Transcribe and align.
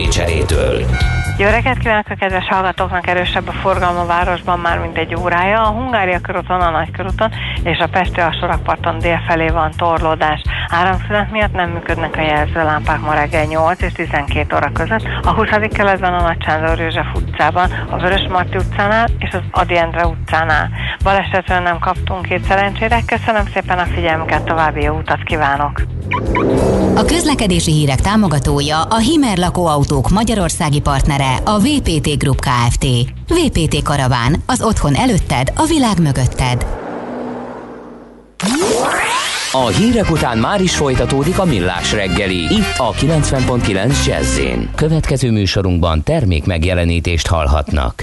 cserétől. 0.00 0.86
Jó 1.38 1.48
reggelt 1.48 1.78
kívánok 1.78 2.08
a 2.08 2.14
kedves 2.14 2.46
hallgatóknak, 2.48 3.06
erősebb 3.06 3.48
a 3.48 3.52
forgalom 3.52 3.96
a 3.96 4.06
városban 4.06 4.58
már 4.58 4.78
mint 4.78 4.96
egy 4.96 5.14
órája. 5.14 5.62
A 5.62 5.70
Hungária 5.70 6.20
körúton, 6.20 6.60
a 6.60 6.70
Nagykörúton 6.70 7.30
és 7.62 7.78
a 7.78 7.86
Pesti 7.86 8.20
alsórakparton 8.20 8.98
délfelé 8.98 9.48
van 9.48 9.70
torlódás. 9.76 10.42
Áramszünet 10.68 11.30
miatt 11.30 11.52
nem 11.52 11.70
működnek 11.70 12.16
a 12.16 12.20
jelzőlámpák 12.20 13.00
ma 13.00 13.14
reggel 13.14 13.44
8 13.44 13.82
és 13.82 13.92
12 13.92 14.56
óra 14.56 14.72
között. 14.72 15.08
A 15.22 15.32
20. 15.32 15.48
keletben 15.70 16.14
a 16.14 16.22
Nagy 16.22 16.42
Sándor 16.44 16.78
József 16.78 17.14
utcában, 17.14 17.70
a 17.90 17.96
Vörös 17.96 18.26
Marti 18.30 18.56
utcánál 18.56 19.08
és 19.18 19.30
az 19.32 19.42
Adi 19.50 19.76
Endre 19.76 20.06
utcánál. 20.06 20.70
Balesetről 21.02 21.58
nem 21.58 21.78
kaptunk 21.78 22.26
két 22.26 22.44
szerencsére. 22.44 23.00
Köszönöm 23.06 23.44
szépen 23.54 23.78
a 23.78 23.84
figyelmüket, 23.84 24.42
további 24.42 24.82
jó 24.82 24.96
utat 24.96 25.22
kívánok! 25.22 25.82
A 26.94 27.04
közlekedési 27.04 27.72
hírek 27.72 28.00
támogatója 28.00 28.82
a 28.82 28.98
Himer 28.98 29.38
lakóautók 29.38 30.08
magyarországi 30.10 30.80
partnere 30.80 31.21
a 31.44 31.58
VPT 31.58 32.18
Group 32.18 32.40
Kft. 32.40 32.86
VPT 33.26 33.82
Karaván, 33.82 34.42
az 34.46 34.62
otthon 34.62 34.94
előtted, 34.94 35.52
a 35.56 35.64
világ 35.64 36.00
mögötted. 36.00 36.66
A 39.52 39.66
hírek 39.66 40.10
után 40.10 40.38
már 40.38 40.60
is 40.60 40.76
folytatódik 40.76 41.38
a 41.38 41.44
millás 41.44 41.92
reggeli. 41.92 42.36
Itt 42.36 42.74
a 42.76 42.92
90.9 42.92 44.06
jazz 44.06 44.40
Következő 44.74 45.30
műsorunkban 45.30 46.02
termék 46.02 46.44
megjelenítést 46.44 47.26
hallhatnak. 47.26 48.02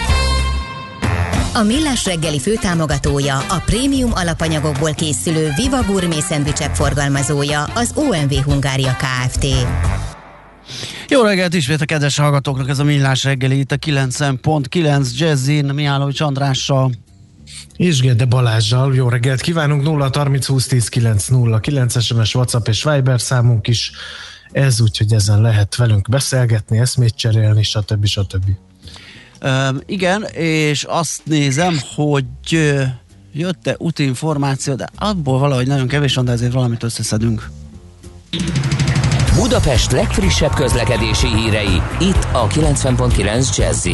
A 1.53 1.63
Millás 1.63 2.05
reggeli 2.05 2.39
főtámogatója, 2.39 3.37
a 3.37 3.61
prémium 3.65 4.11
alapanyagokból 4.13 4.93
készülő 4.93 5.49
Viva 5.55 5.83
Gourmet 5.83 6.21
szendvicsek 6.21 6.75
forgalmazója, 6.75 7.63
az 7.63 7.91
OMV 7.95 8.33
Hungária 8.33 8.95
Kft. 8.95 9.45
Jó 11.07 11.21
reggelt 11.21 11.53
ismét 11.53 11.81
a 11.81 11.85
kedves 11.85 12.17
hallgatóknak, 12.17 12.69
ez 12.69 12.79
a 12.79 12.83
Millás 12.83 13.23
reggeli 13.23 13.59
itt 13.59 13.71
a 13.71 13.75
90.9 13.75 15.17
Jazzin, 15.17 15.65
Mihálovics 15.65 16.21
Andrással. 16.21 16.91
És 17.75 17.99
Gede 17.99 18.25
Balázsjal. 18.25 18.95
Jó 18.95 19.09
reggelt 19.09 19.41
kívánunk, 19.41 19.83
0 19.83 20.09
30 20.13 20.45
20 20.45 20.67
10 20.67 20.89
9 20.89 21.27
0 21.27 21.59
9 21.59 22.01
SMS, 22.01 22.35
WhatsApp 22.35 22.67
és 22.67 22.83
Viber 22.83 23.21
számunk 23.21 23.67
is. 23.67 23.91
Ez 24.51 24.81
úgy, 24.81 24.97
hogy 24.97 25.13
ezen 25.13 25.41
lehet 25.41 25.75
velünk 25.75 26.09
beszélgetni, 26.09 26.79
eszmét 26.79 27.15
cserélni, 27.15 27.63
stb. 27.63 28.05
stb. 28.05 28.45
Uh, 29.41 29.75
igen, 29.85 30.23
és 30.33 30.83
azt 30.83 31.21
nézem, 31.23 31.79
hogy 31.95 32.25
jött-e 33.33 33.75
útinformáció, 33.77 34.73
de 34.73 34.87
abból 34.95 35.39
valahogy 35.39 35.67
nagyon 35.67 35.87
kevés 35.87 36.15
van, 36.15 36.25
de 36.25 36.31
ezért 36.31 36.53
valamit 36.53 36.83
összeszedünk. 36.83 37.49
Budapest 39.35 39.91
legfrissebb 39.91 40.53
közlekedési 40.53 41.27
hírei, 41.27 41.81
itt 41.99 42.27
a 42.31 42.47
90.9 42.47 43.57
jazz 43.57 43.87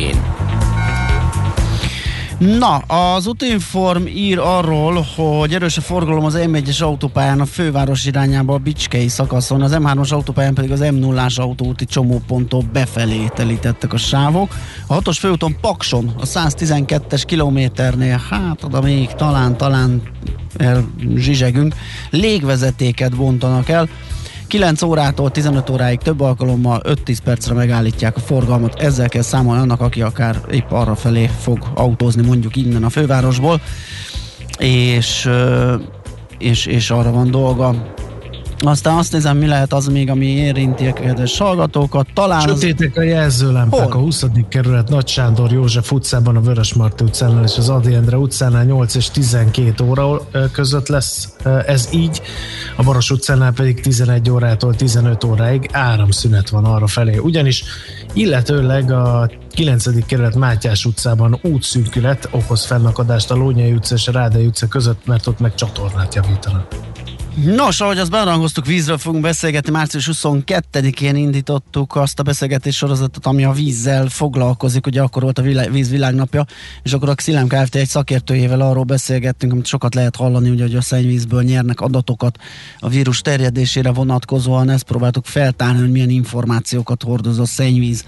Na, 2.38 2.78
az 2.78 3.28
Utinform 3.28 4.06
ír 4.06 4.39
arról, 4.39 5.06
hogy 5.16 5.54
erős 5.54 5.78
a 5.78 5.81
forgalom 5.81 6.25
az 6.25 6.38
M1-es 6.38 6.84
autópályán 6.84 7.39
a 7.39 7.45
főváros 7.45 8.06
irányába 8.06 8.54
a 8.54 8.57
Bicskei 8.57 9.07
szakaszon, 9.07 9.62
az 9.62 9.75
M3-as 9.75 10.13
autópályán 10.13 10.54
pedig 10.54 10.72
az 10.72 10.80
M0-ás 10.84 11.39
autóúti 11.39 11.86
csomóponttól 11.86 12.63
befelé 12.74 13.28
telítettek 13.36 13.94
a 13.94 13.98
sávok. 13.98 14.56
A 14.88 15.01
6-os 15.01 15.18
főúton 15.19 15.56
Pakson, 15.62 16.13
a 16.18 16.25
112-es 16.25 17.24
kilométernél, 17.25 18.22
hát 18.30 18.63
oda 18.63 18.81
még 18.81 19.07
talán, 19.07 19.57
talán 19.57 20.01
zsizsegünk, 21.16 21.75
légvezetéket 22.10 23.16
bontanak 23.16 23.69
el, 23.69 23.89
9 24.47 24.81
órától 24.81 25.31
15 25.31 25.69
óráig 25.69 25.99
több 25.99 26.21
alkalommal 26.21 26.81
5-10 26.85 27.17
percre 27.23 27.53
megállítják 27.53 28.15
a 28.15 28.19
forgalmat. 28.19 28.79
Ezzel 28.79 29.09
kell 29.09 29.21
számolni 29.21 29.61
annak, 29.61 29.81
aki 29.81 30.01
akár 30.01 30.41
épp 30.51 30.71
arra 30.71 30.95
felé 30.95 31.29
fog 31.39 31.59
autózni 31.75 32.25
mondjuk 32.25 32.55
innen 32.55 32.83
a 32.83 32.89
fővárosból, 32.89 33.61
és, 34.57 35.29
és, 36.38 36.65
és 36.65 36.89
arra 36.89 37.11
van 37.11 37.31
dolga, 37.31 37.94
aztán 38.59 38.98
azt 38.98 39.12
nézem, 39.12 39.38
mi 39.38 39.48
lehet 39.48 39.74
az 39.74 39.88
még, 39.88 40.09
ami 40.09 40.25
érinti 40.25 40.86
a 40.86 40.94
kedves 40.94 41.38
hallgatókat. 41.38 42.07
Talán 42.13 42.42
Sötétek 42.42 42.92
az... 42.92 42.98
a 42.98 43.01
jelzőlámpák 43.06 43.95
a 43.95 43.98
20. 43.98 44.25
kerület 44.50 44.89
Nagy 44.89 45.07
Sándor 45.07 45.51
József 45.51 45.92
utcában, 45.92 46.36
a 46.36 46.42
Vörösmarty 46.42 47.01
utcánál 47.04 47.44
és 47.44 47.57
az 47.57 47.69
Adi 47.69 47.94
Endre 47.94 48.18
utcánál 48.18 48.63
8 48.63 48.95
és 48.95 49.09
12 49.09 49.83
óra 49.83 50.27
között 50.51 50.88
lesz 50.88 51.36
ez 51.65 51.89
így. 51.92 52.21
A 52.77 52.83
Baros 52.83 53.12
utcánál 53.12 53.51
pedig 53.51 53.81
11 53.81 54.30
órától 54.30 54.75
15 54.75 55.24
óráig 55.24 55.69
áramszünet 55.71 56.50
van 56.50 56.65
arra 56.65 56.88
felé. 56.88 57.18
Ugyanis 57.18 57.63
illetőleg 58.13 58.92
a 58.92 59.30
9. 59.50 60.06
kerület 60.06 60.36
Mátyás 60.36 60.86
utcában 60.86 61.39
útszűkület 61.42 62.30
okoz 62.31 62.65
fennakadást 62.65 63.31
a 63.31 63.36
Lónyai 63.36 63.74
utca 63.74 63.95
és 63.95 64.07
a 64.07 64.12
Rádai 64.12 64.45
utca 64.45 64.68
között, 64.68 65.06
mert 65.06 65.27
ott 65.27 65.39
meg 65.39 65.56
csatornát 65.56 66.15
javítanak. 66.15 66.68
Nos, 67.45 67.81
ahogy 67.81 67.98
azt 67.98 68.12
berangoztuk, 68.12 68.66
vízről 68.66 68.98
fogunk 68.98 69.24
beszélgetni. 69.24 69.72
Március 69.72 70.10
22-én 70.13 71.16
indítottuk 71.16 71.95
azt 71.95 72.19
a 72.19 72.24
beszélgetés 72.24 72.75
sorozatot, 72.75 73.25
ami 73.25 73.44
a 73.44 73.51
vízzel 73.51 74.07
foglalkozik. 74.07 74.86
Ugye 74.86 75.01
akkor 75.01 75.22
volt 75.22 75.38
a 75.38 75.42
víz 75.72 75.89
világnapja, 75.89 76.45
és 76.84 76.94
akkor 76.94 77.10
a 77.10 77.16
Xilem 77.16 77.48
Kft. 77.48 77.75
egy 77.75 77.88
szakértőjével 77.88 78.62
arról 78.62 78.84
beszélgettünk, 78.84 79.51
amit 79.51 79.66
sokat 79.66 79.95
lehet 79.95 80.16
hallani, 80.16 80.50
ugye, 80.50 80.63
hogy 80.63 80.75
a 80.75 80.81
szennyvízből 80.81 81.44
nyernek 81.44 81.81
adatokat 81.81 82.38
a 82.80 82.89
vírus 82.89 83.22
terjedésére 83.22 83.92
vonatkozóan. 83.92 84.69
Ezt 84.69 84.84
próbáltuk 84.84 85.25
feltárni, 85.25 85.80
hogy 85.80 85.92
milyen 85.92 86.10
információkat 86.10 87.04
hordoz 87.04 87.39
a 87.39 87.45
szennyvíz 87.45 88.06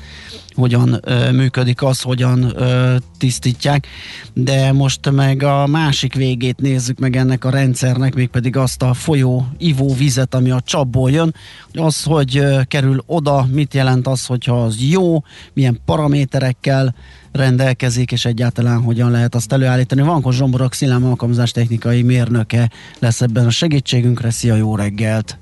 hogyan 0.60 1.00
ö, 1.04 1.32
működik 1.32 1.84
az, 1.84 2.02
hogyan 2.02 2.44
ö, 2.56 2.96
tisztítják, 3.18 3.88
de 4.34 4.72
most 4.72 5.12
meg 5.12 5.44
a 5.44 5.68
másik 5.68 6.14
végét 6.14 6.60
nézzük 6.60 7.00
meg 7.00 7.16
ennek 7.16 7.46
a 7.46 7.50
rendszernek, 7.50 8.16
mégpedig 8.16 8.58
azt 8.58 8.82
a 8.82 8.94
folyó 8.94 9.48
ivóvizet, 9.58 10.36
ami 10.36 10.52
a 10.52 10.62
csapból 10.62 11.12
jön, 11.12 11.36
az, 11.74 12.04
hogy 12.04 12.38
ö, 12.38 12.62
kerül 12.68 13.04
oda, 13.06 13.48
mit 13.52 13.74
jelent 13.74 14.08
az, 14.08 14.26
hogyha 14.26 14.64
az 14.64 14.76
jó, 14.80 15.24
milyen 15.54 15.80
paraméterekkel 15.86 16.96
rendelkezik, 17.32 18.12
és 18.12 18.26
egyáltalán 18.26 18.82
hogyan 18.82 19.12
lehet 19.12 19.36
azt 19.36 19.54
előállítani. 19.54 20.02
Vankos 20.02 20.36
Zsomborok 20.36 20.74
Szilám 20.74 21.06
alkalmazás 21.06 21.52
technikai 21.52 22.02
mérnöke 22.02 22.72
lesz 23.00 23.22
ebben 23.22 23.46
a 23.46 23.50
segítségünkre. 23.50 24.30
Szia, 24.30 24.56
jó 24.56 24.76
reggelt! 24.76 25.38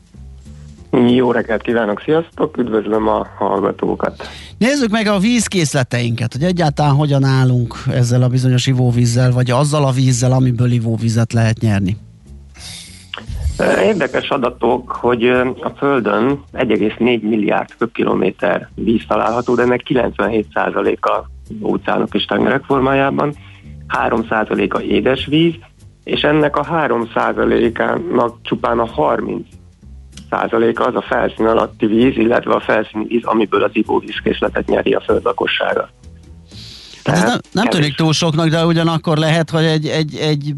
Jó 0.92 1.32
reggelt 1.32 1.62
kívánok, 1.62 2.02
sziasztok, 2.02 2.58
üdvözlöm 2.58 3.08
a 3.08 3.28
hallgatókat. 3.38 4.28
Nézzük 4.58 4.90
meg 4.90 5.08
a 5.08 5.20
vízkészleteinket, 5.20 6.34
hogy 6.34 6.44
egyáltalán 6.44 6.94
hogyan 6.94 7.24
állunk 7.24 7.76
ezzel 7.92 8.22
a 8.22 8.28
bizonyos 8.28 8.68
ivóvízzel, 8.68 9.32
vagy 9.32 9.52
azzal 9.52 9.86
a 9.86 9.92
vízzel, 9.92 10.32
amiből 10.32 10.72
ivóvizet 10.72 11.34
lehet 11.34 11.60
nyerni. 11.60 11.98
Érdekes 13.84 14.30
adatok, 14.30 14.92
hogy 14.92 15.28
a 15.62 15.72
Földön 15.78 16.44
1,4 16.54 17.22
milliárd 17.22 17.70
köbkilométer 17.78 18.70
víz 18.76 19.02
található, 19.08 19.56
de 19.56 19.62
ennek 19.62 19.82
97%-a 19.90 21.26
óceánok 21.62 22.14
és 22.14 22.26
tengerek 22.26 22.64
formájában, 22.64 23.34
3%-a 24.10 24.80
édesvíz, 24.80 25.54
és 26.04 26.22
ennek 26.22 26.58
a 26.58 26.66
3%-ának 26.66 28.36
csupán 28.42 28.80
a 28.80 28.86
30 28.86 29.48
százaléka 30.30 30.86
az 30.86 30.96
a 30.96 31.02
felszín 31.02 31.46
alatti 31.46 31.86
víz, 31.86 32.18
illetve 32.18 32.54
a 32.54 32.60
felszíni 32.60 33.06
víz, 33.08 33.24
amiből 33.24 33.64
az 33.64 33.72
ivóvízkészletet 33.74 34.68
nyeri 34.68 34.94
a 34.94 35.02
föld 35.02 35.24
lakossága. 35.24 35.90
Hát 37.04 37.16
ez 37.16 37.24
nem, 37.24 37.40
nem 37.52 37.66
tűnik 37.66 37.96
túl 37.96 38.14
soknak, 38.14 38.48
de 38.48 38.66
ugyanakkor 38.66 39.18
lehet, 39.18 39.50
hogy 39.50 39.64
egy, 39.64 39.88
egy, 39.88 40.16
egy 40.16 40.54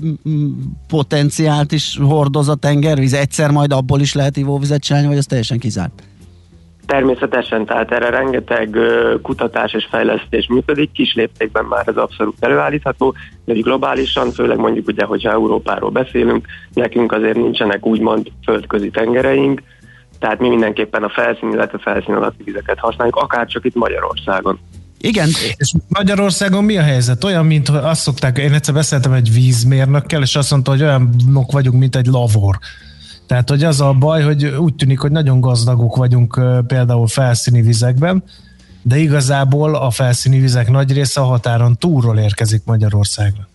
potenciált 0.87 1.71
is 1.71 1.99
hordoz 2.01 2.49
a 2.49 2.55
tengervíz. 2.55 3.13
Egyszer 3.13 3.51
majd 3.51 3.71
abból 3.71 3.99
is 3.99 4.13
lehet 4.13 4.37
ivóvizet 4.37 4.81
csinálni, 4.81 5.07
vagy 5.07 5.17
ez 5.17 5.25
teljesen 5.25 5.59
kizárt? 5.59 6.03
Természetesen, 6.85 7.65
tehát 7.65 7.91
erre 7.91 8.09
rengeteg 8.09 8.77
kutatás 9.21 9.73
és 9.73 9.87
fejlesztés 9.89 10.47
működik, 10.47 10.91
kis 10.91 11.13
léptékben 11.13 11.65
már 11.65 11.87
ez 11.87 11.97
abszolút 11.97 12.35
előállítható, 12.39 13.15
de 13.53 13.59
globálisan, 13.59 14.31
főleg 14.31 14.57
mondjuk 14.57 14.87
ugye, 14.87 15.05
hogyha 15.05 15.31
Európáról 15.31 15.89
beszélünk, 15.89 16.47
nekünk 16.73 17.11
azért 17.11 17.35
nincsenek 17.35 17.85
úgymond 17.85 18.31
földközi 18.43 18.89
tengereink, 18.89 19.61
tehát 20.19 20.39
mi 20.39 20.49
mindenképpen 20.49 21.03
a 21.03 21.09
felszín, 21.09 21.51
illetve 21.51 21.77
felszín 21.77 22.13
alatti 22.13 22.43
vizeket 22.43 22.79
használjuk, 22.79 23.15
akár 23.15 23.47
csak 23.47 23.65
itt 23.65 23.75
Magyarországon. 23.75 24.59
Igen. 24.97 25.27
És 25.55 25.73
Magyarországon 25.87 26.63
mi 26.63 26.77
a 26.77 26.81
helyzet? 26.81 27.23
Olyan, 27.23 27.45
mint 27.45 27.69
azt 27.69 28.01
szokták, 28.01 28.37
én 28.37 28.53
egyszer 28.53 28.73
beszéltem 28.73 29.13
egy 29.13 29.33
vízmérnökkel, 29.33 30.21
és 30.21 30.35
azt 30.35 30.51
mondta, 30.51 30.71
hogy 30.71 30.81
olyanok 30.81 31.51
vagyunk, 31.51 31.79
mint 31.79 31.95
egy 31.95 32.05
lavor. 32.05 32.57
Tehát, 33.27 33.49
hogy 33.49 33.63
az 33.63 33.81
a 33.81 33.93
baj, 33.93 34.21
hogy 34.21 34.45
úgy 34.45 34.75
tűnik, 34.75 34.99
hogy 34.99 35.11
nagyon 35.11 35.39
gazdagok 35.39 35.95
vagyunk 35.95 36.39
például 36.67 37.07
felszíni 37.07 37.61
vizekben, 37.61 38.23
de 38.81 38.97
igazából 38.97 39.75
a 39.75 39.89
felszíni 39.89 40.39
vizek 40.39 40.69
nagy 40.69 40.93
része 40.93 41.21
a 41.21 41.23
határon 41.23 41.77
túlról 41.77 42.17
érkezik 42.17 42.61
Magyarországra. 42.65 43.47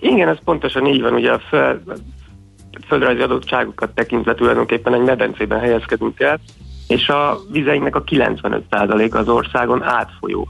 Igen, 0.00 0.28
ez 0.28 0.38
pontosan 0.44 0.86
így 0.86 1.00
van. 1.00 1.12
Ugye 1.12 1.32
a 1.32 1.38
föld, 1.38 1.80
földrajzi 2.86 3.20
adottságokat 3.20 3.90
tekintve 3.90 4.34
tulajdonképpen 4.34 4.94
egy 4.94 5.02
medencében 5.04 5.60
helyezkedünk 5.60 6.20
el, 6.20 6.38
és 6.88 7.08
a 7.08 7.38
vizeinknek 7.52 7.96
a 7.96 8.04
95% 8.04 9.12
az 9.12 9.28
országon 9.28 9.82
átfolyó 9.82 10.48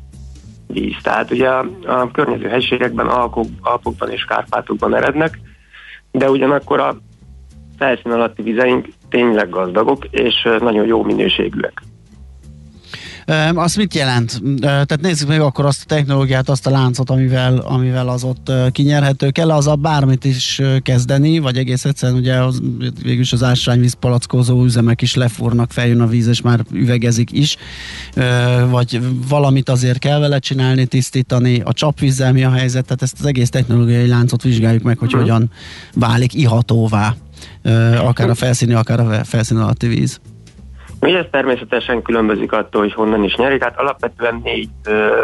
víz. 0.66 0.96
Tehát 1.02 1.30
ugye 1.30 1.48
a, 1.48 1.68
a 1.86 2.10
környező 2.10 2.48
helységekben, 2.48 3.06
Alkok, 3.06 3.46
Alpokban 3.60 4.10
és 4.10 4.24
Kárpátokban 4.24 4.94
erednek, 4.94 5.38
de 6.10 6.30
ugyanakkor 6.30 6.80
a 6.80 6.96
felszín 7.78 8.12
alatti 8.12 8.42
vizeink 8.42 8.88
tényleg 9.08 9.48
gazdagok, 9.48 10.04
és 10.10 10.48
nagyon 10.60 10.86
jó 10.86 11.02
minőségűek. 11.02 11.82
Azt 13.54 13.76
mit 13.76 13.94
jelent? 13.94 14.42
Tehát 14.60 15.00
nézzük 15.00 15.28
meg 15.28 15.40
akkor 15.40 15.64
azt 15.64 15.82
a 15.82 15.86
technológiát, 15.86 16.48
azt 16.48 16.66
a 16.66 16.70
láncot, 16.70 17.10
amivel, 17.10 17.58
amivel 17.58 18.08
az 18.08 18.24
ott 18.24 18.52
kinyerhető. 18.72 19.30
Kell 19.30 19.50
az 19.50 19.66
a 19.66 19.74
bármit 19.74 20.24
is 20.24 20.62
kezdeni, 20.82 21.38
vagy 21.38 21.56
egész 21.56 21.84
egyszerűen 21.84 22.18
ugye 22.18 22.34
az, 22.34 22.62
végülis 23.02 23.32
az 23.32 23.42
ásványvíz 23.42 23.94
palackozó 23.94 24.64
üzemek 24.64 25.02
is 25.02 25.14
lefúrnak, 25.14 25.72
feljön 25.72 26.00
a 26.00 26.06
víz, 26.06 26.26
és 26.26 26.40
már 26.40 26.64
üvegezik 26.72 27.32
is. 27.32 27.56
Vagy 28.70 29.00
valamit 29.28 29.68
azért 29.68 29.98
kell 29.98 30.18
vele 30.18 30.38
csinálni, 30.38 30.86
tisztítani. 30.86 31.60
A 31.64 31.72
csapvízzel 31.72 32.32
mi 32.32 32.44
a 32.44 32.50
helyzet? 32.50 32.84
Tehát 32.84 33.02
ezt 33.02 33.16
az 33.18 33.26
egész 33.26 33.50
technológiai 33.50 34.06
láncot 34.06 34.42
vizsgáljuk 34.42 34.82
meg, 34.82 34.98
hogy 34.98 35.08
uh-huh. 35.08 35.22
hogyan 35.22 35.50
válik 35.94 36.34
ihatóvá. 36.34 37.14
akár 37.96 38.30
a 38.30 38.34
felszíni, 38.34 38.72
akár 38.72 39.00
a 39.00 39.24
felszín 39.24 39.56
alatti 39.56 39.86
víz. 39.86 40.20
Ugye 41.00 41.18
ez 41.18 41.26
természetesen 41.30 42.02
különbözik 42.02 42.52
attól, 42.52 42.82
hogy 42.82 42.92
honnan 42.92 43.24
is 43.24 43.36
nyerik, 43.36 43.58
tehát 43.58 43.78
alapvetően 43.78 44.40
négy 44.44 44.68
ö, 44.84 45.22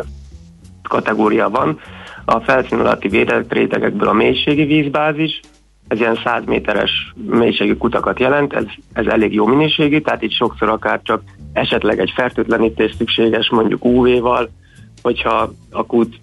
kategória 0.89 1.51
van. 1.51 1.81
A 2.25 2.41
felszín 2.41 2.79
alatti 2.79 3.09
védett 3.09 3.53
rétegekből 3.53 4.09
a 4.09 4.13
mélységi 4.13 4.65
vízbázis, 4.65 5.41
ez 5.89 5.99
ilyen 5.99 6.19
100 6.25 6.45
méteres 6.45 7.15
mélységű 7.27 7.75
kutakat 7.75 8.21
jelent, 8.21 8.53
ez, 8.53 8.65
ez 8.93 9.07
elég 9.07 9.35
jó 9.35 9.47
minőségű, 9.47 10.01
tehát 10.01 10.23
itt 10.23 10.33
sokszor 10.33 10.69
akár 10.69 11.01
csak 11.03 11.23
esetleg 11.53 11.99
egy 11.99 12.13
fertőtlenítés 12.15 12.95
szükséges, 12.99 13.51
mondjuk 13.51 13.85
UV-val, 13.85 14.51
hogyha 15.03 15.53
a 15.71 15.87
kút 15.87 16.21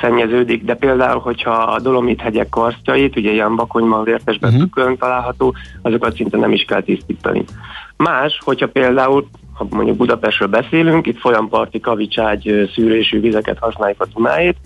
szennyeződik, 0.00 0.64
de 0.64 0.74
például, 0.74 1.20
hogyha 1.20 1.50
a 1.50 1.80
Dolomit 1.80 2.20
hegyek 2.20 2.48
karsztjait, 2.48 3.16
ugye 3.16 3.30
ilyen 3.30 3.56
bakonyban, 3.56 4.04
vértesben 4.04 4.54
uh-huh. 4.54 4.96
található, 4.98 5.54
azokat 5.82 6.14
szinte 6.14 6.36
nem 6.36 6.52
is 6.52 6.64
kell 6.64 6.82
tisztítani. 6.82 7.44
Más, 7.96 8.38
hogyha 8.44 8.68
például, 8.68 9.28
ha 9.52 9.66
mondjuk 9.70 9.96
Budapestről 9.96 10.48
beszélünk, 10.48 11.06
itt 11.06 11.18
folyamparti 11.18 11.80
kavicságy 11.80 12.70
szűrésű 12.74 13.20
vizeket 13.20 13.58
használjuk 13.58 14.00
a 14.00 14.06
Dunáét, 14.14 14.56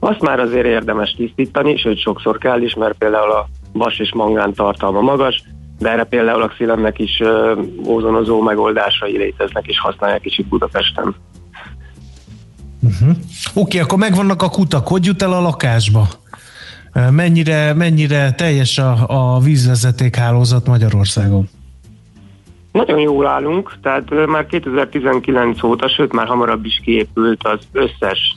azt 0.00 0.20
már 0.20 0.40
azért 0.40 0.66
érdemes 0.66 1.14
tisztítani, 1.16 1.76
sőt 1.76 2.00
sokszor 2.00 2.38
kell 2.38 2.62
is, 2.62 2.74
mert 2.74 2.98
például 2.98 3.30
a 3.30 3.48
vas 3.72 3.98
és 3.98 4.12
mangán 4.12 4.52
tartalma 4.52 5.00
magas, 5.00 5.42
de 5.78 5.90
erre 5.90 6.04
például 6.04 6.42
a 6.42 6.48
Xilemnek 6.48 6.98
is 6.98 7.20
uh, 7.20 7.58
ózonozó 7.86 8.40
megoldásai 8.40 9.16
léteznek, 9.16 9.66
és 9.66 9.78
használják 9.78 10.24
is 10.24 10.38
itt 10.38 10.46
Budapesten. 10.46 11.14
Uh-huh. 12.80 13.08
Oké, 13.08 13.18
okay, 13.54 13.80
akkor 13.80 13.98
megvannak 13.98 14.42
a 14.42 14.48
kutak. 14.48 14.88
Hogy 14.88 15.04
jut 15.04 15.22
el 15.22 15.32
a 15.32 15.40
lakásba? 15.40 16.08
Mennyire, 17.10 17.74
mennyire 17.74 18.32
teljes 18.32 18.78
a, 18.78 19.04
a 19.06 19.38
vízvezetékhálózat 19.38 20.66
Magyarországon? 20.66 21.48
Nagyon 22.78 22.98
jól 22.98 23.26
állunk, 23.26 23.72
tehát 23.82 24.26
már 24.26 24.46
2019 24.46 25.62
óta, 25.62 25.88
sőt 25.88 26.12
már 26.12 26.26
hamarabb 26.26 26.64
is 26.64 26.80
kiépült 26.84 27.46
az 27.46 27.58
összes 27.72 28.36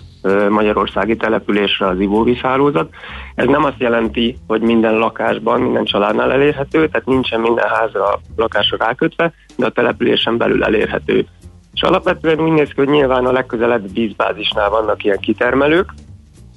magyarországi 0.50 1.16
településre 1.16 1.88
az 1.88 2.00
ivóvízhálózat. 2.00 2.90
Ez 3.36 3.46
nem 3.46 3.64
azt 3.64 3.80
jelenti, 3.80 4.38
hogy 4.48 4.62
minden 4.62 4.98
lakásban, 4.98 5.62
minden 5.62 5.86
családnál 5.86 6.32
elérhető, 6.32 6.88
tehát 6.88 7.08
nincsen 7.08 7.40
minden 7.40 7.68
házra, 7.68 8.20
lakásra 8.36 8.78
rákötve, 8.78 9.34
de 9.58 9.66
a 9.66 9.70
településen 9.70 10.38
belül 10.38 10.64
elérhető. 10.64 11.26
És 11.74 11.82
alapvetően 11.82 12.40
úgy 12.40 12.52
néz 12.52 12.68
ki, 12.68 12.76
hogy 12.76 12.90
nyilván 12.90 13.26
a 13.26 13.32
legközelebb 13.32 13.94
vízbázisnál 13.94 14.70
vannak 14.70 15.04
ilyen 15.04 15.20
kitermelők, 15.20 15.94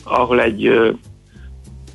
ahol 0.04 0.40
egy 0.40 0.94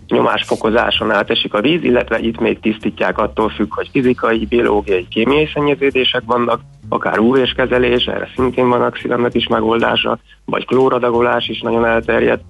nyomásfokozáson 0.10 1.12
átesik 1.12 1.54
a 1.54 1.62
víz, 1.62 1.84
illetve 1.84 2.20
itt 2.20 2.40
még 2.40 2.60
tisztítják 2.60 3.18
attól 3.18 3.50
függ, 3.50 3.74
hogy 3.74 3.90
fizikai, 3.92 4.46
biológiai, 4.46 5.08
kémiai 5.08 5.50
szennyeződések 5.54 6.22
vannak, 6.26 6.62
akár 6.90 7.20
uv 7.20 7.54
kezelés, 7.56 8.06
erre 8.06 8.30
szintén 8.36 8.70
van 8.70 8.82
a 8.82 9.28
is 9.32 9.48
megoldása, 9.48 10.20
vagy 10.46 10.66
klóradagolás 10.66 11.48
is 11.48 11.62
nagyon 11.62 11.86
elterjedt, 11.86 12.44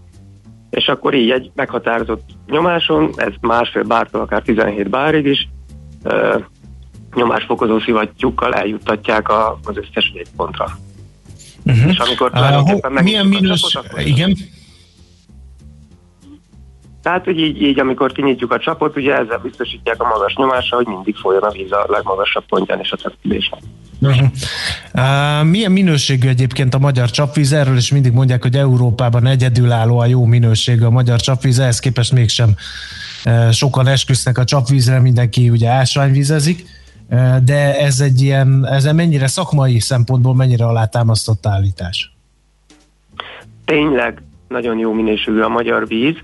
és 0.70 0.88
akkor 0.88 1.14
így 1.14 1.30
egy 1.30 1.52
meghatározott 1.56 2.24
nyomáson, 2.48 3.12
ez 3.16 3.34
másfél 3.42 3.84
bártól 3.84 4.22
akár 4.22 4.42
17 4.42 4.90
bárig 4.90 5.26
is, 5.26 5.50
ö, 6.04 6.38
nyomásfokozó 7.14 7.80
szivattyúkkal 7.80 8.54
eljuttatják 8.54 9.30
a, 9.30 9.60
az 9.64 9.78
összes 9.78 10.12
végpontra. 10.14 10.66
Uh-huh. 11.66 11.90
És 11.90 11.98
amikor 11.98 12.32
tulajdonképpen 12.32 12.92
uh, 12.92 13.02
milyen 13.02 13.26
minős... 13.26 13.78
Igen? 13.98 14.38
Tehát, 17.02 17.24
hogy 17.24 17.40
így, 17.40 17.62
így, 17.62 17.80
amikor 17.80 18.12
kinyitjuk 18.12 18.52
a 18.52 18.60
csapot, 18.60 18.96
ugye 18.96 19.18
ezzel 19.18 19.38
biztosítják 19.38 20.02
a 20.02 20.08
magas 20.08 20.36
nyomásra, 20.36 20.78
hogy 20.78 20.88
mindig 20.88 21.16
folyjon 21.16 21.44
a 21.44 21.50
víz 21.50 21.72
a 21.72 21.86
legmagasabb 21.88 22.46
pontján 22.46 22.80
és 22.80 22.92
a 22.92 22.98
településen. 22.98 23.60
Uh-huh. 24.02 24.28
Uh, 24.94 25.50
milyen 25.50 25.72
minőségű 25.72 26.28
egyébként 26.28 26.74
a 26.74 26.80
magyar 26.80 27.10
csapvíz? 27.10 27.54
Erről 27.54 27.78
is 27.78 27.92
mindig 27.92 28.12
mondják, 28.12 28.42
hogy 28.42 28.56
Európában 28.56 29.26
egyedülálló 29.26 30.00
a 30.00 30.06
jó 30.06 30.26
minőségű 30.26 30.84
a 30.84 30.90
magyar 30.90 31.20
csapvíz, 31.20 31.60
ehhez 31.60 31.80
képest 31.80 32.12
mégsem 32.12 32.50
uh, 33.26 33.52
sokan 33.52 33.88
esküsznek 33.88 34.38
a 34.38 34.44
csapvízre, 34.44 35.00
mindenki 35.00 35.50
ugye 35.50 35.70
ásványvízezik, 35.70 36.66
uh, 37.10 37.38
de 37.38 37.80
ez 37.80 38.00
egy 38.00 38.22
ilyen, 38.22 38.68
ez 38.68 38.86
mennyire 38.86 39.28
szakmai 39.28 39.80
szempontból 39.80 40.36
mennyire 40.36 40.66
alátámasztott 40.66 41.46
állítás? 41.46 42.14
Tényleg 43.66 44.22
nagyon 44.48 44.78
jó 44.78 44.94
minőségű 44.94 45.40
a 45.40 45.50
magyar 45.50 45.88
víz, 45.88 46.16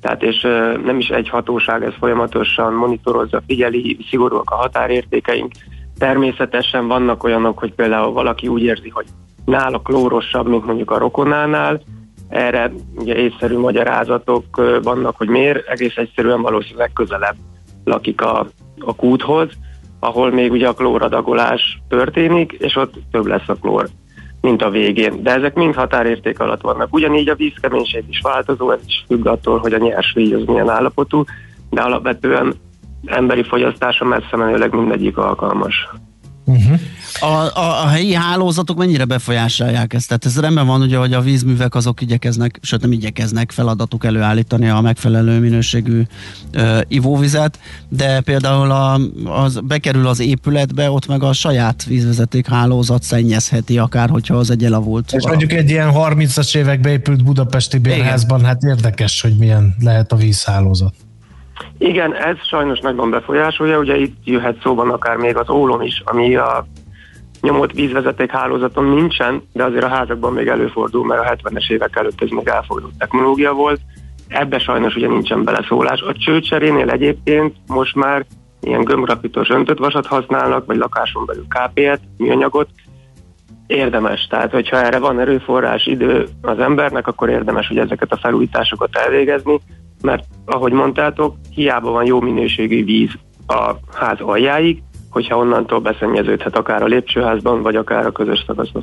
tehát 0.00 0.22
és 0.22 0.40
nem 0.84 0.98
is 0.98 1.08
egy 1.08 1.28
hatóság, 1.28 1.84
ez 1.84 1.92
folyamatosan 1.98 2.72
monitorozza, 2.72 3.42
figyeli, 3.46 3.96
szigorúak 4.10 4.50
a 4.50 4.54
határértékeink. 4.54 5.52
Természetesen 5.98 6.86
vannak 6.86 7.24
olyanok, 7.24 7.58
hogy 7.58 7.74
például 7.74 8.12
valaki 8.12 8.48
úgy 8.48 8.62
érzi, 8.62 8.88
hogy 8.88 9.06
nála 9.44 9.78
klórosabb, 9.78 10.48
mint 10.48 10.64
mondjuk 10.64 10.90
a 10.90 10.98
rokonánál, 10.98 11.80
erre 12.28 12.72
ugye 12.94 13.14
észszerű 13.14 13.58
magyarázatok 13.58 14.44
vannak, 14.82 15.16
hogy 15.16 15.28
miért, 15.28 15.68
egész 15.68 15.96
egyszerűen 15.96 16.42
valószínűleg 16.42 16.92
közelebb 16.92 17.36
lakik 17.84 18.20
a, 18.20 18.46
a 18.78 18.94
kúthoz, 18.94 19.48
ahol 20.00 20.30
még 20.30 20.50
ugye 20.50 20.68
a 20.68 20.74
klóradagolás 20.74 21.82
történik, 21.88 22.52
és 22.52 22.76
ott 22.76 22.94
több 23.10 23.26
lesz 23.26 23.48
a 23.48 23.54
klór 23.54 23.88
mint 24.40 24.62
a 24.62 24.70
végén. 24.70 25.22
De 25.22 25.34
ezek 25.34 25.54
mind 25.54 25.74
határérték 25.74 26.40
alatt 26.40 26.60
vannak. 26.60 26.94
Ugyanígy 26.94 27.28
a 27.28 27.34
vízkeménység 27.34 28.04
is 28.08 28.20
változó, 28.20 28.70
ez 28.70 28.80
is 28.86 29.04
függ 29.06 29.26
attól, 29.26 29.58
hogy 29.58 29.72
a 29.72 29.78
nyers 29.78 30.12
víz 30.12 30.32
az 30.32 30.44
milyen 30.46 30.68
állapotú, 30.68 31.24
de 31.70 31.80
alapvetően 31.80 32.54
emberi 33.04 33.42
fogyasztása 33.42 34.04
messze 34.04 34.36
menőleg 34.36 34.74
mindegyik 34.74 35.16
alkalmas. 35.16 35.88
Uh-huh. 36.50 36.80
A, 37.20 37.58
a, 37.58 37.84
a 37.84 37.86
helyi 37.88 38.14
hálózatok 38.14 38.78
mennyire 38.78 39.04
befolyásolják 39.04 39.92
ezt? 39.92 40.06
Tehát 40.06 40.24
ez 40.24 40.40
rendben 40.40 40.66
van, 40.66 40.80
ugye, 40.80 40.96
hogy 40.96 41.12
a 41.12 41.20
vízművek 41.20 41.74
azok 41.74 42.00
igyekeznek, 42.00 42.58
sőt 42.62 42.80
nem 42.80 42.92
igyekeznek 42.92 43.50
feladatuk 43.50 44.04
előállítani 44.04 44.68
a 44.68 44.80
megfelelő 44.80 45.38
minőségű 45.38 46.02
ö, 46.52 46.80
ivóvizet, 46.88 47.58
de 47.88 48.20
például 48.20 48.70
a, 48.70 49.00
az 49.24 49.60
bekerül 49.64 50.06
az 50.06 50.20
épületbe, 50.20 50.90
ott 50.90 51.06
meg 51.06 51.22
a 51.22 51.32
saját 51.32 51.84
vízvezeték 51.84 52.48
hálózat 52.48 53.02
szennyezheti, 53.02 53.78
akár 53.78 54.08
hogyha 54.08 54.36
az 54.36 54.50
egy 54.50 54.64
elavult. 54.64 55.12
És 55.12 55.26
mondjuk 55.26 55.52
egy 55.52 55.70
ilyen 55.70 55.90
30-as 55.94 56.56
évekbe 56.56 56.90
épült 56.90 57.24
budapesti 57.24 57.78
bérházban, 57.78 58.44
hát 58.44 58.62
érdekes, 58.62 59.20
hogy 59.20 59.36
milyen 59.36 59.74
lehet 59.80 60.12
a 60.12 60.16
vízhálózat. 60.16 60.94
Igen, 61.82 62.14
ez 62.14 62.36
sajnos 62.42 62.78
nagyban 62.78 63.10
befolyásolja, 63.10 63.78
ugye 63.78 63.96
itt 63.96 64.16
jöhet 64.24 64.60
szóban 64.62 64.90
akár 64.90 65.16
még 65.16 65.36
az 65.36 65.50
ólom 65.50 65.80
is, 65.80 66.02
ami 66.04 66.36
a 66.36 66.66
nyomott 67.40 67.72
vízvezeték 67.72 68.30
hálózaton 68.30 68.84
nincsen, 68.84 69.42
de 69.52 69.64
azért 69.64 69.84
a 69.84 69.88
házakban 69.88 70.32
még 70.32 70.46
előfordul, 70.46 71.06
mert 71.06 71.20
a 71.20 71.36
70-es 71.36 71.70
évek 71.70 71.96
előtt 71.96 72.22
ez 72.22 72.28
még 72.28 72.48
elfogadott 72.48 72.98
technológia 72.98 73.52
volt. 73.52 73.80
Ebbe 74.28 74.58
sajnos 74.58 74.94
ugye 74.94 75.08
nincsen 75.08 75.44
beleszólás. 75.44 76.00
A 76.00 76.12
csőcserénél 76.12 76.90
egyébként 76.90 77.56
most 77.66 77.94
már 77.94 78.26
ilyen 78.60 78.84
gömgrafitos 78.84 79.48
öntött 79.48 79.78
vasat 79.78 80.06
használnak, 80.06 80.66
vagy 80.66 80.76
lakáson 80.76 81.24
belül 81.26 81.46
KP-et, 81.48 82.00
műanyagot, 82.16 82.68
érdemes. 83.66 84.26
Tehát, 84.26 84.50
hogyha 84.50 84.84
erre 84.84 84.98
van 84.98 85.20
erőforrás, 85.20 85.86
idő 85.86 86.26
az 86.40 86.58
embernek, 86.58 87.06
akkor 87.06 87.28
érdemes, 87.28 87.68
hogy 87.68 87.78
ezeket 87.78 88.12
a 88.12 88.18
felújításokat 88.18 88.96
elvégezni, 88.96 89.60
mert 90.02 90.24
ahogy 90.44 90.72
mondtátok, 90.72 91.36
hiába 91.50 91.90
van 91.90 92.04
jó 92.04 92.20
minőségű 92.20 92.84
víz 92.84 93.10
a 93.46 93.74
ház 93.94 94.20
aljáig, 94.20 94.82
hogyha 95.10 95.36
onnantól 95.36 95.80
beszennyeződhet 95.80 96.56
akár 96.56 96.82
a 96.82 96.86
lépcsőházban, 96.86 97.62
vagy 97.62 97.76
akár 97.76 98.06
a 98.06 98.12
közös 98.12 98.44
szakaszban. 98.46 98.82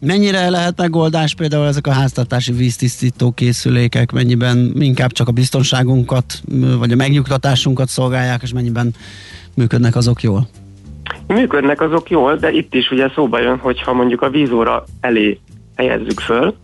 Mennyire 0.00 0.50
lehet 0.50 0.76
megoldás 0.76 1.34
például 1.34 1.66
ezek 1.66 1.86
a 1.86 1.90
háztartási 1.90 2.52
víztisztító 2.52 3.30
készülékek, 3.30 4.12
mennyiben 4.12 4.72
inkább 4.78 5.12
csak 5.12 5.28
a 5.28 5.32
biztonságunkat, 5.32 6.40
vagy 6.78 6.92
a 6.92 6.96
megnyugtatásunkat 6.96 7.88
szolgálják, 7.88 8.42
és 8.42 8.52
mennyiben 8.52 8.94
működnek 9.54 9.96
azok 9.96 10.22
jól? 10.22 10.48
Működnek 11.26 11.80
azok 11.80 12.10
jól, 12.10 12.36
de 12.36 12.50
itt 12.50 12.74
is 12.74 12.90
ugye 12.90 13.10
szóba 13.14 13.40
jön, 13.40 13.58
hogyha 13.58 13.92
mondjuk 13.92 14.22
a 14.22 14.30
vízóra 14.30 14.84
elé 15.00 15.38
helyezzük 15.76 16.20
föl, 16.20 16.54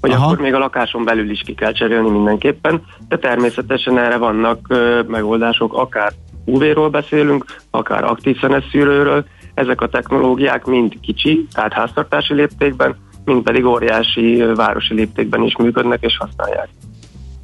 hogy 0.00 0.10
Aha. 0.10 0.24
akkor 0.24 0.38
még 0.38 0.54
a 0.54 0.58
lakáson 0.58 1.04
belül 1.04 1.30
is 1.30 1.40
ki 1.44 1.54
kell 1.54 1.72
cserélni 1.72 2.10
mindenképpen, 2.10 2.82
de 3.08 3.18
természetesen 3.18 3.98
erre 3.98 4.16
vannak 4.16 4.66
ö, 4.68 5.02
megoldások, 5.06 5.74
akár 5.74 6.12
UV-ról 6.44 6.90
beszélünk, 6.90 7.44
akár 7.70 8.04
aktív 8.04 8.36
szűrőről, 8.70 9.24
ezek 9.54 9.80
a 9.80 9.88
technológiák 9.88 10.64
mind 10.64 10.92
kicsi, 11.00 11.46
tehát 11.52 11.72
háztartási 11.72 12.34
léptékben, 12.34 12.96
mind 13.24 13.42
pedig 13.42 13.64
óriási 13.64 14.44
városi 14.54 14.94
léptékben 14.94 15.42
is 15.42 15.56
működnek 15.56 16.02
és 16.02 16.16
használják. 16.16 16.68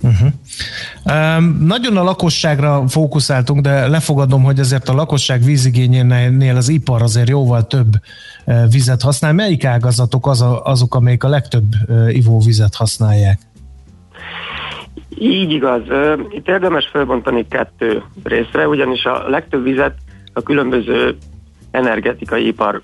Uh-huh. 0.02 0.28
Um, 1.36 1.58
nagyon 1.60 1.96
a 1.96 2.02
lakosságra 2.02 2.84
fókuszáltunk, 2.88 3.60
de 3.60 3.88
lefogadom, 3.88 4.42
hogy 4.42 4.58
ezért 4.58 4.88
a 4.88 4.94
lakosság 4.94 5.42
vízigényénél 5.42 6.56
az 6.56 6.68
ipar 6.68 7.02
azért 7.02 7.28
jóval 7.28 7.66
több 7.66 7.92
vizet 8.70 9.02
használ. 9.02 9.32
Melyik 9.32 9.64
ágazatok 9.64 10.26
az 10.26 10.40
a, 10.40 10.64
azok, 10.64 10.94
amelyik 10.94 11.24
a 11.24 11.28
legtöbb 11.28 11.72
ivóvizet 12.08 12.74
használják? 12.74 13.38
Így 15.18 15.52
igaz. 15.52 15.82
Itt 16.30 16.48
érdemes 16.48 16.88
felbontani 16.92 17.48
kettő 17.48 18.02
részre, 18.22 18.68
ugyanis 18.68 19.04
a 19.04 19.28
legtöbb 19.28 19.62
vizet 19.62 19.94
a 20.32 20.42
különböző 20.42 21.16
energetikai 21.70 22.46
iparok 22.46 22.82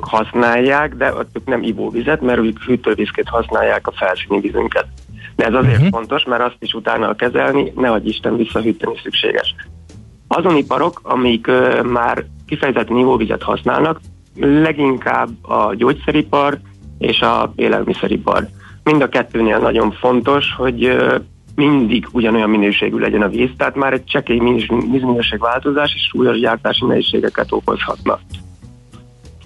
használják, 0.00 0.94
de 0.94 1.14
ott 1.14 1.40
nem 1.44 1.62
ivóvizet, 1.62 2.20
mert 2.20 2.38
ők 2.38 2.62
hűtővízként 2.62 3.28
használják 3.28 3.86
a 3.86 3.92
felszíni 3.92 4.40
vízünket. 4.40 4.86
De 5.36 5.44
ez 5.44 5.54
azért 5.54 5.76
uh-huh. 5.76 5.90
fontos, 5.90 6.24
mert 6.24 6.42
azt 6.42 6.56
is 6.58 6.72
utána 6.72 7.14
kezelni, 7.14 7.72
nehogy 7.76 8.08
Isten 8.08 8.36
visszahűteni 8.36 8.94
szükséges. 9.02 9.54
Azon 10.28 10.56
iparok, 10.56 11.00
amik 11.02 11.46
már 11.82 12.24
kifejezetten 12.46 12.96
ivóvizet 12.96 13.42
használnak, 13.42 14.00
leginkább 14.40 15.28
a 15.42 15.74
gyógyszeripar 15.74 16.58
és 16.98 17.20
a 17.20 17.52
élelmiszeripar. 17.56 18.48
Mind 18.82 19.02
a 19.02 19.08
kettőnél 19.08 19.58
nagyon 19.58 19.90
fontos, 19.92 20.54
hogy 20.56 20.96
mindig 21.54 22.06
ugyanolyan 22.12 22.50
minőségű 22.50 22.98
legyen 22.98 23.22
a 23.22 23.28
víz, 23.28 23.50
tehát 23.56 23.74
már 23.74 23.92
egy 23.92 24.04
csekély 24.04 24.38
vízminőségváltozás 24.90 25.94
és 25.94 26.02
súlyos 26.02 26.38
gyártási 26.38 26.84
nehézségeket 26.84 27.52
okozhatna. 27.52 28.18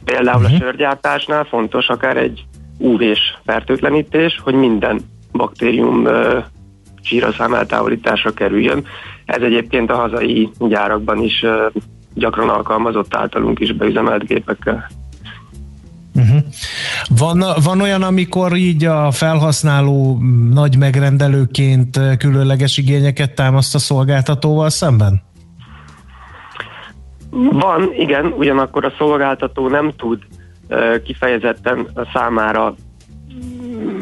Például 0.05 0.37
uh-huh. 0.37 0.53
a 0.53 0.55
mhm. 0.55 0.63
sörgyártásnál 0.63 1.45
fontos 1.45 1.89
akár 1.89 2.17
egy 2.17 2.45
UV-s 2.79 3.35
fertőtlenítés, 3.45 4.41
hogy 4.43 4.55
minden 4.55 5.01
baktérium 5.33 6.05
uh, 6.05 6.45
zsíraszám 7.03 7.55
eltávolításra 7.55 8.33
kerüljön. 8.33 8.87
Ez 9.25 9.43
egyébként 9.43 9.91
a 9.91 9.95
hazai 9.95 10.51
gyárakban 10.59 11.23
is 11.23 11.43
uh, 11.43 11.83
gyakran 12.15 12.49
alkalmazott 12.49 13.15
általunk 13.15 13.61
is 13.61 13.73
beüzemelt 13.73 14.27
gépekkel. 14.27 14.91
Uh-huh. 16.15 16.41
Van, 17.19 17.45
van 17.65 17.81
olyan, 17.81 18.03
amikor 18.03 18.57
így 18.57 18.85
a 18.85 19.11
felhasználó 19.11 20.19
nagy 20.53 20.79
megrendelőként 20.79 22.01
különleges 22.19 22.79
igényeket 22.79 23.35
támaszt 23.35 23.75
a 23.75 23.79
szolgáltatóval 23.79 24.71
szemben? 24.71 25.23
Van, 27.31 27.91
igen, 27.99 28.27
ugyanakkor 28.27 28.85
a 28.85 28.93
szolgáltató 28.99 29.69
nem 29.69 29.93
tud 29.97 30.19
kifejezetten 31.05 31.87
a 31.95 32.09
számára 32.13 32.75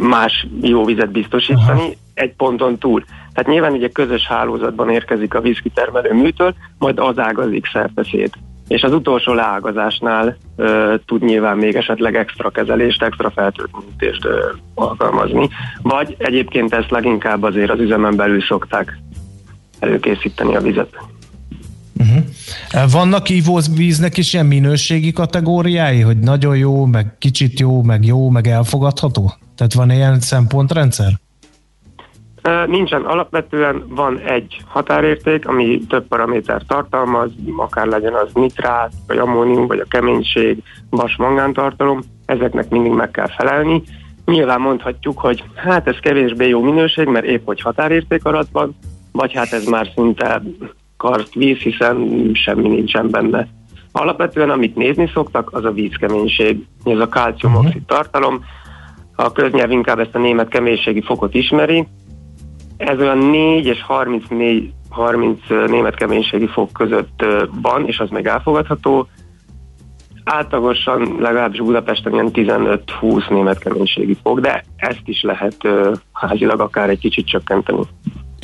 más 0.01 0.47
jó 0.61 0.85
vizet 0.85 1.11
biztosítani 1.11 1.81
Aha. 1.81 1.93
egy 2.15 2.35
ponton 2.35 2.79
túl. 2.79 3.05
Tehát 3.35 3.51
nyilván 3.51 3.73
ugye 3.73 3.89
közös 3.89 4.27
hálózatban 4.27 4.91
érkezik 4.91 5.35
a 5.35 5.41
vízkitermelő 5.41 6.15
műtől, 6.15 6.55
majd 6.79 6.99
az 6.99 7.19
ágazik 7.19 7.67
szerteszét. 7.73 8.39
És 8.69 8.83
az 8.83 8.93
utolsó 8.93 9.33
leágazásnál 9.33 10.37
ö, 10.57 10.95
tud 11.07 11.23
nyilván 11.23 11.57
még 11.57 11.75
esetleg 11.75 12.17
extra 12.17 12.51
kezelést, 12.51 13.03
extra 13.03 13.31
feltöltést 13.31 14.29
alkalmazni. 14.75 15.49
Vagy 15.83 16.15
egyébként 16.19 16.75
ezt 16.75 16.91
leginkább 16.91 17.43
azért 17.43 17.71
az 17.71 17.81
üzemen 17.81 18.17
belül 18.17 18.43
szokták 18.43 18.99
előkészíteni 19.79 20.57
a 20.57 20.61
vizet. 20.61 20.97
Uh-huh. 21.99 22.91
Vannak 22.91 23.29
ivóvíznek 23.29 24.17
is 24.17 24.33
ilyen 24.33 24.47
minőségi 24.47 25.13
kategóriái, 25.13 26.01
hogy 26.01 26.19
nagyon 26.19 26.57
jó, 26.57 26.85
meg 26.85 27.19
kicsit 27.19 27.61
jó, 27.61 27.83
meg 27.83 28.05
jó, 28.05 28.31
meg 28.31 28.47
elfogadható? 28.47 29.33
Tehát 29.57 29.73
van 29.73 29.91
ilyen 29.91 30.21
szempontrendszer? 30.21 31.22
Nincsen. 32.67 33.03
Alapvetően 33.03 33.85
van 33.89 34.19
egy 34.19 34.61
határérték, 34.67 35.49
ami 35.49 35.81
több 35.89 36.07
paraméter 36.07 36.63
tartalmaz, 36.67 37.31
akár 37.57 37.87
legyen 37.87 38.15
az 38.15 38.33
nitrát, 38.35 38.93
vagy 39.07 39.19
ammónium, 39.19 39.67
vagy 39.67 39.79
a 39.79 39.89
keménység, 39.89 40.63
vas 40.91 41.17
mangántartalom, 41.17 42.01
ezeknek 42.27 42.69
mindig 42.69 42.93
meg 42.93 43.11
kell 43.11 43.29
felelni. 43.37 43.83
Nyilván 44.25 44.61
mondhatjuk, 44.61 45.19
hogy 45.19 45.45
hát 45.55 45.89
ez 45.89 45.97
kevésbé 46.01 46.49
jó 46.49 46.63
minőség, 46.63 47.07
mert 47.07 47.25
épp 47.25 47.47
hogy 47.47 47.61
határérték 47.61 48.25
alatt 48.25 48.49
van, 48.53 48.77
vagy 49.13 49.33
hát 49.33 49.53
ez 49.53 49.65
már 49.65 49.89
szinte 49.95 50.43
víz, 51.35 51.59
hiszen 51.59 52.31
semmi 52.35 52.69
nincsen 52.69 53.11
benne. 53.11 53.49
Alapvetően, 53.93 54.51
amit 54.51 54.77
nézni 54.77 55.11
szoktak, 55.15 55.53
az 55.53 55.65
a 55.65 55.73
vízkeménység, 55.73 56.67
ez 56.85 56.99
a 56.99 57.09
kálciumoxid 57.09 57.67
uh-huh. 57.67 57.87
tartalom. 57.87 58.45
A 59.17 59.33
köznyelv 59.33 59.71
inkább 59.71 59.99
ezt 59.99 60.15
a 60.15 60.19
német 60.19 60.49
keménységi 60.49 61.03
fokot 61.03 61.35
ismeri. 61.35 61.87
Ez 62.87 62.99
olyan 62.99 63.19
4 63.19 63.67
és 63.67 63.83
34 63.83 64.73
30 64.89 65.39
német 65.67 65.95
keménységi 65.95 66.47
fok 66.47 66.73
között 66.73 67.25
van, 67.63 67.87
és 67.87 67.99
az 67.99 68.11
meg 68.11 68.27
elfogadható. 68.27 69.09
Átlagosan 70.25 71.17
legalábbis 71.21 71.61
Budapesten 71.61 72.13
ilyen 72.13 72.31
15-20 72.33 73.31
német 73.31 73.59
keménységi 73.59 74.17
fok, 74.23 74.41
de 74.41 74.65
ezt 74.77 75.03
is 75.05 75.23
lehet 75.23 75.57
házilag 76.13 76.61
akár 76.61 76.91
egy 76.91 76.99
kicsit 76.99 77.27
csökkenteni. 77.27 77.83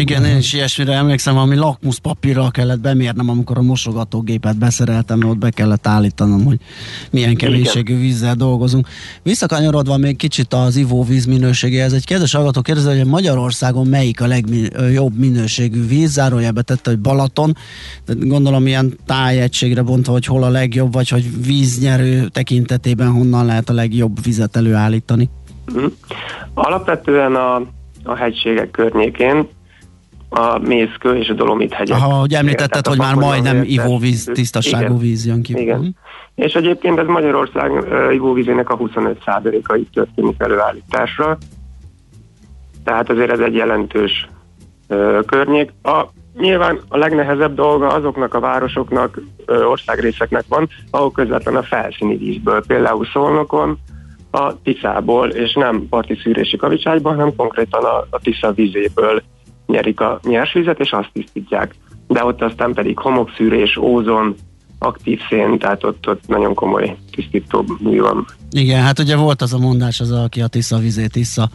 Igen, 0.01 0.25
én 0.25 0.37
is 0.37 0.53
ilyesmire 0.53 0.93
emlékszem, 0.93 1.39
ami 1.39 1.57
lakmuszpapírral 1.57 2.51
kellett 2.51 2.81
bemérnem, 2.81 3.29
amikor 3.29 3.59
a 3.59 3.63
mosogatógépet 3.63 4.59
beszereltem, 4.59 5.25
ott 5.25 5.39
be 5.39 5.51
kellett 5.51 5.87
állítanom, 5.87 6.45
hogy 6.45 6.59
milyen 7.11 7.37
keménységű 7.37 7.99
vízzel 7.99 8.35
dolgozunk. 8.35 8.89
Visszakanyarodva 9.23 9.97
még 9.97 10.17
kicsit 10.17 10.55
az 10.55 10.77
ivóvíz 10.77 11.27
minőségéhez, 11.27 11.93
egy 11.93 12.07
kedves 12.07 12.35
hallgató 12.35 12.61
kérdezi, 12.61 12.99
hogy 12.99 13.07
Magyarországon 13.07 13.87
melyik 13.87 14.21
a 14.21 14.27
legjobb 14.27 15.19
minőségű 15.19 15.87
víz, 15.87 16.13
zárójelbe 16.13 16.63
tette, 16.63 16.91
hogy 16.91 16.99
Balaton, 16.99 17.57
de 18.07 18.13
gondolom 18.19 18.67
ilyen 18.67 18.99
tájegységre 19.07 19.83
bontva, 19.83 20.13
hogy 20.13 20.27
hol 20.27 20.43
a 20.43 20.49
legjobb, 20.49 20.93
vagy 20.93 21.09
hogy 21.09 21.45
víznyerő 21.47 22.29
tekintetében 22.29 23.11
honnan 23.11 23.47
lehet 23.47 23.69
a 23.69 23.73
legjobb 23.73 24.23
vizet 24.23 24.57
előállítani. 24.57 25.29
Mhm. 25.73 25.85
Alapvetően 26.55 27.35
a, 27.35 27.55
a 28.03 28.15
hegységek 28.17 28.71
környékén 28.71 29.49
a 30.29 30.59
Mészkő 30.59 31.17
és 31.17 31.29
a 31.29 31.35
Dolomit 31.35 31.73
hegyek. 31.73 31.97
Aha, 31.97 32.15
hogy 32.15 32.33
említetted, 32.35 32.87
hogy 32.87 32.99
már 32.99 33.15
majdnem 33.15 33.63
ivóvíz, 33.65 34.31
tisztaságú 34.33 34.85
igen, 34.85 34.99
víz 34.99 35.27
jön 35.27 35.43
ki. 35.43 35.61
Igen. 35.61 35.79
Uh-huh. 35.79 35.95
És 36.35 36.53
egyébként 36.53 36.99
ez 36.99 37.07
Magyarország 37.07 37.73
uh, 37.73 38.15
ivóvízének 38.15 38.71
a 38.71 38.77
25%-a 38.77 39.75
itt 39.75 39.93
történik 39.93 40.35
előállításra. 40.39 41.39
Tehát 42.85 43.11
azért 43.11 43.31
ez 43.31 43.41
egy 43.41 43.55
jelentős 43.55 44.29
uh, 44.89 45.25
környék. 45.25 45.73
A, 45.83 46.05
nyilván 46.37 46.81
a 46.89 46.97
legnehezebb 46.97 47.55
dolga 47.55 47.87
azoknak 47.87 48.35
a 48.35 48.41
városoknak, 48.41 49.21
uh, 49.47 49.71
országrészeknek 49.71 50.45
van, 50.49 50.69
ahol 50.91 51.11
közvetlen 51.11 51.57
a 51.57 51.63
felszíni 51.63 52.17
vízből, 52.17 52.63
például 52.67 53.07
Szolnokon, 53.13 53.79
a 54.31 54.63
Tiszából, 54.63 55.29
és 55.29 55.53
nem 55.53 55.87
parti 55.89 56.19
szűrési 56.23 56.57
kavicságyban, 56.57 57.15
hanem 57.15 57.37
konkrétan 57.37 57.85
a, 57.85 58.07
a 58.11 58.19
Tisza 58.23 58.53
vízéből 58.53 59.23
nyerik 59.69 60.01
a 60.01 60.21
nyersvizet, 60.23 60.81
és 60.81 60.91
azt 60.91 61.11
tisztítják. 61.13 61.75
De 62.07 62.25
ott 62.25 62.43
aztán 62.43 62.73
pedig 62.73 62.99
homokszűrés, 62.99 63.77
ózon, 63.77 64.35
aktív 64.79 65.21
szén, 65.29 65.59
tehát 65.59 65.85
ott, 65.85 66.09
ott 66.09 66.27
nagyon 66.27 66.55
komoly 66.55 66.97
tisztító 67.11 67.65
mű 67.79 68.01
van. 68.01 68.27
Igen, 68.51 68.83
hát 68.83 68.99
ugye 68.99 69.17
volt 69.17 69.43
az 69.43 69.53
a 69.53 69.59
mondás, 69.59 70.01
az, 70.01 70.13
aki 70.13 70.41
a 70.41 70.47
Tisza 70.47 70.79
vizét 70.79 71.13
tisza, 71.13 71.49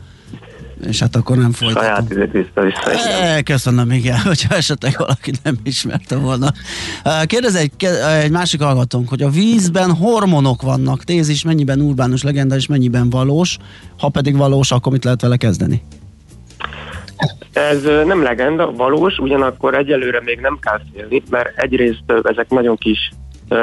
és 0.88 0.99
hát 0.99 1.15
akkor 1.15 1.38
nem 1.38 1.52
folytatom. 1.52 1.84
Saját 1.84 2.08
vizét 2.08 2.32
vissza, 2.32 2.62
vissza 2.62 2.91
e, 3.21 3.41
Köszönöm, 3.41 3.91
igen, 3.91 4.19
hogyha 4.32 4.56
esetleg 4.56 4.95
valaki 4.97 5.32
nem 5.43 5.58
ismerte 5.63 6.17
volna. 6.17 6.52
Kérdez 7.26 7.56
egy, 7.56 7.71
egy 8.21 8.32
másik 8.32 8.62
hallgatónk, 8.62 9.10
hogy 9.10 9.21
a 9.21 9.30
vízben 9.30 9.91
hormonok 9.91 10.62
vannak, 10.62 11.04
tézis 11.04 11.43
mennyiben 11.43 11.80
urbánus 11.82 12.23
legenda 12.23 12.56
és 12.56 12.67
mennyiben 12.67 13.10
valós, 13.10 13.58
ha 13.97 14.10
pedig 14.10 14.38
valós, 14.38 14.71
akkor 14.71 14.91
mit 14.91 15.04
lehet 15.04 15.21
vele 15.21 15.38
kezdeni? 15.38 15.82
Ez 17.54 17.84
nem 17.84 18.24
legenda, 18.24 18.72
valós, 18.72 19.18
ugyanakkor 19.18 19.76
egyelőre 19.76 20.22
még 20.22 20.40
nem 20.40 20.60
kell 20.62 20.80
félni, 20.94 21.22
mert 21.30 21.58
egyrészt 21.58 22.04
ezek 22.24 22.50
nagyon 22.50 22.78
kis 22.78 23.12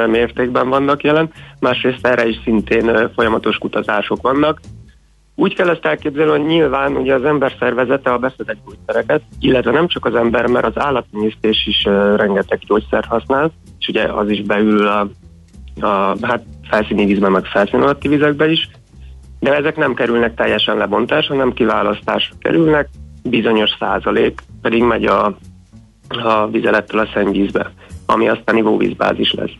mértékben 0.07 0.69
vannak 0.69 1.03
jelen, 1.03 1.31
másrészt 1.59 2.07
erre 2.07 2.27
is 2.27 2.39
szintén 2.43 3.11
folyamatos 3.15 3.57
kutatások 3.57 4.21
vannak. 4.21 4.59
Úgy 5.35 5.55
kell 5.55 5.69
ezt 5.69 5.85
elképzelni, 5.85 6.31
hogy 6.31 6.45
nyilván 6.45 6.95
ugye 6.95 7.13
az 7.13 7.23
ember 7.23 7.53
szervezete 7.59 8.11
a 8.11 8.17
beszedett 8.17 8.57
gyógyszereket, 8.65 9.21
illetve 9.39 9.71
nem 9.71 9.87
csak 9.87 10.05
az 10.05 10.15
ember, 10.15 10.45
mert 10.45 10.65
az 10.65 10.83
állattenyésztés 10.83 11.67
is 11.67 11.83
rengeteg 12.15 12.59
gyógyszert 12.67 13.05
használ, 13.05 13.51
és 13.79 13.87
ugye 13.87 14.03
az 14.03 14.29
is 14.29 14.41
beül 14.41 14.87
a, 14.87 15.07
a 15.79 16.15
hát 16.21 16.43
felszíni 16.69 17.05
vízben, 17.05 17.31
meg 17.31 17.45
felszín 17.45 17.81
alatti 17.81 18.07
vizekbe 18.07 18.51
is, 18.51 18.69
de 19.39 19.55
ezek 19.55 19.75
nem 19.75 19.93
kerülnek 19.93 20.35
teljesen 20.35 20.77
lebontásra, 20.77 21.35
hanem 21.35 21.53
kiválasztásra 21.53 22.35
kerülnek, 22.39 22.89
bizonyos 23.23 23.69
százalék 23.79 24.41
pedig 24.61 24.83
megy 24.83 25.05
a, 25.05 25.37
a 26.07 26.47
vizelettől 26.47 26.99
a 27.01 27.09
szennyvízbe, 27.13 27.71
ami 28.05 28.27
aztán 28.27 28.57
ivóvízbázis 28.57 29.33
lesz. 29.33 29.51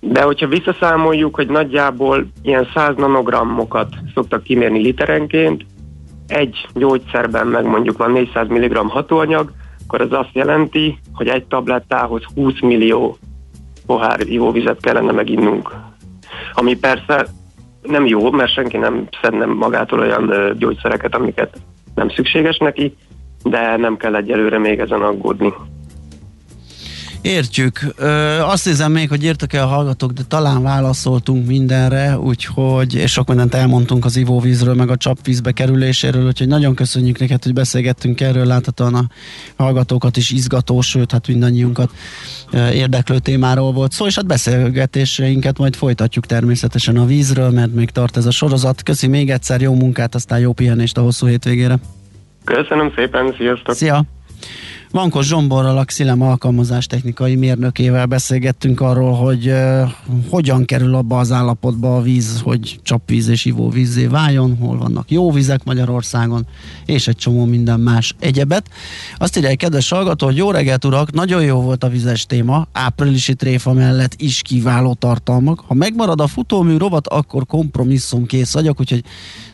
De 0.00 0.22
hogyha 0.22 0.46
visszaszámoljuk, 0.46 1.34
hogy 1.34 1.48
nagyjából 1.48 2.26
ilyen 2.42 2.68
100 2.74 2.96
nanogrammokat 2.96 3.94
szoktak 4.14 4.42
kimérni 4.42 4.78
literenként, 4.78 5.64
egy 6.26 6.66
gyógyszerben 6.74 7.46
meg 7.46 7.64
mondjuk 7.64 7.98
van 7.98 8.10
400 8.10 8.48
mg 8.48 8.76
hatóanyag, 8.76 9.52
akkor 9.86 10.00
az 10.00 10.12
azt 10.12 10.32
jelenti, 10.32 10.98
hogy 11.14 11.28
egy 11.28 11.44
tablettához 11.44 12.22
20 12.34 12.60
millió 12.60 13.16
pohár 13.86 14.20
ivóvizet 14.20 14.80
kellene 14.80 15.12
meginnunk. 15.12 15.72
Ami 16.52 16.76
persze 16.76 17.26
nem 17.82 18.06
jó, 18.06 18.30
mert 18.30 18.52
senki 18.52 18.76
nem 18.76 19.08
szedne 19.22 19.46
magától 19.46 19.98
olyan 19.98 20.54
gyógyszereket, 20.58 21.14
amiket 21.14 21.58
nem 21.96 22.08
szükséges 22.08 22.58
neki, 22.58 22.96
de 23.42 23.76
nem 23.76 23.96
kell 23.96 24.14
egyelőre 24.14 24.58
még 24.58 24.78
ezen 24.78 25.02
aggódni. 25.02 25.52
Értjük. 27.26 27.80
Ö, 27.96 28.38
azt 28.40 28.64
hiszem 28.64 28.92
még, 28.92 29.08
hogy 29.08 29.24
írtak 29.24 29.52
el 29.52 29.62
a 29.62 29.66
hallgatók, 29.66 30.12
de 30.12 30.22
talán 30.28 30.62
válaszoltunk 30.62 31.46
mindenre, 31.46 32.18
úgyhogy, 32.18 32.94
és 32.94 33.12
sok 33.12 33.28
mindent 33.28 33.54
elmondtunk 33.54 34.04
az 34.04 34.16
ivóvízről, 34.16 34.74
meg 34.74 34.90
a 34.90 34.96
csapvízbe 34.96 35.52
kerüléséről, 35.52 36.26
úgyhogy 36.26 36.48
nagyon 36.48 36.74
köszönjük 36.74 37.18
neked, 37.18 37.42
hogy 37.42 37.52
beszélgettünk 37.52 38.20
erről, 38.20 38.46
láthatóan 38.46 38.94
a 38.94 39.04
hallgatókat 39.56 40.16
is 40.16 40.30
izgató, 40.30 40.80
sőt, 40.80 41.12
hát 41.12 41.26
mindannyiunkat 41.26 41.90
érdeklő 42.72 43.18
témáról 43.18 43.72
volt 43.72 43.92
szó, 43.92 44.06
és 44.06 44.14
hát 44.14 44.26
beszélgetéseinket 44.26 45.58
majd 45.58 45.76
folytatjuk 45.76 46.26
természetesen 46.26 46.96
a 46.96 47.04
vízről, 47.04 47.50
mert 47.50 47.74
még 47.74 47.90
tart 47.90 48.16
ez 48.16 48.26
a 48.26 48.30
sorozat. 48.30 48.82
Köszi 48.82 49.06
még 49.06 49.30
egyszer, 49.30 49.60
jó 49.60 49.74
munkát, 49.74 50.14
aztán 50.14 50.38
jó 50.38 50.52
pihenést 50.52 50.96
a 50.96 51.00
hosszú 51.00 51.26
hétvégére. 51.26 51.78
Köszönöm 52.44 52.92
szépen, 52.96 53.34
sziasztok! 53.38 53.74
Szia! 53.74 54.04
Vankos 54.96 55.26
Zsomborral, 55.26 55.78
a 55.78 55.84
Xilem 55.84 56.22
alkalmazás 56.22 56.86
technikai 56.86 57.34
mérnökével 57.34 58.06
beszélgettünk 58.06 58.80
arról, 58.80 59.12
hogy 59.12 59.48
uh, 59.48 59.90
hogyan 60.30 60.64
kerül 60.64 60.94
abba 60.94 61.18
az 61.18 61.32
állapotba 61.32 61.96
a 61.96 62.00
víz, 62.00 62.40
hogy 62.40 62.78
csapvíz 62.82 63.28
és 63.28 63.44
ivóvízzé 63.44 64.06
váljon, 64.06 64.56
hol 64.60 64.78
vannak 64.78 65.10
jó 65.10 65.32
vizek 65.32 65.64
Magyarországon, 65.64 66.46
és 66.86 67.08
egy 67.08 67.16
csomó 67.16 67.44
minden 67.44 67.80
más 67.80 68.14
egyebet. 68.18 68.70
Azt 69.16 69.36
írja 69.36 69.48
egy 69.48 69.56
kedves 69.56 69.88
hallgató, 69.88 70.26
hogy 70.26 70.36
jó 70.36 70.50
reggelt 70.50 70.84
urak, 70.84 71.12
nagyon 71.12 71.42
jó 71.42 71.60
volt 71.60 71.84
a 71.84 71.88
vizes 71.88 72.26
téma, 72.26 72.66
áprilisi 72.72 73.34
tréfa 73.34 73.72
mellett 73.72 74.14
is 74.16 74.42
kiváló 74.42 74.94
tartalmak. 74.94 75.60
Ha 75.66 75.74
megmarad 75.74 76.20
a 76.20 76.26
futómű 76.26 76.76
rovat, 76.76 77.06
akkor 77.06 77.46
kompromisszum 77.46 78.26
kész 78.26 78.52
vagyok, 78.52 78.80
úgyhogy 78.80 79.04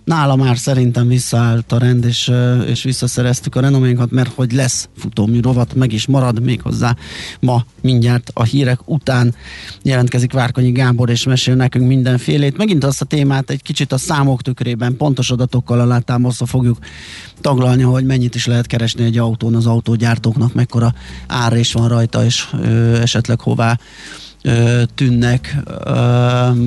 nála 0.05 0.37
már 0.37 0.59
szerintem 0.59 1.09
visszaállt 1.09 1.73
a 1.73 1.79
rend, 1.79 2.05
és, 2.05 2.33
és 2.67 2.83
visszaszereztük 2.83 3.55
a 3.55 3.61
renoménkat, 3.61 4.11
mert 4.11 4.35
hogy 4.35 4.53
lesz 4.53 4.89
futómű 4.97 5.41
rovat, 5.41 5.75
meg 5.75 5.93
is 5.93 6.07
marad 6.07 6.43
még 6.43 6.63
hozzá 6.63 6.97
ma 7.41 7.65
mindjárt 7.81 8.31
a 8.35 8.43
hírek 8.43 8.79
után 8.85 9.35
jelentkezik 9.83 10.33
Várkonyi 10.33 10.73
Gábor, 10.73 11.11
és 11.11 11.25
mesél 11.25 11.55
nekünk 11.55 11.87
mindenfélét. 11.87 12.57
Megint 12.57 12.85
azt 12.85 13.01
a 13.01 13.05
témát 13.05 13.51
egy 13.51 13.63
kicsit 13.63 13.93
a 13.93 13.99
számok 13.99 14.43
tükrében, 14.43 14.97
pontos 14.97 15.31
adatokkal 15.31 15.81
alátámasztva 15.81 16.47
fogjuk 16.47 16.79
taglalni, 17.41 17.83
hogy 17.83 18.05
mennyit 18.05 18.35
is 18.35 18.47
lehet 18.47 18.67
keresni 18.67 19.05
egy 19.05 19.19
autón 19.19 19.55
az 19.55 19.67
autógyártóknak, 19.67 20.55
mekkora 20.55 20.95
árés 21.27 21.73
van 21.73 21.89
rajta, 21.89 22.25
és 22.25 22.49
ö, 22.63 23.01
esetleg 23.01 23.41
hová 23.41 23.79
tűnnek, 24.95 25.57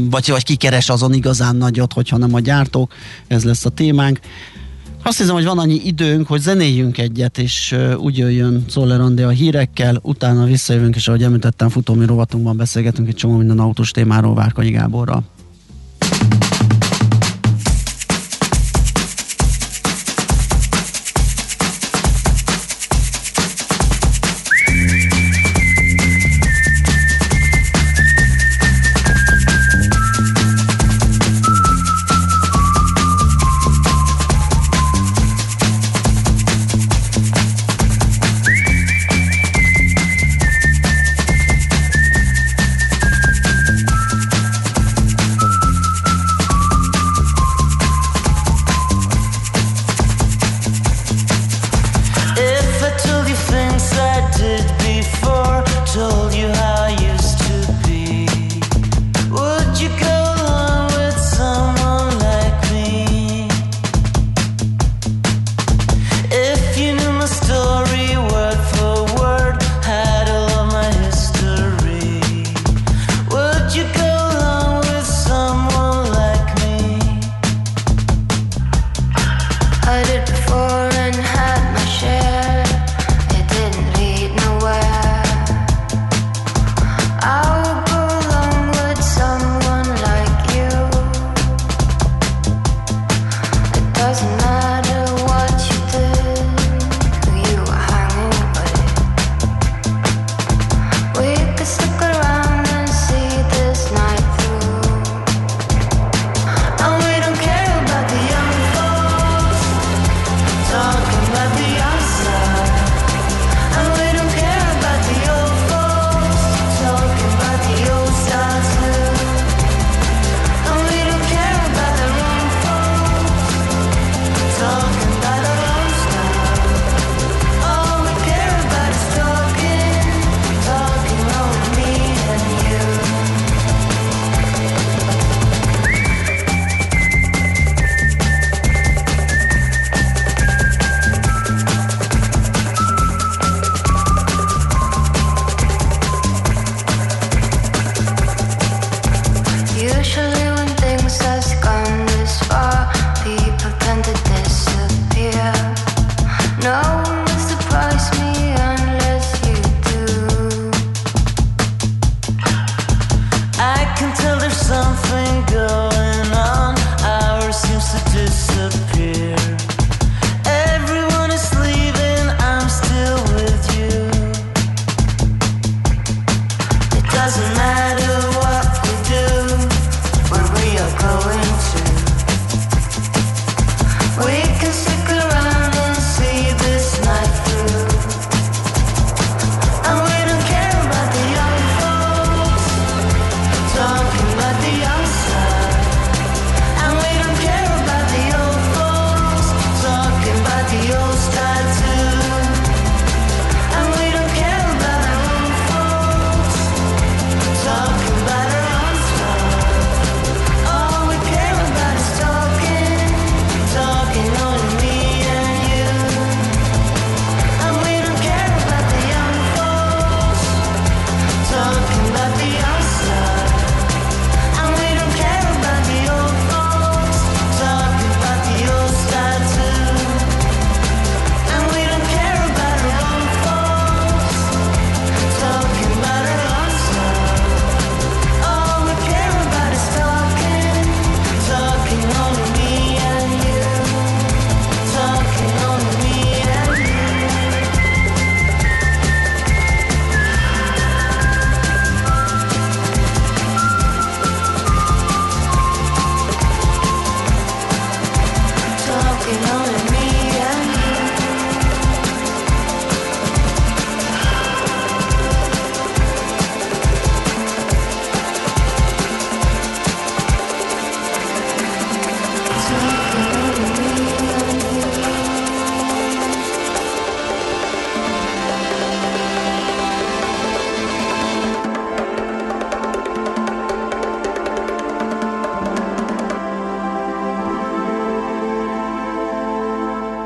vagy, 0.09 0.29
vagy 0.29 0.43
kikeres 0.43 0.89
azon 0.89 1.13
igazán 1.13 1.55
nagyot, 1.55 1.93
hogyha 1.93 2.17
nem 2.17 2.33
a 2.33 2.39
gyártók, 2.39 2.93
ez 3.27 3.43
lesz 3.43 3.65
a 3.65 3.69
témánk. 3.69 4.19
Azt 5.03 5.17
hiszem, 5.17 5.33
hogy 5.33 5.45
van 5.45 5.59
annyi 5.59 5.81
időnk, 5.83 6.27
hogy 6.27 6.41
zenéljünk 6.41 6.97
egyet, 6.97 7.37
és 7.37 7.75
úgy 7.97 8.17
jöjjön 8.17 8.65
Szoller 8.69 8.99
a 9.23 9.29
hírekkel, 9.29 9.99
utána 10.01 10.45
visszajövünk, 10.45 10.95
és 10.95 11.07
ahogy 11.07 11.23
említettem, 11.23 11.69
futómi 11.69 12.05
rovatunkban 12.05 12.57
beszélgetünk 12.57 13.07
egy 13.07 13.15
csomó 13.15 13.37
minden 13.37 13.59
autós 13.59 13.91
témáról 13.91 14.33
Várkonyi 14.35 14.71
Gáborral. 14.71 15.34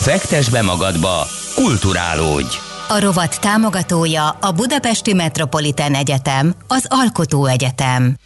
Fektes 0.00 0.48
be 0.48 0.62
magadba, 0.62 1.26
kulturálódj! 1.54 2.56
A 2.88 2.98
rovat 3.00 3.40
támogatója 3.40 4.28
a 4.28 4.52
Budapesti 4.52 5.12
Metropolitán 5.12 5.94
Egyetem, 5.94 6.54
az 6.66 6.86
Alkotó 6.88 7.46
Egyetem. 7.46 8.16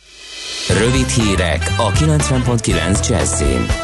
Rövid 0.69 1.09
hírek 1.09 1.75
a 1.77 1.91
90.9 1.93 3.09
Jazzin. 3.09 3.84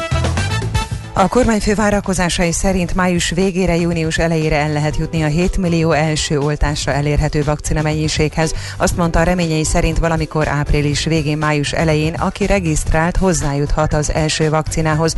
A 1.13 1.27
kormányfő 1.27 1.75
várakozásai 1.75 2.51
szerint 2.51 2.95
május 2.95 3.29
végére, 3.29 3.75
június 3.75 4.17
elejére 4.17 4.55
el 4.55 4.71
lehet 4.71 4.97
jutni 4.97 5.23
a 5.23 5.27
7 5.27 5.57
millió 5.57 5.91
első 5.91 6.39
oltásra 6.39 6.91
elérhető 6.91 7.43
vakcina 7.43 7.81
mennyiséghez. 7.81 8.53
Azt 8.77 8.97
mondta 8.97 9.19
a 9.19 9.23
reményei 9.23 9.63
szerint 9.63 9.97
valamikor 9.97 10.47
április 10.47 11.03
végén, 11.03 11.37
május 11.37 11.71
elején, 11.71 12.13
aki 12.13 12.45
regisztrált, 12.45 13.17
hozzájuthat 13.17 13.93
az 13.93 14.13
első 14.13 14.49
vakcinához. 14.49 15.15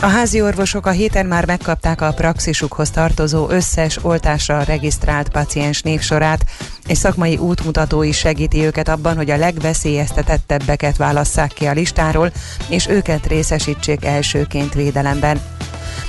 A 0.00 0.06
házi 0.06 0.42
orvosok 0.42 0.86
a 0.86 0.90
héten 0.90 1.26
már 1.26 1.46
megkapták 1.46 2.00
a 2.00 2.12
praxisukhoz 2.12 2.90
tartozó 2.90 3.48
összes 3.48 4.04
oltásra 4.04 4.62
regisztrált 4.62 5.28
paciens 5.28 5.82
névsorát, 5.82 6.44
és 6.86 6.98
szakmai 6.98 7.36
útmutató 7.36 8.02
is 8.02 8.18
segíti 8.18 8.64
őket 8.64 8.88
abban, 8.88 9.16
hogy 9.16 9.30
a 9.30 9.36
legveszélyeztetettebbeket 9.36 10.96
válasszák 10.96 11.52
ki 11.52 11.66
a 11.66 11.72
listáról, 11.72 12.32
és 12.68 12.88
őket 12.88 13.26
részesítsék 13.26 14.04
elsőként 14.04 14.74
védelemben. 15.20 15.40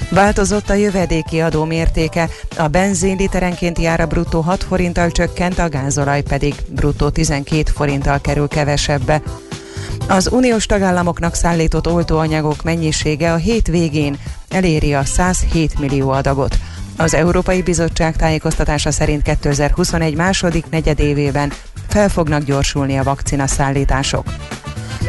Változott 0.10 0.70
a 0.70 0.74
jövedéki 0.74 1.42
adó 1.42 1.64
mértéke, 1.64 2.30
a 2.58 2.68
benzin 2.68 3.16
literenkénti 3.16 3.86
ára 3.86 4.06
bruttó 4.06 4.42
6 4.42 4.64
forinttal 4.64 5.12
csökkent, 5.12 5.60
a 5.60 5.70
gázolaj 5.70 6.22
pedig 6.22 6.56
bruttó 6.70 7.10
12 7.10 7.72
forinttal 7.72 8.22
kerül 8.22 8.48
kevesebbe. 8.48 9.22
Az 10.08 10.32
uniós 10.32 10.66
tagállamoknak 10.66 11.34
szállított 11.34 11.88
oltóanyagok 11.88 12.64
mennyisége 12.64 13.34
a 13.34 13.36
hét 13.36 13.68
végén 13.68 14.18
eléri 14.50 14.94
a 14.94 15.06
107 15.06 15.80
millió 15.80 16.10
adagot. 16.10 16.58
Az 16.98 17.14
Európai 17.14 17.62
Bizottság 17.62 18.16
tájékoztatása 18.16 18.92
szerint 18.92 19.22
2021 19.22 20.16
második 20.16 20.66
negyedévében 20.70 21.52
fel 21.88 22.10
fognak 22.10 22.44
gyorsulni 22.44 22.98
a 22.98 23.04
vakcina 23.04 23.48
szállítások. 23.48 24.24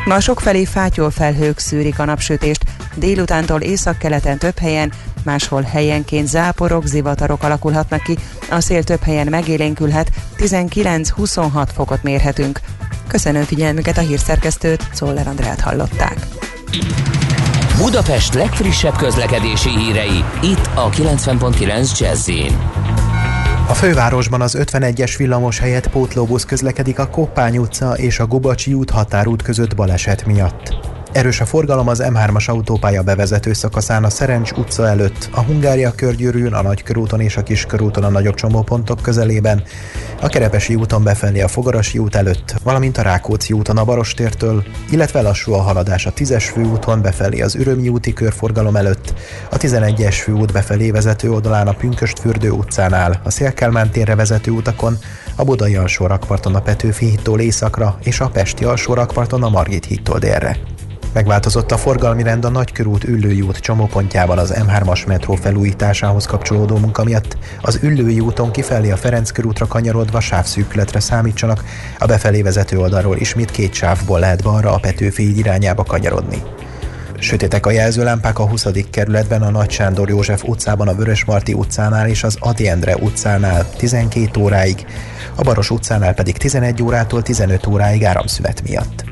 Ma 0.05 0.21
sokfelé 0.21 0.65
felhők 1.11 1.59
szűrik 1.59 1.99
a 1.99 2.05
napsütést, 2.05 2.65
délutántól 2.95 3.61
északkeleten 3.61 4.39
több 4.39 4.59
helyen, 4.59 4.93
máshol 5.25 5.63
helyenként 5.63 6.29
záporok, 6.29 6.87
zivatarok 6.87 7.43
alakulhatnak 7.43 8.03
ki, 8.03 8.19
a 8.51 8.61
szél 8.61 8.83
több 8.83 9.03
helyen 9.03 9.27
megélénkülhet, 9.31 10.11
19-26 10.39 11.69
fokot 11.75 12.03
mérhetünk. 12.03 12.61
Köszönöm 13.07 13.43
figyelmüket 13.43 13.99
a 13.99 14.01
hírszerkesztőt, 14.01 14.89
Czoller 14.95 15.27
Andrát 15.27 15.61
hallották. 15.61 16.17
Budapest 17.77 18.35
legfrissebb 18.35 18.97
közlekedési 18.97 19.69
hírei, 19.69 20.25
itt 20.43 20.71
a 20.75 20.91
90.9 20.91 21.99
jazz 21.99 22.31
a 23.69 23.75
fővárosban 23.75 24.41
az 24.41 24.57
51-es 24.59 25.15
villamos 25.17 25.59
helyett 25.59 25.91
pótlóbusz 25.91 26.45
közlekedik 26.45 26.99
a 26.99 27.09
Koppány 27.09 27.59
utca 27.59 27.93
és 27.93 28.19
a 28.19 28.27
Gubacsi 28.27 28.73
út 28.73 28.91
határút 28.91 29.43
között 29.43 29.77
baleset 29.77 30.27
miatt. 30.27 30.92
Erős 31.13 31.41
a 31.41 31.45
forgalom 31.45 31.89
az 31.89 32.03
M3-as 32.05 32.49
autópálya 32.49 33.03
bevezető 33.03 33.53
szakaszán 33.53 34.05
a 34.05 34.11
Szerencs 34.11 34.51
utca 34.51 34.89
előtt, 34.89 35.29
a 35.33 35.41
Hungária 35.41 35.93
körgyűrűn, 35.93 36.53
a 36.53 36.63
Nagykörúton 36.63 37.21
és 37.21 37.37
a 37.37 37.43
Kiskörúton 37.43 38.05
a 38.05 38.09
nagyobb 38.09 38.35
csomópontok 38.35 39.03
közelében, 39.03 39.63
a 40.21 40.29
Kerepesi 40.29 40.75
úton 40.75 41.03
befelé 41.03 41.41
a 41.41 41.49
Fogarasi 41.49 41.99
út 41.99 42.15
előtt, 42.15 42.55
valamint 42.63 42.99
a 42.99 43.03
Rákóczi 43.03 43.53
úton 43.53 43.77
a 43.77 43.85
Barostértől, 43.85 44.65
illetve 44.91 45.23
lassú 45.23 45.53
a 45.53 45.61
haladás 45.61 46.07
a 46.07 46.13
10-es 46.13 46.51
főúton 46.53 47.03
befelé 47.03 47.41
az 47.41 47.55
Ürömnyi 47.55 47.89
úti 47.89 48.13
körforgalom 48.13 48.77
előtt, 48.77 49.15
a 49.51 49.57
11-es 49.57 50.17
főút 50.23 50.53
befelé 50.53 50.91
vezető 50.91 51.31
oldalán 51.31 51.69
a 51.69 51.75
Pünköstfürdő 51.75 52.51
utcánál, 52.51 53.21
a 53.25 53.31
Szélkálmán 53.31 53.91
térre 53.91 54.15
vezető 54.15 54.51
utakon, 54.51 54.99
a 55.37 55.45
Budai 55.45 55.77
alsó 55.77 56.07
rakparton 56.07 56.55
a 56.55 56.61
Petőfi 56.61 57.07
hittól 57.07 57.41
északra 57.41 57.99
és 58.03 58.21
a 58.21 58.29
Pesti 58.29 58.65
alsó 58.65 58.95
rakparton 58.95 59.43
a 59.43 59.49
Margit 59.49 59.85
hittól 59.85 60.19
délre. 60.19 60.72
Megváltozott 61.13 61.71
a 61.71 61.77
forgalmi 61.77 62.23
rend 62.23 62.45
a 62.45 62.49
Nagykörút 62.49 63.05
Üllői 63.05 63.41
út 63.41 63.59
csomópontjában 63.59 64.39
az 64.39 64.55
M3-as 64.57 65.07
metró 65.07 65.35
felújításához 65.35 66.27
kapcsolódó 66.27 66.77
munka 66.77 67.05
miatt. 67.05 67.37
Az 67.61 67.79
Üllői 67.83 68.21
úton 68.21 68.51
kifelé 68.51 68.91
a 68.91 68.97
Ferenc 68.97 69.31
körútra 69.31 69.67
kanyarodva 69.67 70.21
sávszűkületre 70.21 71.01
számítsanak, 71.01 71.65
a 71.99 72.07
befelé 72.07 72.43
vezető 72.43 72.79
oldalról 72.79 73.17
ismét 73.17 73.51
két 73.51 73.73
sávból 73.73 74.19
lehet 74.19 74.43
balra 74.43 74.73
a 74.73 74.79
Petőfi 74.79 75.39
irányába 75.39 75.83
kanyarodni. 75.83 76.43
Sötétek 77.19 77.67
a 77.67 77.71
jelzőlámpák 77.71 78.39
a 78.39 78.49
20. 78.49 78.67
kerületben, 78.91 79.43
a 79.43 79.51
Nagy 79.51 79.71
Sándor 79.71 80.09
József 80.09 80.45
utcában, 80.45 80.89
a 80.89 80.95
Vörösmarty 80.95 81.53
utcánál 81.53 82.09
és 82.09 82.23
az 82.23 82.37
Adi 82.41 82.69
Endre 82.69 82.97
utcánál 82.97 83.71
12 83.77 84.41
óráig, 84.41 84.87
a 85.35 85.43
Baros 85.43 85.71
utcánál 85.71 86.15
pedig 86.15 86.37
11 86.37 86.83
órától 86.83 87.23
15 87.23 87.67
óráig 87.67 88.05
áramszünet 88.05 88.63
miatt. 88.63 89.12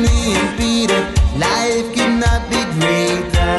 Honey 0.00 0.34
and 0.34 0.50
Peter. 0.58 1.00
Life 1.36 1.94
cannot 1.94 2.42
be 2.50 2.60
greater. 2.76 3.56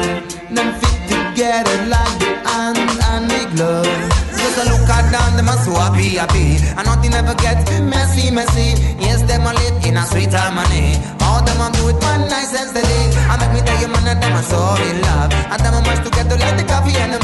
Them 0.54 0.68
fit 0.80 0.98
together 1.08 1.76
like 1.86 2.16
the 2.18 2.32
hand 2.46 2.78
and 2.78 3.30
the 3.30 3.42
glove. 3.54 3.86
Just 4.36 4.58
a 4.58 4.64
look 4.70 4.88
at 4.90 5.06
them, 5.12 5.36
them 5.36 5.48
are 5.48 5.62
so 5.62 5.72
happy, 5.72 6.18
happy. 6.18 6.58
And 6.76 6.86
nothing 6.86 7.14
ever 7.14 7.34
gets 7.34 7.70
messy, 7.80 8.30
messy. 8.30 8.74
Yes, 8.98 9.22
them 9.22 9.46
are 9.46 9.54
lit 9.54 9.86
in 9.86 9.96
a 9.96 10.04
sweet 10.06 10.32
harmony. 10.32 10.98
All 11.22 11.42
them 11.44 11.60
are 11.60 11.72
do 11.72 11.88
it 11.88 11.98
one 12.02 12.28
night 12.28 12.48
sense 12.50 12.72
the 12.72 12.82
day. 12.82 13.04
I 13.30 13.38
make 13.38 13.52
me 13.54 13.60
tell 13.66 13.78
you, 13.80 13.88
man, 13.88 14.04
that 14.04 14.20
them 14.20 14.34
are 14.34 14.42
so 14.42 14.58
in 14.82 15.00
love. 15.02 15.32
And 15.32 15.60
them 15.62 15.74
are 15.74 15.86
much 15.86 16.02
together 16.04 16.36
like 16.36 16.56
the 16.58 16.64
coffee 16.64 16.96
and 16.98 17.12
the 17.14 17.21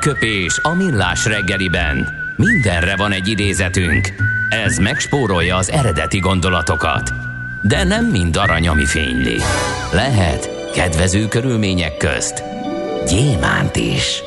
Aranyköpés 0.00 0.58
a 0.62 0.74
millás 0.74 1.24
reggeliben. 1.24 2.08
Mindenre 2.36 2.96
van 2.96 3.12
egy 3.12 3.28
idézetünk. 3.28 4.14
Ez 4.48 4.78
megspórolja 4.78 5.56
az 5.56 5.70
eredeti 5.70 6.18
gondolatokat. 6.18 7.12
De 7.62 7.84
nem 7.84 8.06
mind 8.06 8.36
arany, 8.36 8.68
ami 8.68 8.86
fényli. 8.86 9.36
Lehet 9.92 10.70
kedvező 10.74 11.28
körülmények 11.28 11.96
közt 11.96 12.42
gyémánt 13.08 13.76
is. 13.76 14.22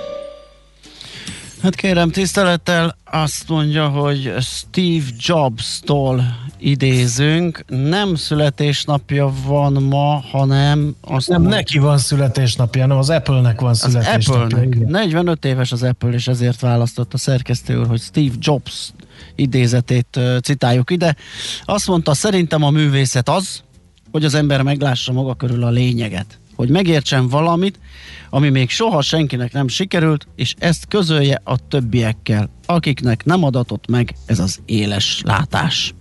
Hát 1.63 1.75
kérem, 1.75 2.09
tisztelettel 2.09 2.97
azt 3.05 3.49
mondja, 3.49 3.87
hogy 3.87 4.33
Steve 4.39 5.05
Jobs-tól 5.17 6.23
idézünk. 6.63 7.63
Nem 7.67 8.15
születésnapja 8.15 9.33
van 9.45 9.73
ma, 9.73 10.23
hanem... 10.31 10.95
Azt 11.01 11.27
Nem 11.27 11.41
neki 11.41 11.77
van 11.77 11.97
születésnapja, 11.97 12.81
hanem 12.81 12.97
az 12.97 13.09
Apple-nek 13.09 13.61
van 13.61 13.73
születésnapja. 13.73 14.43
Apple-nek. 14.43 14.75
igen. 14.75 14.89
45 14.89 15.45
éves 15.45 15.71
az 15.71 15.83
Apple, 15.83 16.09
és 16.09 16.27
ezért 16.27 16.59
választott 16.59 17.13
a 17.13 17.17
szerkesztő 17.17 17.79
úr, 17.79 17.87
hogy 17.87 18.01
Steve 18.01 18.33
Jobs 18.39 18.91
idézetét 19.35 20.19
citáljuk 20.43 20.91
ide. 20.91 21.15
Azt 21.65 21.87
mondta, 21.87 22.13
szerintem 22.13 22.63
a 22.63 22.69
művészet 22.69 23.29
az, 23.29 23.63
hogy 24.11 24.25
az 24.25 24.33
ember 24.33 24.61
meglássa 24.61 25.11
maga 25.11 25.33
körül 25.33 25.63
a 25.63 25.69
lényeget. 25.69 26.39
Hogy 26.55 26.69
megértsen 26.69 27.27
valamit, 27.27 27.79
ami 28.29 28.49
még 28.49 28.69
soha 28.69 29.01
senkinek 29.01 29.53
nem 29.53 29.67
sikerült, 29.67 30.27
és 30.35 30.55
ezt 30.57 30.87
közölje 30.87 31.41
a 31.43 31.67
többiekkel, 31.67 32.49
akiknek 32.65 33.25
nem 33.25 33.43
adatott 33.43 33.87
meg 33.87 34.15
ez 34.25 34.39
az 34.39 34.59
éles 34.65 35.21
látás. 35.25 35.93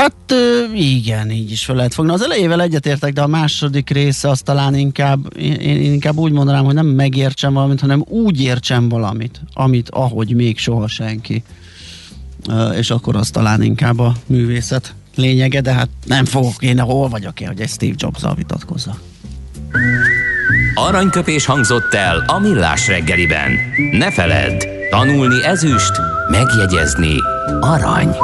Hát 0.00 0.34
igen, 0.74 1.30
így 1.30 1.50
is 1.50 1.64
fel 1.64 1.76
lehet 1.76 1.94
fogni. 1.94 2.12
Az 2.12 2.22
elejével 2.22 2.62
egyetértek, 2.62 3.12
de 3.12 3.22
a 3.22 3.26
második 3.26 3.90
része 3.90 4.28
az 4.28 4.40
talán 4.40 4.74
inkább, 4.74 5.36
én, 5.36 5.82
inkább 5.82 6.16
úgy 6.16 6.32
mondanám, 6.32 6.64
hogy 6.64 6.74
nem 6.74 6.86
megértsem 6.86 7.52
valamit, 7.52 7.80
hanem 7.80 8.04
úgy 8.08 8.42
értsem 8.42 8.88
valamit, 8.88 9.40
amit 9.52 9.90
ahogy 9.90 10.34
még 10.34 10.58
soha 10.58 10.88
senki. 10.88 11.42
És 12.76 12.90
akkor 12.90 13.16
az 13.16 13.30
talán 13.30 13.62
inkább 13.62 13.98
a 13.98 14.14
művészet 14.26 14.94
lényege, 15.14 15.60
de 15.60 15.72
hát 15.72 15.88
nem 16.06 16.24
fogok 16.24 16.62
én, 16.62 16.78
hol 16.78 17.08
vagyok 17.08 17.40
én, 17.40 17.48
hogy 17.48 17.60
egy 17.60 17.68
Steve 17.68 17.94
Jobs-zal 17.96 18.34
vitatkozza. 18.34 18.98
Aranyköpés 20.74 21.44
hangzott 21.44 21.94
el 21.94 22.24
a 22.26 22.38
millás 22.38 22.86
reggeliben. 22.86 23.50
Ne 23.92 24.12
feledd, 24.12 24.64
tanulni 24.90 25.44
ezüst, 25.44 25.92
megjegyezni 26.30 27.14
arany. 27.60 28.16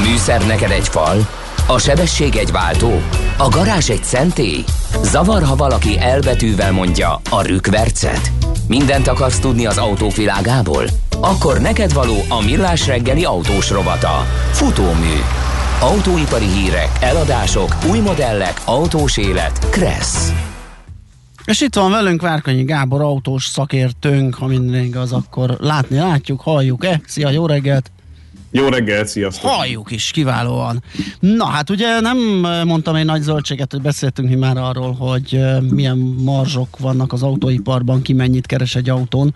Műszer 0.00 0.46
neked 0.46 0.70
egy 0.70 0.88
fal, 0.88 1.28
a 1.66 1.78
sebesség 1.78 2.36
egy 2.36 2.50
váltó, 2.50 3.00
a 3.36 3.48
garázs 3.48 3.88
egy 3.90 4.04
szentély. 4.04 4.64
Zavar, 5.02 5.42
ha 5.42 5.56
valaki 5.56 5.98
elbetűvel 5.98 6.72
mondja 6.72 7.20
a 7.30 7.42
rükvercet. 7.42 8.30
Mindent 8.68 9.08
akarsz 9.08 9.38
tudni 9.38 9.66
az 9.66 9.78
autóvilágából? 9.78 10.84
Akkor 11.20 11.60
neked 11.60 11.92
való 11.92 12.16
a 12.28 12.44
millás 12.44 12.86
reggeli 12.86 13.24
autós 13.24 13.70
rovata. 13.70 14.26
Futómű. 14.52 15.16
Autóipari 15.80 16.46
hírek, 16.46 16.88
eladások, 17.00 17.76
új 17.90 17.98
modellek, 17.98 18.60
autós 18.64 19.16
élet. 19.16 19.70
Kressz. 19.70 20.32
És 21.44 21.60
itt 21.60 21.74
van 21.74 21.90
velünk 21.90 22.22
Várkonyi 22.22 22.64
Gábor 22.64 23.00
autós 23.00 23.44
szakértőnk, 23.44 24.34
ha 24.34 24.46
minden 24.46 24.82
igaz, 24.82 25.12
akkor 25.12 25.56
látni 25.58 25.96
látjuk, 25.96 26.40
halljuk-e? 26.40 27.00
Szia, 27.06 27.30
jó 27.30 27.46
reggelt! 27.46 27.90
Jó 28.52 28.68
reggelt, 28.68 29.08
sziasztok! 29.08 29.50
Halljuk 29.50 29.90
is, 29.90 30.10
kiválóan. 30.10 30.82
Na 31.20 31.44
hát 31.44 31.70
ugye 31.70 32.00
nem 32.00 32.18
mondtam 32.66 32.94
egy 32.94 33.04
nagy 33.04 33.22
zöldséget, 33.22 33.72
hogy 33.72 33.80
beszéltünk 33.80 34.28
mi 34.28 34.34
már 34.34 34.56
arról, 34.56 34.92
hogy 34.92 35.40
milyen 35.70 35.98
marzsok 35.98 36.78
vannak 36.78 37.12
az 37.12 37.22
autóiparban, 37.22 38.02
ki 38.02 38.12
mennyit 38.12 38.46
keres 38.46 38.74
egy 38.74 38.90
autón. 38.90 39.34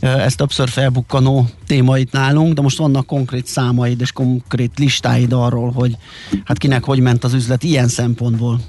Ez 0.00 0.34
többször 0.34 0.68
felbukkanó 0.68 1.46
téma 1.66 1.98
itt 1.98 2.12
nálunk, 2.12 2.54
de 2.54 2.62
most 2.62 2.78
vannak 2.78 3.06
konkrét 3.06 3.46
számaid 3.46 4.00
és 4.00 4.12
konkrét 4.12 4.78
listáid 4.78 5.32
arról, 5.32 5.70
hogy 5.70 5.96
hát 6.44 6.58
kinek 6.58 6.84
hogy 6.84 7.00
ment 7.00 7.24
az 7.24 7.32
üzlet 7.32 7.62
ilyen 7.62 7.88
szempontból. 7.88 8.60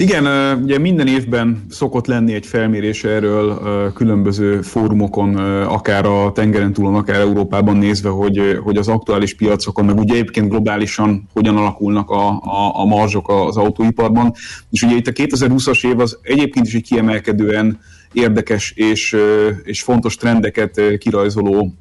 Igen, 0.00 0.26
ugye 0.62 0.78
minden 0.78 1.06
évben 1.06 1.66
szokott 1.70 2.06
lenni 2.06 2.34
egy 2.34 2.46
felmérés 2.46 3.04
erről 3.04 3.92
különböző 3.92 4.60
fórumokon, 4.60 5.36
akár 5.64 6.06
a 6.06 6.32
tengeren 6.32 6.72
túlon, 6.72 6.94
akár 6.94 7.20
Európában 7.20 7.76
nézve, 7.76 8.08
hogy, 8.08 8.58
hogy 8.62 8.76
az 8.76 8.88
aktuális 8.88 9.34
piacokon, 9.34 9.84
meg 9.84 9.98
ugye 9.98 10.14
egyébként 10.14 10.48
globálisan 10.48 11.28
hogyan 11.32 11.56
alakulnak 11.56 12.10
a, 12.10 12.28
a, 12.28 12.80
a 12.80 12.84
marzsok 12.84 13.28
az 13.28 13.56
autóiparban. 13.56 14.32
És 14.70 14.82
ugye 14.82 14.96
itt 14.96 15.06
a 15.06 15.12
2020-as 15.12 15.86
év 15.86 16.00
az 16.00 16.18
egyébként 16.22 16.66
is 16.66 16.74
egy 16.74 16.82
kiemelkedően 16.82 17.80
érdekes 18.12 18.72
és, 18.76 19.16
és 19.62 19.82
fontos 19.82 20.16
trendeket 20.16 20.98
kirajzoló 20.98 21.74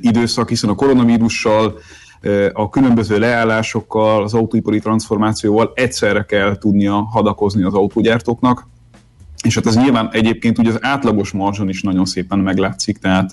időszak, 0.00 0.48
hiszen 0.48 0.70
a 0.70 0.74
koronavírussal, 0.74 1.78
a 2.52 2.68
különböző 2.68 3.18
leállásokkal, 3.18 4.22
az 4.22 4.34
autóipari 4.34 4.78
transformációval 4.78 5.72
egyszerre 5.74 6.24
kell 6.24 6.58
tudnia 6.58 6.94
hadakozni 6.94 7.62
az 7.62 7.74
autógyártóknak, 7.74 8.68
és 9.42 9.54
hát 9.54 9.66
ez 9.66 9.76
nyilván 9.76 10.08
egyébként 10.12 10.58
ugye 10.58 10.70
az 10.70 10.78
átlagos 10.80 11.32
marzson 11.32 11.68
is 11.68 11.82
nagyon 11.82 12.04
szépen 12.04 12.38
meglátszik, 12.38 12.98
tehát 12.98 13.30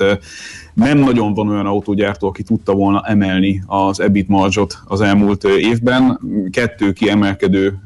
nem 0.73 0.97
nagyon 0.97 1.33
van 1.33 1.49
olyan 1.49 1.65
autógyártó, 1.65 2.27
aki 2.27 2.43
tudta 2.43 2.73
volna 2.73 3.01
emelni 3.05 3.63
az 3.65 3.99
EBIT 3.99 4.27
marzsot 4.27 4.77
az 4.85 5.01
elmúlt 5.01 5.43
évben. 5.43 6.19
Kettő 6.51 6.91
kiemelkedő 6.91 7.79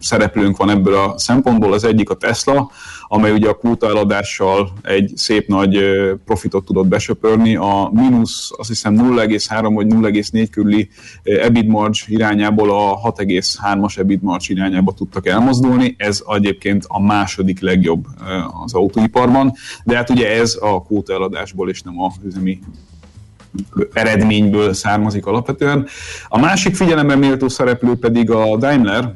szereplőnk 0.00 0.56
van 0.56 0.70
ebből 0.70 0.94
a 0.94 1.18
szempontból, 1.18 1.72
az 1.72 1.84
egyik 1.84 2.10
a 2.10 2.14
Tesla, 2.14 2.70
amely 3.08 3.32
ugye 3.32 3.48
a 3.48 3.54
kóta 3.54 3.88
eladással 3.88 4.72
egy 4.82 5.12
szép 5.14 5.48
nagy 5.48 5.78
profitot 6.24 6.64
tudott 6.64 6.86
besöpörni. 6.86 7.56
A 7.56 7.90
mínusz 7.92 8.50
azt 8.56 8.68
hiszem 8.68 8.94
0,3 8.96 9.70
vagy 9.74 9.86
0,4 9.86 10.48
körüli 10.50 10.88
EBIT 11.22 11.68
marge 11.68 11.98
irányából 12.06 12.70
a 12.70 13.12
6,3-as 13.12 13.98
EBIT 13.98 14.22
marge 14.22 14.44
irányába 14.48 14.92
tudtak 14.92 15.26
elmozdulni. 15.26 15.94
Ez 15.98 16.22
egyébként 16.34 16.84
a 16.88 17.02
második 17.02 17.60
legjobb 17.60 18.06
az 18.64 18.74
autóiparban, 18.74 19.52
de 19.84 19.96
hát 19.96 20.10
ugye 20.10 20.38
ez 20.38 20.58
a 20.60 20.82
kóta 20.82 21.12
eladásból 21.12 21.68
és 21.68 21.82
nem 21.82 22.00
a 22.00 22.12
üzemi 22.24 22.58
eredményből 23.92 24.72
származik 24.72 25.26
alapvetően. 25.26 25.86
A 26.28 26.38
másik 26.38 26.76
figyelemben 26.76 27.18
méltó 27.18 27.48
szereplő 27.48 27.94
pedig 27.94 28.30
a 28.30 28.56
Daimler, 28.56 29.14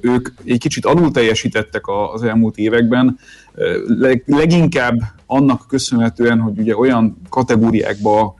ők 0.00 0.28
egy 0.44 0.58
kicsit 0.58 0.84
alul 0.84 1.10
teljesítettek 1.10 1.82
az 2.12 2.22
elmúlt 2.22 2.56
években, 2.56 3.18
leginkább 4.26 5.00
annak 5.26 5.66
köszönhetően, 5.68 6.40
hogy 6.40 6.58
ugye 6.58 6.76
olyan 6.76 7.20
kategóriákba 7.28 8.34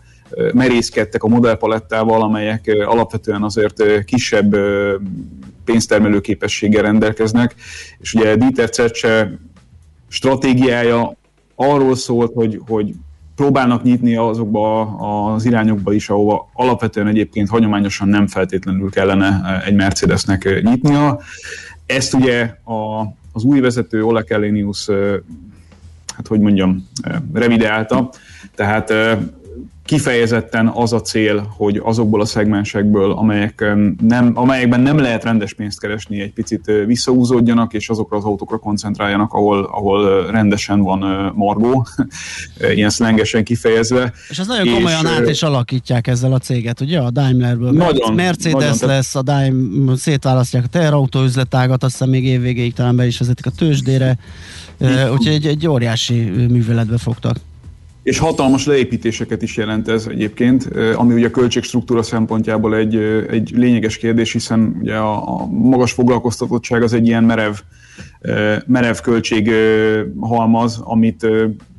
merészkedtek 0.53 1.23
a 1.23 1.29
modellpalettával, 1.29 2.23
amelyek 2.23 2.71
alapvetően 2.87 3.43
azért 3.43 4.05
kisebb 4.05 4.57
pénztermelő 5.65 6.21
képességgel 6.21 6.83
rendelkeznek, 6.83 7.55
és 7.99 8.15
ugye 8.15 8.37
Dieter 8.37 8.69
Zetsche 8.73 9.39
stratégiája 10.09 11.17
arról 11.55 11.97
szólt, 11.97 12.33
hogy, 12.35 12.61
hogy 12.67 12.95
próbálnak 13.37 13.83
nyitni 13.83 14.17
azokba 14.17 14.81
az 15.35 15.45
irányokba 15.45 15.93
is, 15.93 16.09
ahova 16.09 16.51
alapvetően 16.53 17.07
egyébként 17.07 17.49
hagyományosan 17.49 18.09
nem 18.09 18.27
feltétlenül 18.27 18.91
kellene 18.91 19.61
egy 19.67 19.75
Mercedesnek 19.75 20.61
nyitnia. 20.63 21.21
Ezt 21.87 22.15
ugye 22.15 22.43
a, 22.65 23.01
az 23.33 23.45
új 23.45 23.61
vezető 23.61 24.05
Ola 24.05 24.23
Kellenius, 24.23 24.87
hát 26.17 26.27
hogy 26.27 26.41
mondjam, 26.41 26.89
revideálta, 27.33 28.11
tehát 28.55 28.93
kifejezetten 29.85 30.69
az 30.69 30.93
a 30.93 31.01
cél, 31.01 31.55
hogy 31.57 31.81
azokból 31.85 32.21
a 32.21 32.25
szegmensekből, 32.25 33.13
amelyek 33.13 33.65
nem, 34.01 34.31
amelyekben 34.35 34.81
nem 34.81 34.99
lehet 34.99 35.25
rendes 35.25 35.55
pénzt 35.55 35.81
keresni, 35.81 36.21
egy 36.21 36.33
picit 36.33 36.73
visszaúzódjanak, 36.87 37.73
és 37.73 37.89
azokra 37.89 38.17
az 38.17 38.25
autókra 38.25 38.59
koncentráljanak, 38.59 39.33
ahol, 39.33 39.65
ahol 39.65 40.31
rendesen 40.31 40.81
van 40.81 41.33
margó, 41.35 41.87
ilyen 42.75 42.91
szlengesen 42.91 43.45
kifejezve. 43.45 44.13
És 44.29 44.39
ez 44.39 44.47
nagyon 44.47 44.75
komolyan 44.75 45.05
és, 45.05 45.11
át 45.11 45.29
is 45.29 45.43
alakítják 45.43 46.07
ezzel 46.07 46.33
a 46.33 46.39
céget, 46.39 46.81
ugye? 46.81 46.99
A 46.99 47.11
Daimlerből 47.11 47.71
nagyon, 47.71 48.15
Mercedes 48.15 48.79
nagyon, 48.79 48.97
lesz, 48.97 49.15
a 49.15 49.23
Daim, 49.23 49.93
szétválasztják 49.97 50.65
a 50.65 50.69
teherautó 50.69 51.23
üzletágat, 51.23 51.83
azt 51.83 51.93
hiszem 51.93 52.09
még 52.09 52.25
évvégéig 52.25 52.75
talán 52.75 52.97
be 52.97 53.07
is 53.07 53.19
vezetik 53.19 53.47
a 53.47 53.51
tőzsdére, 53.51 54.19
úgyhogy 55.13 55.35
egy, 55.35 55.47
egy 55.47 55.69
óriási 55.69 56.15
műveletbe 56.49 56.99
fogtak 56.99 57.37
és 58.05 58.19
hatalmas 58.19 58.67
leépítéseket 58.67 59.43
is 59.43 59.57
jelent 59.57 59.89
ez 59.89 60.07
egyébként, 60.11 60.69
ami 60.95 61.15
ugye 61.15 61.27
a 61.27 61.31
költségstruktúra 61.31 62.03
szempontjából 62.03 62.77
egy, 62.77 62.97
egy 63.31 63.53
lényeges 63.57 63.97
kérdés, 63.97 64.33
hiszen 64.33 64.77
ugye 64.81 64.97
a, 64.97 65.41
a 65.41 65.47
magas 65.47 65.93
foglalkoztatottság 65.93 66.83
az 66.83 66.93
egy 66.93 67.07
ilyen 67.07 67.25
merev, 67.25 67.55
merev 68.67 68.97
költség 68.97 69.51
halmaz, 70.21 70.81
amit 70.85 71.27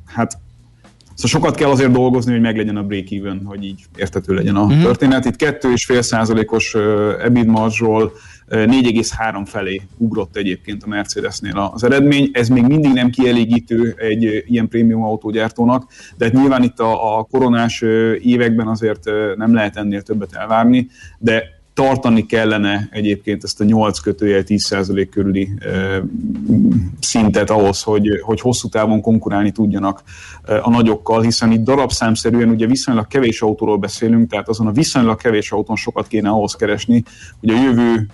hát 0.06 0.38
Szóval 1.16 1.42
sokat 1.42 1.56
kell 1.56 1.70
azért 1.70 1.92
dolgozni, 1.92 2.32
hogy 2.32 2.42
meglegyen 2.42 2.78
a 2.78 2.84
break-even, 2.84 3.42
hogy 3.46 3.64
így 3.64 3.84
értető 3.96 4.34
legyen 4.34 4.56
a 4.56 4.66
mm-hmm. 4.66 4.82
történet. 4.82 5.26
Itt 5.26 5.42
2,5 5.42 6.02
százalékos 6.02 6.76
EBIT 7.24 7.46
marzsról 7.46 8.12
4,3 8.50 9.42
felé 9.46 9.82
ugrott 9.98 10.36
egyébként 10.36 10.84
a 10.84 10.88
Mercedesnél 10.88 11.72
az 11.74 11.84
eredmény. 11.84 12.30
Ez 12.34 12.48
még 12.50 12.64
mindig 12.64 12.94
nem 12.94 13.10
kielégítő 13.10 13.96
egy 13.98 14.44
ilyen 14.48 14.68
prémium 14.68 15.04
autógyártónak, 15.04 15.92
de 16.18 16.26
hát 16.26 16.34
nyilván 16.34 16.64
itt 16.64 16.80
a, 16.80 17.18
a 17.18 17.24
koronás 17.24 17.82
években 18.22 18.68
azért 18.68 19.10
nem 19.36 19.54
lehet 19.54 19.78
ennél 19.78 20.02
többet 20.02 20.34
elvárni, 20.34 20.88
de 21.20 21.54
tartani 21.76 22.26
kellene 22.26 22.88
egyébként 22.92 23.44
ezt 23.44 23.62
a 23.62 23.64
8 23.64 24.00
kötőjel 24.00 24.44
10% 24.46 25.08
körüli 25.12 25.50
e, 25.60 26.04
szintet 27.00 27.50
ahhoz, 27.50 27.82
hogy, 27.82 28.08
hogy 28.22 28.42
hosszú 28.42 28.68
távon 28.68 29.02
konkurálni 29.02 29.52
tudjanak 29.52 30.04
a 30.62 30.70
nagyokkal, 30.70 31.22
hiszen 31.22 31.52
itt 31.52 31.64
darabszámszerűen 31.64 32.50
ugye 32.50 32.68
viszonylag 32.68 33.08
kevés 33.08 33.42
autóról 33.42 33.78
beszélünk, 33.78 34.30
tehát 34.30 34.50
azon 34.50 34.68
a 34.68 34.72
viszonylag 34.72 35.18
kevés 35.18 35.52
autón 35.52 35.76
sokat 35.76 36.08
kéne 36.08 36.30
ahhoz 36.30 36.56
keresni, 36.56 37.04
hogy 37.40 37.50
a 37.50 37.62
jövő 37.62 38.08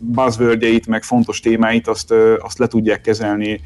buzzwordjeit, 0.00 0.86
meg 0.86 1.02
fontos 1.02 1.40
témáit 1.40 1.88
azt, 1.88 2.14
azt 2.38 2.58
le 2.58 2.66
tudják 2.66 3.00
kezelni 3.00 3.60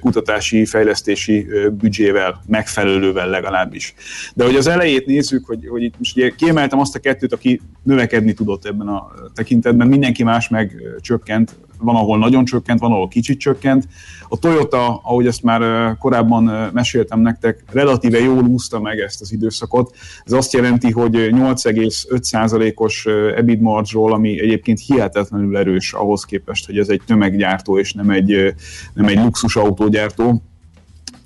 kutatási, 0.00 0.64
fejlesztési 0.64 1.46
büdzsével, 1.70 2.42
megfelelővel 2.46 3.28
legalábbis. 3.28 3.94
De 4.34 4.44
hogy 4.44 4.56
az 4.56 4.66
elejét 4.66 5.06
nézzük, 5.06 5.46
hogy, 5.46 5.66
hogy 5.68 5.82
itt 5.82 5.94
most 5.98 6.16
ugye 6.16 6.30
kiemeltem 6.30 6.80
azt 6.80 6.94
a 6.94 6.98
kettőt, 6.98 7.32
aki 7.32 7.60
növekedni 7.82 8.32
tud 8.32 8.48
tudott 8.48 8.66
ebben 8.66 8.88
a 8.88 9.10
tekintetben, 9.34 9.86
mindenki 9.86 10.22
más 10.22 10.48
meg 10.48 10.82
csökkent, 11.00 11.56
van, 11.78 11.96
ahol 11.96 12.18
nagyon 12.18 12.44
csökkent, 12.44 12.80
van, 12.80 12.92
ahol 12.92 13.08
kicsit 13.08 13.38
csökkent. 13.38 13.88
A 14.28 14.38
Toyota, 14.38 15.00
ahogy 15.02 15.26
ezt 15.26 15.42
már 15.42 15.96
korábban 15.98 16.70
meséltem 16.72 17.20
nektek, 17.20 17.64
relatíve 17.72 18.18
jól 18.18 18.44
úszta 18.44 18.80
meg 18.80 18.98
ezt 18.98 19.20
az 19.20 19.32
időszakot. 19.32 19.96
Ez 20.24 20.32
azt 20.32 20.52
jelenti, 20.52 20.90
hogy 20.90 21.14
8,5%-os 21.14 23.06
EBIT 23.36 23.60
margról, 23.60 24.12
ami 24.12 24.40
egyébként 24.40 24.80
hihetetlenül 24.86 25.56
erős 25.56 25.92
ahhoz 25.92 26.24
képest, 26.24 26.66
hogy 26.66 26.78
ez 26.78 26.88
egy 26.88 27.02
tömeggyártó 27.06 27.78
és 27.78 27.92
nem 27.92 28.10
egy, 28.10 28.54
nem 28.94 29.06
egy 29.06 29.18
luxus 29.18 29.56
autógyártó. 29.56 30.42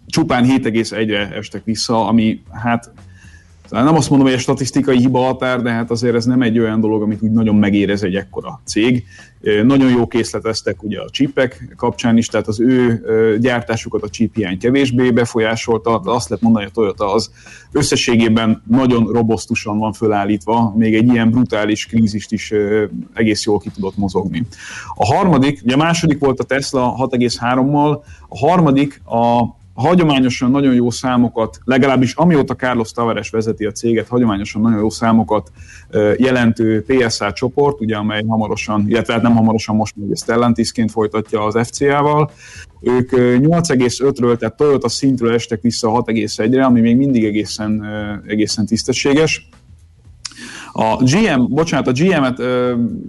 Csupán 0.06 0.44
7,1-re 0.44 1.30
estek 1.36 1.64
vissza, 1.64 2.06
ami 2.06 2.42
hát 2.50 2.92
nem 3.70 3.94
azt 3.94 4.08
mondom, 4.10 4.26
hogy 4.28 4.36
egy 4.36 4.42
statisztikai 4.42 4.96
hiba 4.96 5.18
határ, 5.18 5.62
de 5.62 5.70
hát 5.70 5.90
azért 5.90 6.14
ez 6.14 6.24
nem 6.24 6.42
egy 6.42 6.58
olyan 6.58 6.80
dolog, 6.80 7.02
amit 7.02 7.22
úgy 7.22 7.30
nagyon 7.30 7.54
megérez 7.54 8.02
egy 8.02 8.14
ekkora 8.14 8.60
cég. 8.64 9.04
Nagyon 9.64 9.90
jó 9.90 10.06
készleteztek 10.06 10.82
ugye 10.82 11.00
a 11.00 11.10
csípek 11.10 11.74
kapcsán 11.76 12.16
is, 12.16 12.26
tehát 12.26 12.46
az 12.46 12.60
ő 12.60 13.02
gyártásukat 13.40 14.02
a 14.02 14.08
csíp 14.08 14.34
hiány 14.34 14.58
kevésbé 14.58 15.10
befolyásolta, 15.10 16.00
de 16.04 16.10
azt 16.10 16.28
lehet 16.28 16.44
mondani, 16.44 16.64
hogy 16.64 16.72
a 16.76 16.80
Toyota 16.80 17.14
az 17.14 17.30
összességében 17.72 18.62
nagyon 18.66 19.12
robosztusan 19.12 19.78
van 19.78 19.92
fölállítva, 19.92 20.74
még 20.76 20.94
egy 20.94 21.12
ilyen 21.12 21.30
brutális 21.30 21.86
krízist 21.86 22.32
is 22.32 22.52
egész 23.14 23.44
jól 23.44 23.58
ki 23.58 23.70
tudott 23.70 23.96
mozogni. 23.96 24.46
A 24.94 25.14
harmadik, 25.14 25.60
ugye 25.64 25.74
a 25.74 25.78
második 25.78 26.18
volt 26.18 26.40
a 26.40 26.44
Tesla 26.44 26.94
6,3-mal, 26.98 28.00
a 28.28 28.38
harmadik 28.38 29.02
a 29.04 29.60
hagyományosan 29.74 30.50
nagyon 30.50 30.74
jó 30.74 30.90
számokat, 30.90 31.58
legalábbis 31.64 32.14
amióta 32.14 32.54
Carlos 32.54 32.90
Tavares 32.90 33.30
vezeti 33.30 33.64
a 33.64 33.72
céget, 33.72 34.08
hagyományosan 34.08 34.62
nagyon 34.62 34.78
jó 34.78 34.90
számokat 34.90 35.50
jelentő 36.16 36.84
PSA 36.86 37.32
csoport, 37.32 37.80
ugye, 37.80 37.96
amely 37.96 38.24
hamarosan, 38.26 38.84
illetve 38.88 39.12
hát 39.12 39.22
nem 39.22 39.36
hamarosan 39.36 39.76
most 39.76 39.96
még 39.96 40.16
Stellantisként 40.16 40.90
folytatja 40.90 41.44
az 41.44 41.68
FCA-val. 41.68 42.30
Ők 42.80 43.10
8,5-ről, 43.12 44.36
tehát 44.36 44.56
Toyota 44.56 44.88
szintről 44.88 45.34
estek 45.34 45.60
vissza 45.60 45.88
6,1-re, 45.88 46.64
ami 46.64 46.80
még 46.80 46.96
mindig 46.96 47.24
egészen, 47.24 47.84
egészen 48.26 48.66
tisztességes. 48.66 49.48
A 50.72 50.96
GM, 50.96 51.42
bocsánat, 51.48 51.86
a 51.86 51.92
GM-et 51.92 52.42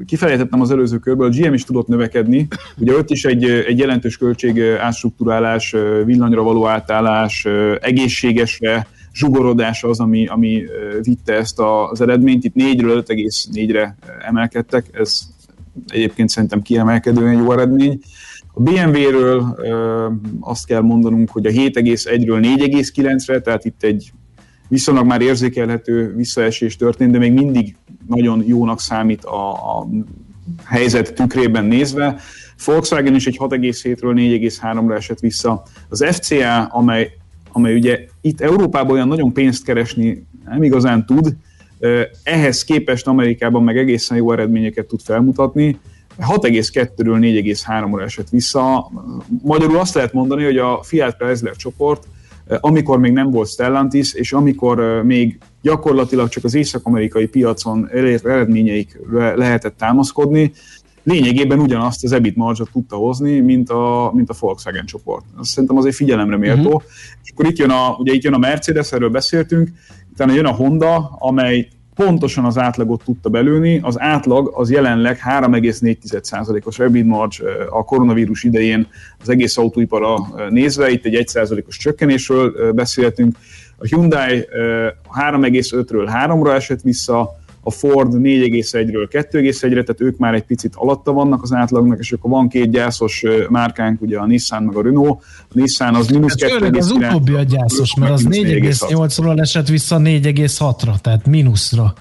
kifelejtettem 0.06 0.62
az 0.62 0.72
előző 0.72 0.98
körből, 0.98 1.28
a 1.28 1.30
GM 1.30 1.54
is 1.54 1.64
tudott 1.64 1.88
növekedni. 1.88 2.48
Ugye 2.78 2.98
ott 2.98 3.10
is 3.10 3.26
egy, 3.26 3.44
egy 3.44 3.78
jelentős 3.78 4.18
költség 4.18 4.62
átstruktúrálás, 4.62 5.76
villanyra 6.06 6.44
való 6.44 6.68
átállás, 6.68 7.48
egészségesre, 7.82 8.88
zsugorodás 9.14 9.84
az, 9.84 10.00
ami, 10.00 10.26
ami 10.26 10.64
vitte 11.02 11.34
ezt 11.34 11.60
az 11.92 12.02
eredményt. 12.02 12.44
Itt 12.44 12.54
4-ről 12.56 13.04
5,4-re 13.08 13.98
emelkedtek, 14.26 14.86
ez 14.94 15.20
egyébként 15.88 16.30
szerintem 16.30 16.62
kiemelkedően 16.62 17.34
jó 17.34 17.52
eredmény. 17.52 18.00
A 18.54 18.62
BMW-ről 18.62 19.58
azt 20.40 20.66
kell 20.66 20.82
mondanunk, 20.82 21.30
hogy 21.30 21.46
a 21.46 21.50
7,1-ről 21.50 22.58
4,9-re, 22.58 23.42
tehát 23.42 23.66
itt 23.66 23.84
egy 23.84 24.12
viszonylag 24.74 25.06
már 25.06 25.22
érzékelhető 25.22 26.16
visszaesés 26.16 26.76
történt, 26.76 27.12
de 27.12 27.18
még 27.18 27.34
mindig 27.34 27.76
nagyon 28.08 28.44
jónak 28.48 28.80
számít 28.80 29.24
a, 29.26 29.52
a 29.52 29.88
helyzet 30.64 31.14
tükrében 31.14 31.66
nézve. 31.66 32.20
Volkswagen 32.66 33.16
is 33.16 33.26
egy 33.26 33.38
6,7-ről 33.40 34.14
4,3-ra 34.62 34.96
esett 34.96 35.20
vissza. 35.20 35.64
Az 35.90 36.06
FCA, 36.12 36.64
amely, 36.64 37.12
amely 37.52 37.76
ugye 37.76 38.00
itt 38.22 38.42
Európában 38.42 38.96
olyan 38.96 39.08
nagyon 39.08 39.34
pénzt 39.34 39.64
keresni 39.64 40.26
nem 40.46 40.64
igazán 40.64 41.06
tud, 41.06 41.36
ehhez 42.24 42.64
képest 42.64 43.08
Amerikában 43.08 43.64
meg 43.64 43.78
egészen 43.78 44.18
jó 44.18 44.32
eredményeket 44.32 44.86
tud 44.86 45.02
felmutatni. 45.02 45.80
6,2-ről 46.20 46.96
4,3-ra 46.96 48.04
esett 48.04 48.30
vissza. 48.30 48.92
Magyarul 49.44 49.78
azt 49.78 49.94
lehet 49.94 50.14
mondani, 50.14 50.44
hogy 50.44 50.58
a 50.58 50.80
Fiat 50.84 51.16
Chrysler 51.18 51.56
csoport, 51.56 52.08
amikor 52.60 53.00
még 53.00 53.12
nem 53.12 53.32
volt 53.32 53.50
Stellantis, 53.50 54.14
és 54.14 54.34
amikor 54.34 55.04
még 55.04 55.38
gyakorlatilag 55.62 56.30
csak 56.30 56.44
az 56.44 56.54
észak-amerikai 56.54 57.28
piacon 57.28 57.90
elért 57.92 58.26
eredményeik 58.26 59.00
lehetett 59.36 59.78
támaszkodni, 59.78 60.52
lényegében 61.04 61.60
ugyanazt 61.60 62.04
az 62.04 62.12
EBIT 62.12 62.36
marzsot 62.36 62.72
tudta 62.72 62.96
hozni, 62.96 63.40
mint 63.40 63.70
a, 63.70 64.12
mint 64.14 64.30
a 64.30 64.36
Volkswagen 64.40 64.86
csoport. 64.86 65.26
Azt 65.38 65.50
szerintem 65.50 65.78
azért 65.78 65.96
figyelemre 65.96 66.38
méltó. 66.38 66.68
Uh-huh. 66.68 66.82
És 67.24 67.32
akkor 67.32 67.46
itt 67.46 67.58
jön, 67.58 67.70
a, 67.70 67.96
ugye 67.98 68.14
itt 68.14 68.24
jön 68.24 68.34
a 68.34 68.38
Mercedes, 68.38 68.92
erről 68.92 69.10
beszéltünk, 69.10 69.70
utána 70.12 70.34
jön 70.34 70.46
a 70.46 70.52
Honda, 70.52 71.16
amely 71.20 71.68
pontosan 71.96 72.46
az 72.46 72.58
átlagot 72.58 73.04
tudta 73.04 73.30
belőni. 73.30 73.80
Az 73.84 74.00
átlag 74.00 74.52
az 74.56 74.72
jelenleg 74.72 75.20
3,4%-os 75.26 76.80
EBIT 76.80 77.06
marge 77.06 77.46
a 77.70 77.84
koronavírus 77.84 78.44
idején 78.44 78.88
az 79.22 79.30
egész 79.30 79.58
autóipara 79.58 80.18
nézve, 80.50 80.90
itt 80.90 81.06
egy 81.06 81.32
1%-os 81.34 81.78
csökkenésről 81.78 82.74
beszéltünk. 82.74 83.38
A 83.78 83.86
Hyundai 83.86 84.48
3,5-ről 85.20 86.10
3-ra 86.26 86.54
esett 86.54 86.82
vissza, 86.82 87.42
a 87.64 87.72
Ford 87.72 88.14
4,1-ről 88.14 89.08
2,1-re, 89.12 89.70
tehát 89.70 90.02
ők 90.02 90.18
már 90.18 90.34
egy 90.34 90.44
picit 90.44 90.74
alatta 90.76 91.12
vannak 91.12 91.42
az 91.42 91.54
átlagnak, 91.54 92.00
és 92.00 92.12
akkor 92.12 92.32
van 92.32 92.48
két 92.48 92.72
gyászos 92.72 93.24
márkánk, 93.50 94.02
ugye 94.02 94.18
a 94.18 94.26
Nissan 94.26 94.64
meg 94.64 94.76
a 94.76 94.82
Renault. 94.82 95.24
A 95.40 95.54
Nissan 95.54 95.96
az 95.96 96.08
mínusz 96.08 96.42
hát 96.42 96.60
2, 96.60 96.78
Az 96.78 96.92
utóbbi 96.92 97.34
a 97.34 97.44
gyászos, 97.44 97.96
mert 97.96 98.12
az 98.12 98.28
4,8-ról 98.30 99.40
esett 99.40 99.68
vissza 99.68 99.98
4,6-ra, 99.98 101.00
tehát 101.02 101.26
mínuszra. 101.26 101.94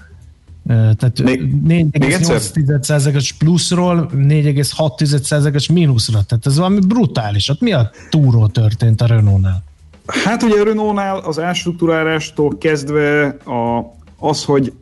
Tehát 0.67 1.13
4,8%-os 1.17 3.33
pluszról 3.33 4.11
4,6%-os 4.17 5.69
mínuszra. 5.69 6.23
Tehát 6.23 6.47
ez 6.47 6.57
valami 6.57 6.79
brutális. 6.87 7.49
Hát 7.49 7.61
mi 7.61 7.73
a 7.73 7.91
túró 8.11 8.47
történt 8.47 9.01
a 9.01 9.07
Renault-nál? 9.07 9.63
Hát 10.07 10.43
ugye 10.43 10.61
a 10.61 10.65
Renault-nál 10.65 11.19
az 11.19 11.39
elstruktúrálástól 11.39 12.59
kezdve 12.59 13.37
a, 13.45 13.95
az, 14.19 14.45
hogy 14.45 14.73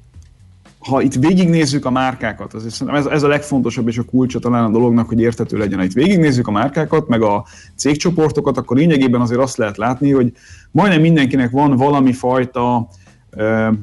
ha 0.80 1.00
itt 1.00 1.14
végignézzük 1.14 1.84
a 1.84 1.90
márkákat, 1.90 2.54
az, 2.54 2.82
ez, 2.92 3.06
ez 3.06 3.22
a 3.22 3.28
legfontosabb 3.28 3.88
és 3.88 3.98
a 3.98 4.02
kulcsa 4.02 4.38
talán 4.38 4.64
a 4.64 4.70
dolognak, 4.70 5.08
hogy 5.08 5.20
értető 5.20 5.58
legyen. 5.58 5.78
Ha 5.78 5.84
itt 5.84 5.92
végignézzük 5.92 6.48
a 6.48 6.50
márkákat, 6.50 7.08
meg 7.08 7.22
a 7.22 7.44
cégcsoportokat, 7.76 8.56
akkor 8.56 8.76
lényegében 8.76 9.20
azért 9.20 9.40
azt 9.40 9.56
lehet 9.56 9.76
látni, 9.76 10.10
hogy 10.10 10.32
majdnem 10.70 11.00
mindenkinek 11.00 11.50
van 11.50 11.76
valami 11.76 12.12
fajta 12.12 12.88
uh, 13.36 13.74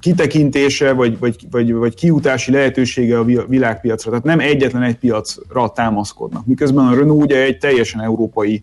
kitekintése, 0.00 0.92
vagy, 0.92 1.18
vagy, 1.18 1.36
vagy, 1.50 1.72
vagy 1.72 1.94
kiutási 1.94 2.52
lehetősége 2.52 3.18
a 3.18 3.24
világpiacra. 3.24 4.10
Tehát 4.10 4.24
nem 4.24 4.40
egyetlen 4.40 4.82
egy 4.82 4.96
piacra 4.96 5.68
támaszkodnak. 5.68 6.46
Miközben 6.46 6.86
a 6.86 6.94
Renault 6.94 7.22
ugye 7.22 7.42
egy 7.42 7.58
teljesen 7.58 8.00
európai 8.00 8.62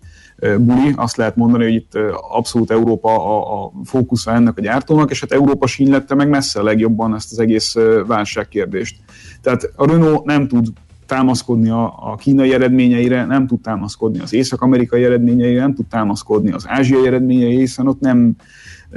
buli, 0.60 0.94
azt 0.96 1.18
lehet 1.18 1.36
mondani, 1.36 1.64
hogy 1.64 1.74
itt 1.74 1.92
abszolút 2.32 2.72
Európa 2.72 3.10
a, 3.10 3.64
a 3.64 3.72
fókusza 3.84 4.32
ennek 4.34 4.58
a 4.58 4.62
gyártónak, 4.62 5.12
és 5.12 5.20
hát 5.20 5.32
Európa 5.32 5.68
sínlette 5.68 6.16
meg 6.16 6.30
messze 6.30 6.62
legjobban 6.62 7.16
ezt 7.16 7.32
az 7.32 7.40
egész 7.40 7.76
válságkérdést. 8.08 8.96
Tehát 9.42 9.72
a 9.76 9.86
Renault 9.86 10.26
nem 10.26 10.48
tud 10.48 10.68
támaszkodni 11.06 11.70
a, 11.70 11.94
a 11.98 12.16
kínai 12.16 12.54
eredményeire, 12.54 13.26
nem 13.26 13.48
tud 13.48 13.62
támaszkodni 13.62 14.20
az 14.20 14.34
észak-amerikai 14.34 15.04
eredményeire, 15.04 15.60
nem 15.60 15.74
tud 15.74 15.86
támaszkodni 15.86 16.52
az 16.52 16.66
ázsiai 16.68 17.08
eredményeire, 17.08 17.60
hiszen 17.60 17.88
ott 17.88 18.00
nem, 18.00 18.36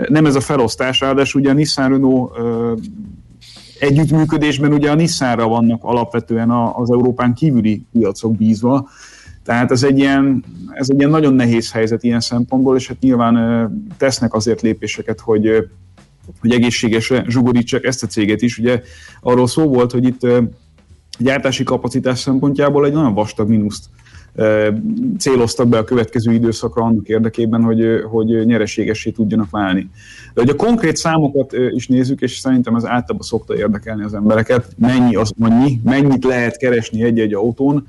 nem 0.08 0.26
ez 0.26 0.34
a 0.34 0.40
felosztás, 0.40 1.00
ráadásul 1.00 1.40
ugye 1.40 1.50
a 1.50 1.54
Nissan 1.54 1.88
Renault 1.88 2.38
ö, 2.38 2.72
együttműködésben 3.80 4.72
ugye 4.72 4.90
a 4.90 4.94
Nissanra 4.94 5.48
vannak 5.48 5.84
alapvetően 5.84 6.50
az 6.50 6.90
Európán 6.90 7.34
kívüli 7.34 7.84
piacok 7.92 8.36
bízva, 8.36 8.88
tehát 9.48 9.70
ez 9.70 9.82
egy, 9.82 9.98
ilyen, 9.98 10.44
ez 10.72 10.90
egy 10.90 10.98
ilyen 10.98 11.10
nagyon 11.10 11.34
nehéz 11.34 11.72
helyzet 11.72 12.02
ilyen 12.02 12.20
szempontból, 12.20 12.76
és 12.76 12.88
hát 12.88 13.00
nyilván 13.00 13.36
tesznek 13.96 14.34
azért 14.34 14.60
lépéseket, 14.60 15.20
hogy, 15.20 15.68
hogy 16.40 16.52
egészségesre 16.52 17.24
zsugorítsák 17.28 17.84
ezt 17.84 18.02
a 18.02 18.06
céget 18.06 18.42
is. 18.42 18.58
Ugye 18.58 18.82
arról 19.20 19.46
szó 19.46 19.68
volt, 19.68 19.92
hogy 19.92 20.04
itt 20.04 20.26
gyártási 21.18 21.64
kapacitás 21.64 22.18
szempontjából 22.18 22.86
egy 22.86 22.92
nagyon 22.92 23.14
vastag 23.14 23.48
mínuszt 23.48 23.84
céloztak 25.18 25.68
be 25.68 25.78
a 25.78 25.84
következő 25.84 26.32
időszakra 26.32 26.82
annak 26.82 27.08
érdekében, 27.08 27.62
hogy, 27.62 27.84
hogy 28.10 28.46
nyereségessé 28.46 29.10
tudjanak 29.10 29.50
válni. 29.50 29.90
De 30.34 30.40
hogy 30.40 30.50
a 30.50 30.56
konkrét 30.56 30.96
számokat 30.96 31.52
is 31.70 31.86
nézzük, 31.86 32.20
és 32.20 32.38
szerintem 32.38 32.74
ez 32.74 32.84
általában 32.84 33.26
szokta 33.26 33.56
érdekelni 33.56 34.02
az 34.02 34.14
embereket, 34.14 34.68
mennyi 34.76 35.14
az 35.16 35.32
annyi, 35.40 35.80
mennyit 35.84 36.24
lehet 36.24 36.56
keresni 36.56 37.02
egy-egy 37.02 37.34
autón, 37.34 37.86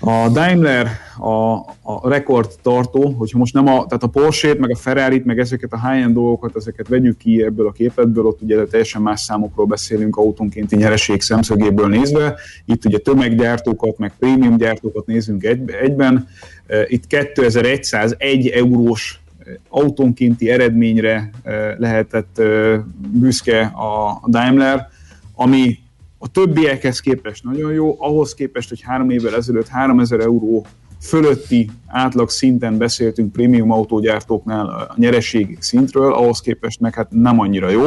a 0.00 0.28
Daimler 0.28 0.90
a, 1.18 1.54
a 1.82 2.08
rekord 2.08 2.50
tartó, 2.62 3.10
hogyha 3.10 3.38
most 3.38 3.54
nem 3.54 3.66
a, 3.66 3.86
tehát 3.86 4.02
a 4.02 4.06
Porsche-t, 4.06 4.58
meg 4.58 4.70
a 4.70 4.76
Ferrari-t, 4.76 5.24
meg 5.24 5.38
ezeket 5.38 5.72
a 5.72 5.88
high-end 5.88 6.14
dolgokat, 6.14 6.56
ezeket 6.56 6.88
vegyük 6.88 7.16
ki 7.16 7.42
ebből 7.42 7.66
a 7.66 7.72
képletből, 7.72 8.24
ott 8.24 8.42
ugye 8.42 8.64
teljesen 8.64 9.02
más 9.02 9.20
számokról 9.20 9.66
beszélünk 9.66 10.16
autónkénti 10.16 10.76
nyereség 10.76 11.20
szemszögéből 11.20 11.88
nézve. 11.88 12.34
Itt 12.64 12.84
ugye 12.84 12.98
tömeggyártókat, 12.98 13.98
meg 13.98 14.12
prémium 14.18 14.56
gyártókat 14.56 15.06
nézünk 15.06 15.44
egy, 15.44 15.70
egyben. 15.70 16.28
E, 16.66 16.84
itt 16.88 17.06
2101 17.06 18.46
eurós 18.46 19.20
e, 19.38 19.44
autónkénti 19.68 20.50
eredményre 20.50 21.30
e, 21.42 21.74
lehetett 21.78 22.42
büszke 23.08 23.60
a 23.60 24.22
Daimler, 24.28 24.88
ami 25.34 25.78
a 26.26 26.30
többiekhez 26.32 27.00
képest 27.00 27.44
nagyon 27.44 27.72
jó, 27.72 27.96
ahhoz 27.98 28.34
képest, 28.34 28.68
hogy 28.68 28.80
három 28.80 29.10
évvel 29.10 29.34
ezelőtt 29.34 29.68
3000 29.68 30.20
euró 30.20 30.66
fölötti 31.00 31.70
átlag 31.86 32.30
szinten 32.30 32.78
beszéltünk 32.78 33.32
prémium 33.32 33.70
autógyártóknál 33.70 34.66
a 34.66 34.94
nyereség 34.96 35.56
szintről, 35.60 36.12
ahhoz 36.12 36.40
képest 36.40 36.80
meg 36.80 36.94
hát 36.94 37.10
nem 37.10 37.40
annyira 37.40 37.68
jó. 37.70 37.84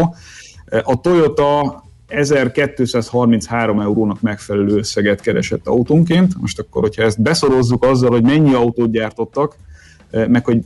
A 0.84 1.02
Toyota 1.02 1.84
1233 2.08 3.80
eurónak 3.80 4.22
megfelelő 4.22 4.78
összeget 4.78 5.22
keresett 5.22 5.68
autónként. 5.68 6.34
Most 6.42 6.60
akkor, 6.60 6.82
hogyha 6.82 7.04
ezt 7.04 7.22
beszorozzuk 7.22 7.84
azzal, 7.84 8.10
hogy 8.10 8.24
mennyi 8.24 8.54
autót 8.54 8.92
gyártottak, 8.92 9.56
meg 10.12 10.46
hogy 10.46 10.64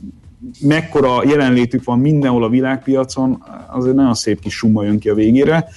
mekkora 0.60 1.22
jelenlétük 1.24 1.84
van 1.84 1.98
mindenhol 1.98 2.44
a 2.44 2.48
világpiacon, 2.48 3.42
az 3.70 3.86
egy 3.86 3.94
nagyon 3.94 4.14
szép 4.14 4.40
kis 4.40 4.56
summa 4.56 4.84
jön 4.84 4.98
ki 4.98 5.08
a 5.08 5.14
végére. 5.14 5.68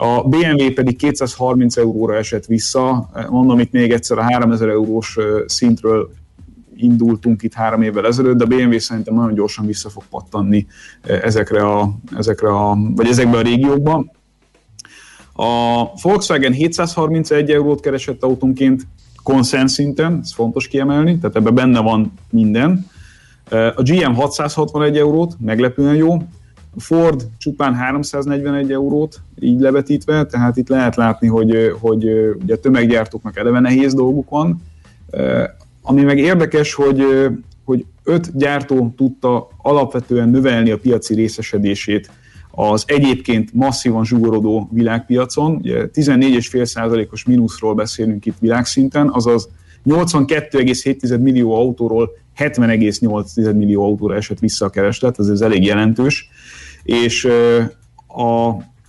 A 0.00 0.22
BMW 0.28 0.72
pedig 0.74 0.96
230 0.96 1.76
euróra 1.76 2.16
esett 2.16 2.46
vissza, 2.46 3.10
mondom 3.30 3.58
itt 3.58 3.72
még 3.72 3.92
egyszer 3.92 4.18
a 4.18 4.22
3000 4.22 4.68
eurós 4.68 5.18
szintről 5.46 6.10
indultunk 6.76 7.42
itt 7.42 7.52
három 7.52 7.82
évvel 7.82 8.06
ezelőtt, 8.06 8.36
de 8.36 8.44
a 8.44 8.46
BMW 8.46 8.78
szerintem 8.78 9.14
nagyon 9.14 9.34
gyorsan 9.34 9.66
vissza 9.66 9.88
fog 9.88 10.02
pattanni 10.10 10.66
ezekre 11.02 11.66
a, 11.66 11.90
ezekre 12.16 12.48
a 12.48 12.76
vagy 12.94 13.06
ezekbe 13.06 13.36
a 13.36 13.42
régiókba. 13.42 14.12
A 15.32 15.84
Volkswagen 16.02 16.52
731 16.52 17.50
eurót 17.50 17.80
keresett 17.80 18.22
autónként 18.22 18.86
konszens 19.22 19.72
szinten, 19.72 20.18
ez 20.22 20.32
fontos 20.32 20.68
kiemelni, 20.68 21.18
tehát 21.18 21.36
ebben 21.36 21.54
benne 21.54 21.80
van 21.80 22.12
minden. 22.30 22.86
A 23.50 23.82
GM 23.82 24.12
661 24.12 24.96
eurót, 24.96 25.34
meglepően 25.40 25.94
jó, 25.94 26.16
Ford 26.78 27.26
csupán 27.38 27.74
341 27.74 28.72
eurót 28.72 29.20
így 29.40 29.60
levetítve, 29.60 30.26
tehát 30.26 30.56
itt 30.56 30.68
lehet 30.68 30.96
látni, 30.96 31.26
hogy, 31.26 31.72
hogy 31.80 32.04
ugye 32.42 32.54
a 32.54 32.60
tömeggyártóknak 32.60 33.38
eleve 33.38 33.60
nehéz 33.60 33.94
dolguk 33.94 34.28
van. 34.30 34.62
Ami 35.82 36.02
meg 36.02 36.18
érdekes, 36.18 36.74
hogy, 36.74 37.02
hogy 37.64 37.84
öt 38.04 38.36
gyártó 38.36 38.94
tudta 38.96 39.48
alapvetően 39.56 40.28
növelni 40.28 40.70
a 40.70 40.78
piaci 40.78 41.14
részesedését 41.14 42.10
az 42.50 42.84
egyébként 42.86 43.54
masszívan 43.54 44.04
zsugorodó 44.04 44.68
világpiacon. 44.72 45.54
Ugye 45.54 45.88
14,5%-os 45.92 47.24
mínuszról 47.24 47.74
beszélünk 47.74 48.26
itt 48.26 48.36
világszinten, 48.40 49.08
azaz 49.08 49.48
82,7 49.86 51.20
millió 51.20 51.54
autóról 51.54 52.10
70,8 52.38 53.56
millió 53.56 53.84
autóra 53.84 54.14
esett 54.14 54.38
vissza 54.38 54.64
a 54.64 54.70
kereslet, 54.70 55.18
ez 55.18 55.40
elég 55.40 55.64
jelentős 55.64 56.30
és 56.88 57.28
a, 58.06 58.48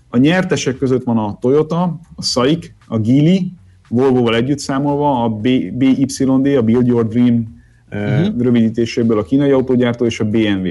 a 0.09 0.17
nyertesek 0.17 0.77
között 0.77 1.03
van 1.03 1.17
a 1.17 1.37
Toyota, 1.41 1.99
a 2.15 2.23
SAIC, 2.23 2.71
a 2.87 2.97
Geely, 2.97 3.51
Volvo-val 3.87 4.35
együtt 4.35 4.59
számolva, 4.59 5.23
a 5.23 5.29
BYD, 5.29 6.21
a 6.57 6.61
Build 6.61 6.87
Your 6.87 7.07
Dream 7.07 7.61
uh-huh. 7.91 8.41
rövidítéséből 8.41 9.17
a 9.17 9.23
kínai 9.23 9.51
autógyártó 9.51 10.05
és 10.05 10.19
a 10.19 10.25
BMW. 10.25 10.67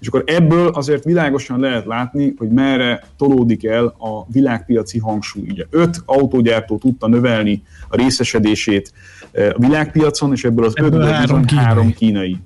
És 0.00 0.06
akkor 0.06 0.22
ebből 0.26 0.68
azért 0.68 1.04
világosan 1.04 1.60
lehet 1.60 1.84
látni, 1.84 2.34
hogy 2.36 2.48
merre 2.48 3.04
tolódik 3.16 3.64
el 3.64 3.84
a 3.84 4.26
világpiaci 4.32 4.98
hangsúly. 4.98 5.46
Ugye 5.50 5.64
öt 5.70 6.02
autógyártó 6.04 6.78
tudta 6.78 7.08
növelni 7.08 7.62
a 7.88 7.96
részesedését 7.96 8.92
a 9.32 9.58
világpiacon, 9.58 10.32
és 10.32 10.44
ebből 10.44 10.64
az 10.64 10.76
ebből 10.76 10.92
ötből 10.92 11.12
három 11.12 11.44
kínai. 11.44 11.64
három 11.64 11.92
kínai. 11.92 12.36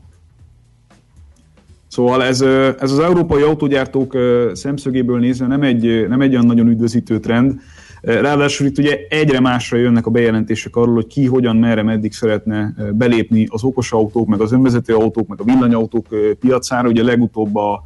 Szóval 1.97 2.25
ez, 2.25 2.41
ez 2.81 2.91
az 2.93 2.99
európai 2.99 3.43
autógyártók 3.43 4.17
szemszögéből 4.53 5.19
nézve 5.19 5.47
nem 5.47 5.63
egy, 5.63 6.09
nem 6.09 6.21
egy 6.21 6.33
olyan 6.33 6.47
nagyon 6.47 6.69
üdvözítő 6.69 7.19
trend. 7.19 7.61
Ráadásul 8.01 8.67
itt 8.67 8.79
ugye 8.79 8.99
egyre 9.09 9.41
másra 9.41 9.77
jönnek 9.77 10.07
a 10.07 10.11
bejelentések 10.11 10.77
arról, 10.77 10.95
hogy 10.95 11.07
ki, 11.07 11.27
hogyan, 11.27 11.57
merre, 11.57 11.83
meddig 11.83 12.13
szeretne 12.13 12.75
belépni 12.93 13.47
az 13.51 13.65
okos 13.65 13.93
autók, 13.93 14.27
meg 14.27 14.41
az 14.41 14.53
önvezető 14.53 14.95
autók, 14.95 15.29
meg 15.29 15.41
a 15.41 15.45
villanyautók 15.45 16.07
piacára. 16.41 16.89
Ugye 16.89 17.03
legutóbb 17.03 17.57
a 17.57 17.83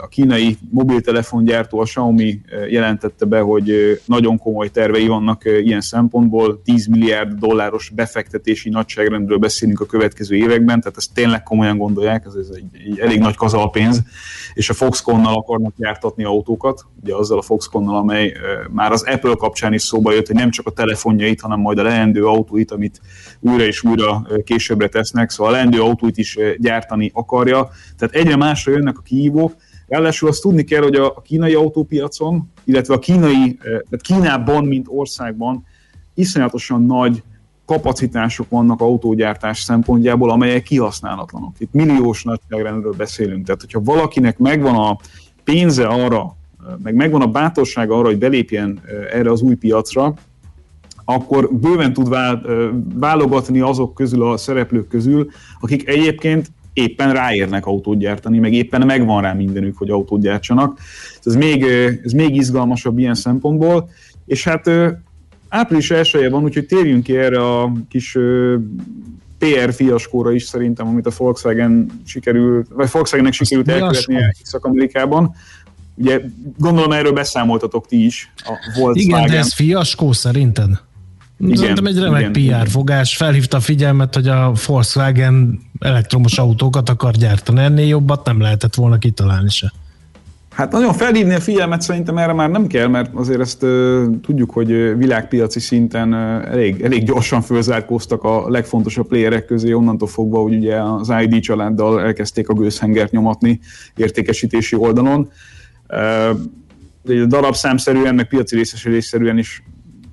a 0.00 0.08
kínai 0.08 0.56
mobiltelefongyártó, 0.70 1.78
a 1.78 1.84
Xiaomi 1.84 2.40
jelentette 2.68 3.24
be, 3.24 3.40
hogy 3.40 4.00
nagyon 4.04 4.38
komoly 4.38 4.68
tervei 4.68 5.06
vannak 5.06 5.42
ilyen 5.44 5.80
szempontból, 5.80 6.60
10 6.64 6.86
milliárd 6.86 7.38
dolláros 7.38 7.90
befektetési 7.94 8.68
nagyságrendről 8.68 9.38
beszélünk 9.38 9.80
a 9.80 9.86
következő 9.86 10.36
években, 10.36 10.80
tehát 10.80 10.96
ezt 10.96 11.14
tényleg 11.14 11.42
komolyan 11.42 11.78
gondolják, 11.78 12.24
ez, 12.26 12.34
egy, 12.54 12.64
egy 12.72 12.98
elég 12.98 13.18
nagy 13.18 13.36
kazalpénz, 13.36 14.02
és 14.54 14.70
a 14.70 14.74
Foxconn-nal 14.74 15.34
akarnak 15.34 15.72
gyártatni 15.76 16.24
autókat, 16.24 16.86
ugye 17.02 17.14
azzal 17.14 17.38
a 17.38 17.42
Foxconn-nal, 17.42 17.96
amely 17.96 18.32
már 18.70 18.92
az 18.92 19.02
Apple 19.02 19.34
kapcsán 19.34 19.72
is 19.72 19.82
szóba 19.82 20.12
jött, 20.12 20.26
hogy 20.26 20.36
nem 20.36 20.50
csak 20.50 20.66
a 20.66 20.70
telefonjait, 20.70 21.40
hanem 21.40 21.60
majd 21.60 21.78
a 21.78 21.82
leendő 21.82 22.26
autóit, 22.26 22.70
amit 22.70 23.00
újra 23.40 23.64
és 23.64 23.82
újra 23.82 24.26
későbbre 24.44 24.88
tesznek, 24.88 25.30
szóval 25.30 25.52
a 25.52 25.56
leendő 25.56 25.82
autóit 25.82 26.18
is 26.18 26.38
gyártani 26.58 27.10
akarja, 27.14 27.68
tehát 27.98 28.14
egyre 28.14 28.36
másra 28.36 28.72
jönnek 28.72 28.98
a 28.98 29.02
kihívók, 29.02 29.52
Ráadásul 29.86 30.28
azt 30.28 30.40
tudni 30.40 30.64
kell, 30.64 30.82
hogy 30.82 30.94
a 30.94 31.22
kínai 31.24 31.54
autópiacon, 31.54 32.50
illetve 32.64 32.94
a 32.94 32.98
kínai, 32.98 33.58
tehát 33.62 34.00
Kínában, 34.00 34.64
mint 34.64 34.86
országban 34.88 35.64
iszonyatosan 36.14 36.82
nagy 36.82 37.22
kapacitások 37.66 38.48
vannak 38.48 38.80
autógyártás 38.80 39.60
szempontjából, 39.60 40.30
amelyek 40.30 40.62
kihasználatlanok. 40.62 41.54
Itt 41.58 41.72
milliós 41.72 42.24
nagyságrendről 42.24 42.94
beszélünk. 42.96 43.44
Tehát, 43.46 43.60
hogyha 43.60 43.80
valakinek 43.80 44.38
megvan 44.38 44.74
a 44.74 44.98
pénze 45.44 45.86
arra, 45.86 46.36
meg 46.82 46.94
megvan 46.94 47.20
a 47.22 47.26
bátorsága 47.26 47.98
arra, 47.98 48.06
hogy 48.06 48.18
belépjen 48.18 48.80
erre 49.12 49.30
az 49.30 49.40
új 49.40 49.54
piacra, 49.54 50.14
akkor 51.04 51.50
bőven 51.52 51.92
tud 51.92 52.16
válogatni 52.94 53.60
azok 53.60 53.94
közül 53.94 54.22
a 54.22 54.36
szereplők 54.36 54.88
közül, 54.88 55.28
akik 55.60 55.88
egyébként 55.88 56.46
éppen 56.72 57.12
ráérnek 57.12 57.66
autót 57.66 57.98
gyártani, 57.98 58.38
meg 58.38 58.52
éppen 58.52 58.86
megvan 58.86 59.22
rá 59.22 59.32
mindenük, 59.32 59.76
hogy 59.76 59.90
autót 59.90 60.20
gyártsanak. 60.20 60.78
Ez 61.24 61.34
még, 61.34 61.64
ez 62.04 62.12
még 62.12 62.36
izgalmasabb 62.36 62.98
ilyen 62.98 63.14
szempontból, 63.14 63.88
és 64.26 64.44
hát 64.44 64.70
április 65.54 65.90
elsője 65.90 66.30
van, 66.30 66.42
úgyhogy 66.42 66.66
térjünk 66.66 67.02
ki 67.02 67.16
erre 67.16 67.40
a 67.40 67.72
kis 67.88 68.18
PR 69.38 69.72
fiaskóra 69.72 70.32
is 70.32 70.42
szerintem, 70.42 70.86
amit 70.86 71.06
a 71.06 71.10
Volkswagen 71.16 72.00
sikerült, 72.06 72.66
vagy 72.70 72.88
Volkswagennek 72.92 73.32
sikerült 73.32 73.68
elkövetni 73.68 74.16
Észak-Amerikában. 74.40 75.34
Ugye 75.94 76.20
gondolom 76.58 76.92
erről 76.92 77.12
beszámoltatok 77.12 77.86
ti 77.86 78.04
is 78.04 78.32
a 78.36 78.80
Volkswagen. 78.80 79.18
Igen, 79.18 79.30
de 79.30 79.38
ez 79.38 79.54
fiaskó 79.54 80.12
szerinted? 80.12 80.70
Igen, 81.38 81.56
Szerintem 81.56 81.86
egy 81.86 81.98
remek 81.98 82.36
igen, 82.36 82.60
PR 82.60 82.68
fogás. 82.68 83.16
Felhívta 83.16 83.56
a 83.56 83.60
figyelmet, 83.60 84.14
hogy 84.14 84.28
a 84.28 84.52
Volkswagen 84.66 85.60
elektromos 85.78 86.38
autókat 86.38 86.88
akar 86.88 87.12
gyártani. 87.12 87.60
Ennél 87.60 87.86
jobbat 87.86 88.24
nem 88.24 88.40
lehetett 88.40 88.74
volna 88.74 88.98
kitalálni 88.98 89.50
se. 89.50 89.72
Hát 90.54 90.72
nagyon 90.72 90.92
felhívni 90.92 91.34
a 91.34 91.40
figyelmet 91.40 91.80
szerintem 91.80 92.18
erre 92.18 92.32
már 92.32 92.50
nem 92.50 92.66
kell, 92.66 92.86
mert 92.86 93.14
azért 93.14 93.40
ezt 93.40 93.62
uh, 93.62 94.04
tudjuk, 94.22 94.50
hogy 94.50 94.96
világpiaci 94.96 95.60
szinten 95.60 96.12
uh, 96.12 96.50
elég, 96.50 96.82
elég 96.82 97.04
gyorsan 97.04 97.40
fölzárkóztak 97.40 98.22
a 98.22 98.50
legfontosabb 98.50 99.06
playerek 99.06 99.44
közé, 99.44 99.72
onnantól 99.72 100.08
fogva, 100.08 100.42
hogy 100.42 100.54
ugye 100.54 100.76
az 100.82 101.12
ID 101.20 101.40
családdal 101.40 102.00
elkezdték 102.00 102.48
a 102.48 102.54
gőzhengert 102.54 103.10
nyomatni 103.10 103.60
értékesítési 103.96 104.76
oldalon. 104.76 105.30
Uh, 105.88 107.26
darabszámszerűen, 107.26 108.14
meg 108.14 108.28
piaci 108.28 108.56
részesülésszerűen 108.56 109.38
is 109.38 109.62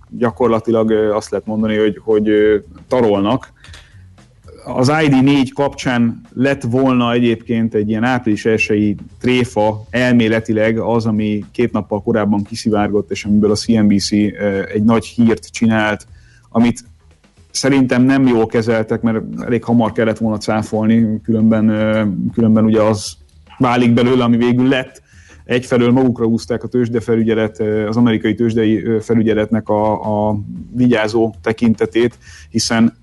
gyakorlatilag 0.10 0.92
azt 0.92 1.32
lehet 1.32 1.46
mondani, 1.46 1.78
hogy, 1.78 2.00
hogy 2.04 2.32
tarolnak. 2.88 3.54
Az 4.66 4.90
ID4 4.92 5.50
kapcsán 5.54 6.22
lett 6.34 6.62
volna 6.62 7.12
egyébként 7.12 7.74
egy 7.74 7.90
ilyen 7.90 8.04
április 8.04 8.46
elsői 8.46 8.96
tréfa 9.20 9.86
elméletileg 9.90 10.78
az, 10.78 11.06
ami 11.06 11.46
két 11.52 11.72
nappal 11.72 12.02
korábban 12.02 12.44
kiszivárgott, 12.44 13.12
és 13.12 13.26
amiből 13.26 13.52
a 13.52 13.56
CNBC 13.56 14.12
egy 14.74 14.84
nagy 14.84 15.06
hírt 15.06 15.52
csinált, 15.52 16.08
amit 16.50 16.84
szerintem 17.52 18.04
nem 18.04 18.28
jól 18.28 18.46
kezeltek, 18.46 19.02
mert 19.02 19.24
elég 19.46 19.64
hamar 19.64 19.92
kellett 19.92 20.18
volna 20.18 20.38
cáfolni, 20.38 21.22
különben, 21.24 21.66
különben 22.34 22.66
ugye 22.66 22.82
az 22.82 23.18
válik 23.58 23.94
belőle, 23.94 24.24
ami 24.24 24.38
végül 24.38 24.68
lett, 24.68 25.02
egyfelől 25.46 25.92
magukra 25.92 26.26
húzták 26.26 26.64
a 26.64 26.68
tőzsdefelügyelet, 26.68 27.60
az 27.88 27.98
amerikai 27.98 28.34
tőzsdei 28.34 28.84
felügyeletnek 29.00 29.70
a, 29.70 30.30
a 30.30 30.38
vigyázó 30.76 31.36
tekintetét, 31.42 32.18
hiszen 32.50 33.00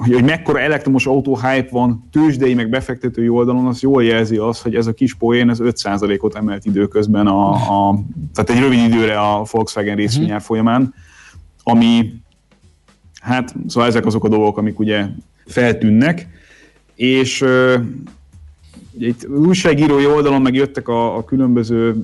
hogy, 0.00 0.12
hogy 0.12 0.24
mekkora 0.24 0.60
elektromos 0.60 1.06
autó 1.06 1.36
hype 1.36 1.68
van 1.70 2.08
tőzsdei 2.12 2.54
meg 2.54 2.68
befektetői 2.68 3.28
oldalon, 3.28 3.66
az 3.66 3.80
jól 3.80 4.04
jelzi 4.04 4.36
az, 4.36 4.60
hogy 4.60 4.74
ez 4.74 4.86
a 4.86 4.92
kis 4.92 5.14
poén, 5.14 5.50
ez 5.50 5.58
5%-ot 5.62 6.34
emelt 6.34 6.64
időközben, 6.64 7.26
a, 7.26 7.50
a, 7.50 7.98
tehát 8.34 8.50
egy 8.50 8.58
rövid 8.58 8.78
időre 8.78 9.20
a 9.20 9.44
Volkswagen 9.50 9.96
részvényár 9.96 10.40
folyamán, 10.40 10.94
ami 11.62 12.12
hát, 13.20 13.54
szóval 13.66 13.88
ezek 13.88 14.06
azok 14.06 14.24
a 14.24 14.28
dolgok, 14.28 14.58
amik 14.58 14.78
ugye 14.78 15.06
feltűnnek, 15.46 16.28
és 16.94 17.44
itt 19.02 19.28
újságírói 19.28 20.06
oldalon 20.06 20.42
meg 20.42 20.54
jöttek 20.54 20.88
a, 20.88 21.16
a 21.16 21.24
különböző 21.24 21.94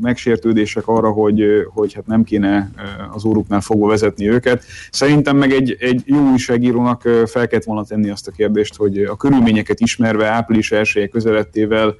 megsértődések 0.00 0.88
arra, 0.88 1.10
hogy, 1.10 1.44
hogy 1.74 1.92
hát 1.92 2.06
nem 2.06 2.24
kéne 2.24 2.70
az 3.12 3.24
óruknál 3.24 3.60
fogva 3.60 3.86
vezetni 3.86 4.28
őket. 4.28 4.64
Szerintem 4.90 5.36
meg 5.36 5.52
egy, 5.52 5.76
egy 5.80 6.02
jó 6.04 6.30
újságírónak 6.30 7.00
fel 7.26 7.46
kellett 7.46 7.64
volna 7.64 7.84
tenni 7.84 8.10
azt 8.10 8.28
a 8.28 8.30
kérdést, 8.30 8.76
hogy 8.76 8.98
a 8.98 9.16
körülményeket 9.16 9.80
ismerve 9.80 10.26
április 10.26 10.72
elsője 10.72 11.06
közelettével, 11.06 11.94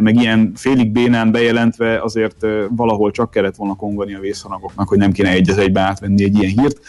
meg 0.00 0.16
ilyen 0.16 0.52
félig 0.54 0.92
bénán 0.92 1.32
bejelentve 1.32 2.00
azért 2.02 2.46
valahol 2.76 3.10
csak 3.10 3.30
kellett 3.30 3.56
volna 3.56 3.74
kongani 3.74 4.14
a 4.14 4.20
vészhanagoknak, 4.20 4.88
hogy 4.88 4.98
nem 4.98 5.12
kéne 5.12 5.30
egy 5.30 5.50
egybe 5.50 5.80
átvenni 5.80 6.24
egy 6.24 6.38
ilyen 6.38 6.62
hírt. 6.62 6.80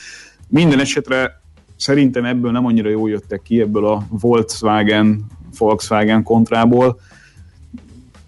Minden 0.47 0.80
esetre 0.80 1.41
szerintem 1.76 2.26
ebből 2.26 2.52
nem 2.52 2.66
annyira 2.66 2.89
jól 2.89 3.10
jöttek 3.10 3.41
ki, 3.41 3.62
ebből 3.62 3.86
a 3.86 4.06
Volkswagen 4.10 5.26
Volkswagen 5.58 6.24
kontrából. 6.24 6.99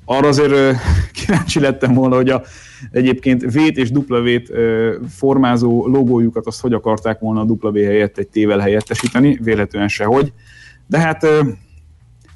Arra 0.06 0.28
azért 0.28 0.54
kíváncsi 1.18 1.60
lettem 1.60 1.94
volna, 1.94 2.16
hogy 2.16 2.30
a, 2.30 2.44
egyébként 2.92 3.44
V-t 3.44 3.78
és 3.78 3.90
W-t 3.90 4.52
formázó 5.10 5.88
logójukat 5.88 6.48
azt 6.48 6.62
hogy 6.62 6.74
akarták 6.74 7.20
volna 7.20 7.42
a 7.42 7.68
W 7.68 7.84
helyett 7.84 8.18
egy 8.18 8.28
T-vel 8.28 8.60
helyettesíteni, 8.60 9.40
véletlenül 9.42 9.88
sehogy. 9.88 10.34
De 10.88 11.00
hát 11.00 11.28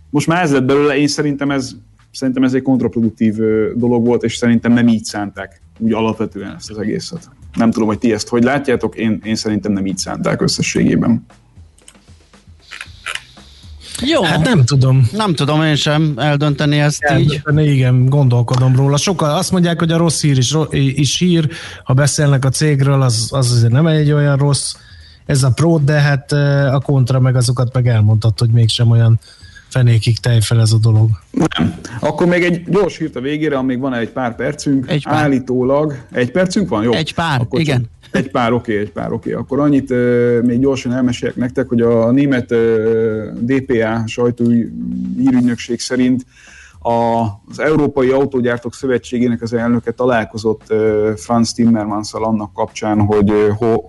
most 0.09 0.27
már 0.27 0.43
ez 0.43 0.51
lett 0.51 0.65
belőle, 0.65 0.97
én 0.97 1.07
szerintem 1.07 1.51
ez, 1.51 1.75
szerintem 2.11 2.43
ez 2.43 2.53
egy 2.53 2.61
kontraproduktív 2.61 3.35
dolog 3.75 4.05
volt, 4.05 4.23
és 4.23 4.35
szerintem 4.35 4.73
nem 4.73 4.87
így 4.87 5.03
szánták 5.03 5.61
úgy 5.79 5.93
alapvetően 5.93 6.55
ezt 6.55 6.69
az 6.69 6.77
egészet. 6.77 7.29
Nem 7.53 7.71
tudom, 7.71 7.87
hogy 7.87 7.97
ti 7.97 8.13
ezt 8.13 8.27
hogy 8.27 8.43
látjátok, 8.43 8.95
én, 8.95 9.21
én 9.23 9.35
szerintem 9.35 9.71
nem 9.71 9.85
így 9.85 9.97
szánták 9.97 10.41
összességében. 10.41 11.25
Jó. 14.01 14.23
Hát 14.23 14.43
nem 14.43 14.65
tudom. 14.65 15.07
Nem 15.11 15.33
tudom 15.33 15.63
én 15.63 15.75
sem 15.75 16.13
eldönteni 16.15 16.79
ezt 16.79 17.03
eldönteni, 17.03 17.63
így. 17.63 17.75
Igen, 17.75 18.05
gondolkodom 18.05 18.75
róla. 18.75 18.97
Sokan 18.97 19.29
azt 19.29 19.51
mondják, 19.51 19.79
hogy 19.79 19.91
a 19.91 19.97
rossz 19.97 20.21
hír 20.21 20.37
is, 20.37 20.55
is 20.71 21.17
hír, 21.17 21.49
ha 21.83 21.93
beszélnek 21.93 22.45
a 22.45 22.49
cégről, 22.49 23.01
az, 23.01 23.27
az 23.31 23.51
azért 23.51 23.71
nem 23.71 23.87
egy 23.87 24.11
olyan 24.11 24.37
rossz 24.37 24.75
ez 25.25 25.43
a 25.43 25.51
pro, 25.51 25.79
de 25.79 25.99
hát 25.99 26.31
a 26.71 26.81
kontra 26.83 27.19
meg 27.19 27.35
azokat 27.35 27.73
meg 27.73 27.87
elmondhat, 27.87 28.39
hogy 28.39 28.49
mégsem 28.49 28.89
olyan 28.89 29.19
fenékig 29.67 30.19
tejfel 30.19 30.59
ez 30.59 30.71
a 30.71 30.77
dolog. 30.77 31.09
Nem. 31.31 31.75
Akkor 31.99 32.27
még 32.27 32.43
egy 32.43 32.63
gyors 32.67 32.97
hírt 32.97 33.15
a 33.15 33.19
végére, 33.19 33.57
amíg 33.57 33.79
van 33.79 33.93
egy 33.93 34.09
pár 34.09 34.35
percünk. 34.35 34.89
Egy 34.89 35.03
pár. 35.03 35.23
Állítólag. 35.23 35.97
Egy 36.11 36.31
percünk 36.31 36.69
van? 36.69 36.83
Jó. 36.83 36.93
Egy 36.93 37.13
pár, 37.13 37.41
Akkor 37.41 37.59
igen. 37.59 37.81
Csak 37.81 37.89
egy 38.11 38.31
pár, 38.31 38.53
oké, 38.53 38.71
okay, 38.71 38.83
egy 38.83 38.91
pár, 38.91 39.11
oké. 39.11 39.29
Okay. 39.29 39.43
Akkor 39.43 39.59
annyit 39.59 39.91
uh, 39.91 40.41
még 40.43 40.59
gyorsan 40.59 40.93
elmesélek 40.93 41.35
nektek, 41.35 41.67
hogy 41.67 41.81
a 41.81 42.11
német 42.11 42.51
uh, 42.51 42.57
DPA 43.39 44.03
sajtói 44.05 44.65
hírügynökség 45.17 45.79
szerint 45.79 46.21
a, 46.21 46.56
az 46.79 47.59
Európai 47.59 48.09
Autógyártók 48.09 48.73
Szövetségének 48.73 49.41
az 49.41 49.53
elnöke 49.53 49.91
találkozott 49.91 50.73
Franz 51.15 51.53
timmermans 51.53 52.13
annak 52.13 52.53
kapcsán, 52.53 52.99
hogy, 52.99 53.33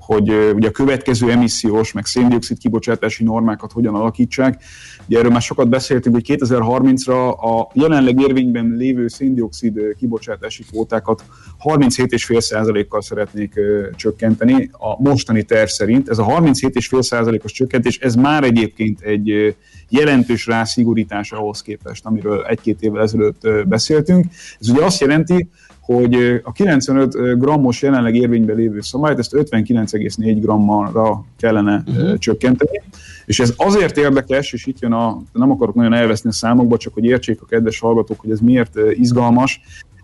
hogy 0.01 0.29
ugye 0.55 0.69
a 0.69 0.71
következő 0.71 1.31
emissziós, 1.31 1.93
meg 1.93 2.05
széndiokszid 2.05 2.59
kibocsátási 2.59 3.25
normákat 3.25 3.73
hogyan 3.73 3.95
alakítsák. 3.95 4.63
Ugye 5.07 5.19
erről 5.19 5.31
már 5.31 5.41
sokat 5.41 5.69
beszéltünk, 5.69 6.15
hogy 6.15 6.39
2030-ra 6.39 7.37
a 7.39 7.71
jelenleg 7.73 8.21
érvényben 8.21 8.75
lévő 8.77 9.09
széndiokszid 9.09 9.81
kibocsátási 9.99 10.65
kvótákat 10.65 11.25
37,5%-kal 11.65 13.01
szeretnék 13.01 13.55
csökkenteni. 13.97 14.71
A 14.73 15.03
mostani 15.03 15.43
terv 15.43 15.69
szerint 15.69 16.09
ez 16.09 16.19
a 16.19 16.25
37,5%-os 16.25 17.53
csökkentés, 17.53 17.99
ez 17.99 18.15
már 18.15 18.45
egyébként 18.45 19.01
egy 19.01 19.57
jelentős 19.89 20.47
rászigorítás 20.47 21.33
ahhoz 21.33 21.63
képest, 21.63 22.07
amiről 22.07 22.45
egy-két 22.45 22.83
évvel 22.89 23.03
ezelőtt 23.03 23.49
beszéltünk. 23.67 24.27
Ez 24.61 24.69
ugye 24.69 24.85
azt 24.85 25.01
jelenti, 25.01 25.49
hogy 25.81 26.41
a 26.43 26.53
95 26.53 27.39
grammos 27.39 27.83
jelenleg 27.83 28.15
érvényben 28.15 28.57
lévő 28.57 28.81
szabályt, 28.81 29.19
ezt 29.19 29.33
59,4 29.35 30.37
grammalra 30.41 31.25
kellene 31.37 31.83
uh-huh. 31.87 32.19
csökkenteni. 32.19 32.83
És 33.27 33.41
ez 33.41 33.53
azért 33.57 33.97
érdekes, 33.97 34.53
és 34.53 34.67
itt 34.67 34.79
jön 34.79 34.93
a, 34.93 35.19
nem 35.33 35.51
akarok 35.51 35.75
nagyon 35.75 35.93
elveszni 35.93 36.29
a 36.29 36.33
számokba, 36.33 36.77
csak 36.77 36.95
hogy 36.95 37.05
értsék 37.05 37.43
a 37.43 37.47
kedves 37.47 37.79
hallgatók, 37.79 38.21
hogy 38.21 38.31
ez 38.31 38.41
miért 38.41 38.79
izgalmas. 38.93 39.61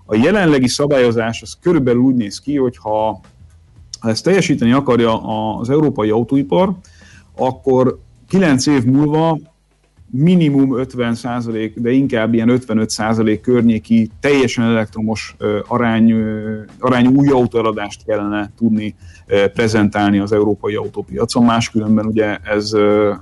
A 0.06 0.14
jelenlegi 0.16 0.68
szabályozás 0.68 1.42
az 1.42 1.56
körülbelül 1.60 2.00
úgy 2.00 2.14
néz 2.14 2.38
ki, 2.38 2.56
hogy 2.56 2.76
ha, 2.76 3.20
ha 4.00 4.08
ezt 4.08 4.24
teljesíteni 4.24 4.72
akarja 4.72 5.20
az 5.58 5.70
európai 5.70 6.10
autóipar, 6.10 6.72
akkor 7.36 7.98
9 8.28 8.66
év 8.66 8.84
múlva 8.84 9.38
minimum 10.16 10.78
50 10.78 11.14
százalék, 11.14 11.80
de 11.80 11.90
inkább 11.90 12.34
ilyen 12.34 12.48
55 12.48 12.90
százalék 12.90 13.40
környéki 13.40 14.10
teljesen 14.20 14.64
elektromos 14.64 15.36
arány, 15.68 16.14
arányú 16.78 17.14
új 17.14 17.28
autóeladást 17.28 18.04
kellene 18.04 18.52
tudni 18.56 18.94
prezentálni 19.54 20.18
az 20.18 20.32
európai 20.32 20.74
autópiacon, 20.74 21.44
máskülönben 21.44 22.06
ugye 22.06 22.36
ez, 22.36 22.72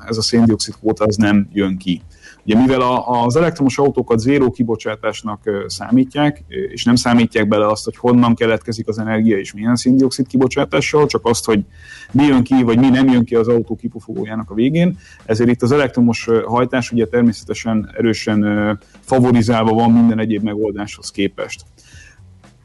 ez 0.09 0.17
a 0.17 0.23
széndiokszid 0.23 0.75
kvóta 0.75 1.05
az 1.05 1.17
nem 1.17 1.49
jön 1.53 1.77
ki. 1.77 2.03
Ugye 2.45 2.57
mivel 2.57 2.81
a, 2.81 3.25
az 3.25 3.37
elektromos 3.37 3.79
autókat 3.79 4.19
zéró 4.19 4.51
kibocsátásnak 4.51 5.51
számítják, 5.67 6.45
és 6.49 6.85
nem 6.85 6.95
számítják 6.95 7.49
bele 7.49 7.67
azt, 7.67 7.85
hogy 7.85 7.97
honnan 7.97 8.35
keletkezik 8.35 8.89
az 8.89 8.99
energia 8.99 9.39
és 9.39 9.53
milyen 9.53 9.77
széndiokszid 9.77 10.27
kibocsátással, 10.27 11.07
csak 11.07 11.27
azt, 11.27 11.45
hogy 11.45 11.65
mi 12.13 12.25
jön 12.25 12.43
ki, 12.43 12.63
vagy 12.63 12.79
mi 12.79 12.89
nem 12.89 13.09
jön 13.09 13.25
ki 13.25 13.35
az 13.35 13.49
autó 13.49 13.77
kipufogójának 13.77 14.51
a 14.51 14.55
végén. 14.55 14.99
Ezért 15.25 15.51
itt 15.51 15.63
az 15.63 15.73
elektromos 15.73 16.29
hajtás 16.45 16.91
ugye 16.93 17.07
természetesen 17.07 17.91
erősen 17.97 18.79
favorizálva 19.01 19.73
van 19.73 19.93
minden 19.93 20.19
egyéb 20.19 20.43
megoldáshoz 20.43 21.11
képest. 21.11 21.65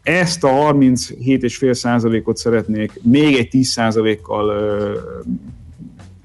Ezt 0.04 0.44
a 0.44 0.50
37,5%-ot 0.50 2.38
szeretnék 2.38 3.00
még 3.04 3.36
egy 3.36 3.48
10%-kal 3.52 4.54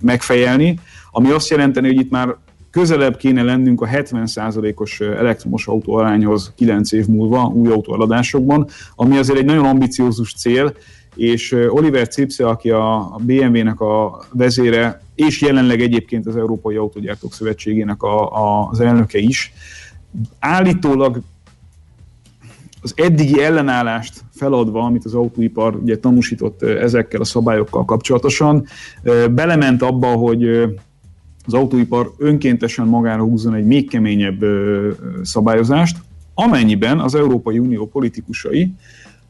megfejelni, 0.01 0.79
ami 1.11 1.31
azt 1.31 1.51
jelenteni, 1.51 1.87
hogy 1.87 2.01
itt 2.01 2.11
már 2.11 2.37
közelebb 2.73 3.17
kéne 3.17 3.43
lennünk 3.43 3.81
a 3.81 3.87
70%-os 3.87 5.01
elektromos 5.01 5.67
autó 5.67 5.95
arányhoz 5.95 6.53
9 6.57 6.93
év 6.93 7.07
múlva 7.07 7.53
új 7.55 7.73
autóaladásokban, 7.73 8.67
ami 8.95 9.17
azért 9.17 9.39
egy 9.39 9.45
nagyon 9.45 9.65
ambiciózus 9.65 10.35
cél, 10.35 10.75
és 11.15 11.57
Oliver 11.69 12.09
Cipse, 12.09 12.49
aki 12.49 12.71
a 12.71 13.17
BMW-nek 13.21 13.81
a 13.81 14.25
vezére, 14.33 15.03
és 15.15 15.41
jelenleg 15.41 15.81
egyébként 15.81 16.27
az 16.27 16.37
Európai 16.37 16.77
Autógyártók 16.77 17.33
Szövetségének 17.33 18.03
a, 18.03 18.31
a, 18.33 18.69
az 18.71 18.81
elnöke 18.81 19.19
is, 19.19 19.53
állítólag 20.39 21.21
az 22.83 22.93
eddigi 22.97 23.43
ellenállást 23.43 24.21
feladva, 24.31 24.81
amit 24.81 25.05
az 25.05 25.15
autóipar 25.15 25.75
ugye 25.75 25.99
tanúsított 25.99 26.63
ezekkel 26.63 27.21
a 27.21 27.25
szabályokkal 27.25 27.85
kapcsolatosan, 27.85 28.67
belement 29.31 29.83
abba, 29.83 30.07
hogy 30.07 30.73
az 31.47 31.55
autóipar 31.55 32.13
önkéntesen 32.19 32.87
magára 32.87 33.23
húzzon 33.23 33.55
egy 33.55 33.65
még 33.65 33.89
keményebb 33.89 34.45
szabályozást, 35.23 35.97
amennyiben 36.35 37.01
az 37.01 37.15
Európai 37.15 37.59
Unió 37.59 37.87
politikusai 37.87 38.73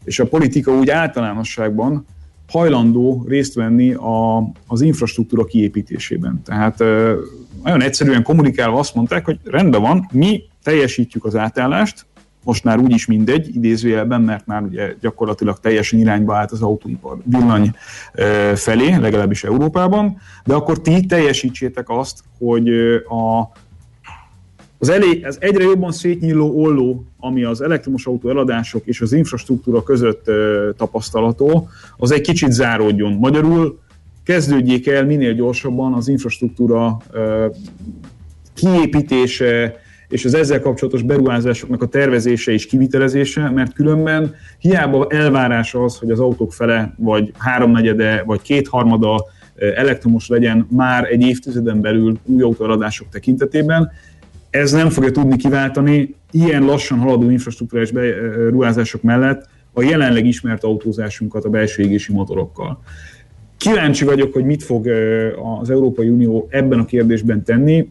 és 0.04 0.18
a 0.18 0.26
politika 0.26 0.72
úgy 0.72 0.90
általánosságban 0.90 2.06
hajlandó 2.48 3.24
részt 3.28 3.54
venni 3.54 3.92
a, 3.92 4.38
az 4.66 4.80
infrastruktúra 4.80 5.44
kiépítésében. 5.44 6.40
Tehát 6.44 6.78
nagyon 7.62 7.82
egyszerűen 7.82 8.22
kommunikálva 8.22 8.78
azt 8.78 8.94
mondták, 8.94 9.24
hogy 9.24 9.38
rendben 9.44 9.80
van, 9.80 10.08
mi 10.12 10.42
teljesítjük 10.62 11.24
az 11.24 11.36
átállást, 11.36 12.06
most 12.44 12.64
már 12.64 12.78
úgyis 12.78 13.06
mindegy, 13.06 13.56
idézőjelben, 13.56 14.20
mert 14.20 14.46
már 14.46 14.62
ugye 14.62 14.94
gyakorlatilag 15.00 15.58
teljesen 15.60 15.98
irányba 15.98 16.36
állt 16.36 16.50
az 16.50 16.62
autóipar 16.62 17.18
villany 17.24 17.74
felé, 18.54 18.94
legalábbis 18.94 19.44
Európában, 19.44 20.16
de 20.44 20.54
akkor 20.54 20.80
ti 20.80 21.06
teljesítsétek 21.06 21.88
azt, 21.88 22.22
hogy 22.38 22.68
a, 23.08 23.52
az, 24.78 24.88
elég, 24.88 25.26
az 25.26 25.36
egyre 25.40 25.62
jobban 25.62 25.92
szétnyíló 25.92 26.62
olló, 26.62 27.04
ami 27.18 27.44
az 27.44 27.60
elektromos 27.60 28.06
autó 28.06 28.28
eladások 28.28 28.86
és 28.86 29.00
az 29.00 29.12
infrastruktúra 29.12 29.82
között 29.82 30.30
tapasztalható, 30.76 31.68
az 31.96 32.12
egy 32.12 32.20
kicsit 32.20 32.52
záródjon. 32.52 33.12
Magyarul 33.12 33.78
kezdődjék 34.24 34.86
el 34.86 35.04
minél 35.04 35.34
gyorsabban 35.34 35.92
az 35.92 36.08
infrastruktúra 36.08 36.96
kiépítése, 38.54 39.81
és 40.12 40.24
az 40.24 40.34
ezzel 40.34 40.60
kapcsolatos 40.60 41.02
beruházásoknak 41.02 41.82
a 41.82 41.86
tervezése 41.86 42.52
és 42.52 42.66
kivitelezése, 42.66 43.50
mert 43.50 43.72
különben 43.72 44.34
hiába 44.58 45.06
elvárás 45.08 45.74
az, 45.74 45.98
hogy 45.98 46.10
az 46.10 46.20
autók 46.20 46.52
fele, 46.52 46.94
vagy 46.96 47.32
háromnegyede, 47.38 48.22
vagy 48.26 48.42
kétharmada 48.42 49.24
elektromos 49.76 50.28
legyen 50.28 50.66
már 50.70 51.04
egy 51.04 51.22
évtizeden 51.22 51.80
belül 51.80 52.18
új 52.24 52.42
autóadások 52.42 53.08
tekintetében, 53.08 53.90
ez 54.50 54.72
nem 54.72 54.90
fogja 54.90 55.10
tudni 55.10 55.36
kiváltani 55.36 56.14
ilyen 56.30 56.64
lassan 56.64 56.98
haladó 56.98 57.30
infrastruktúrás 57.30 57.90
beruházások 57.90 59.02
mellett 59.02 59.48
a 59.72 59.82
jelenleg 59.82 60.26
ismert 60.26 60.64
autózásunkat 60.64 61.44
a 61.44 61.48
belső 61.48 61.82
égési 61.82 62.12
motorokkal. 62.12 62.82
Kíváncsi 63.56 64.04
vagyok, 64.04 64.32
hogy 64.32 64.44
mit 64.44 64.62
fog 64.62 64.86
az 65.60 65.70
Európai 65.70 66.08
Unió 66.08 66.48
ebben 66.50 66.78
a 66.78 66.84
kérdésben 66.84 67.44
tenni, 67.44 67.90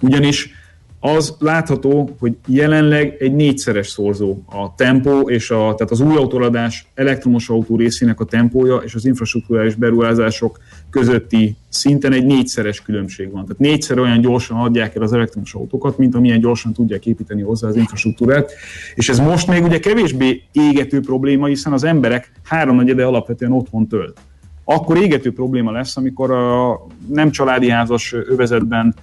ugyanis 0.00 0.60
az 1.04 1.36
látható, 1.38 2.16
hogy 2.18 2.36
jelenleg 2.46 3.16
egy 3.18 3.34
négyszeres 3.34 3.88
szorzó 3.88 4.38
a 4.46 4.74
tempó 4.74 5.30
és 5.30 5.50
a, 5.50 5.56
tehát 5.56 5.90
az 5.90 6.00
új 6.00 6.16
autóladás 6.16 6.86
elektromos 6.94 7.48
autó 7.48 7.76
részének 7.76 8.20
a 8.20 8.24
tempója 8.24 8.76
és 8.76 8.94
az 8.94 9.04
infrastruktúrális 9.04 9.74
beruházások 9.74 10.58
közötti 10.90 11.56
szinten 11.68 12.12
egy 12.12 12.26
négyszeres 12.26 12.82
különbség 12.82 13.30
van. 13.30 13.42
Tehát 13.42 13.58
négyszer 13.58 13.98
olyan 13.98 14.20
gyorsan 14.20 14.56
adják 14.56 14.94
el 14.94 15.02
az 15.02 15.12
elektromos 15.12 15.54
autókat, 15.54 15.98
mint 15.98 16.14
amilyen 16.14 16.40
gyorsan 16.40 16.72
tudják 16.72 17.06
építeni 17.06 17.42
hozzá 17.42 17.68
az 17.68 17.76
infrastruktúrát. 17.76 18.52
És 18.94 19.08
ez 19.08 19.18
most 19.18 19.46
még 19.46 19.62
ugye 19.62 19.78
kevésbé 19.78 20.42
égető 20.52 21.00
probléma, 21.00 21.46
hiszen 21.46 21.72
az 21.72 21.84
emberek 21.84 22.32
háromnegyede 22.42 23.04
alapvetően 23.04 23.52
otthon 23.52 23.86
tölt 23.86 24.20
akkor 24.64 24.96
égető 24.96 25.32
probléma 25.32 25.70
lesz, 25.70 25.96
amikor 25.96 26.30
a 26.30 26.80
nem 27.08 27.30
családi 27.30 27.70
házas 27.70 28.12
övezetben 28.12 28.94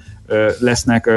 lesznek 0.59 1.09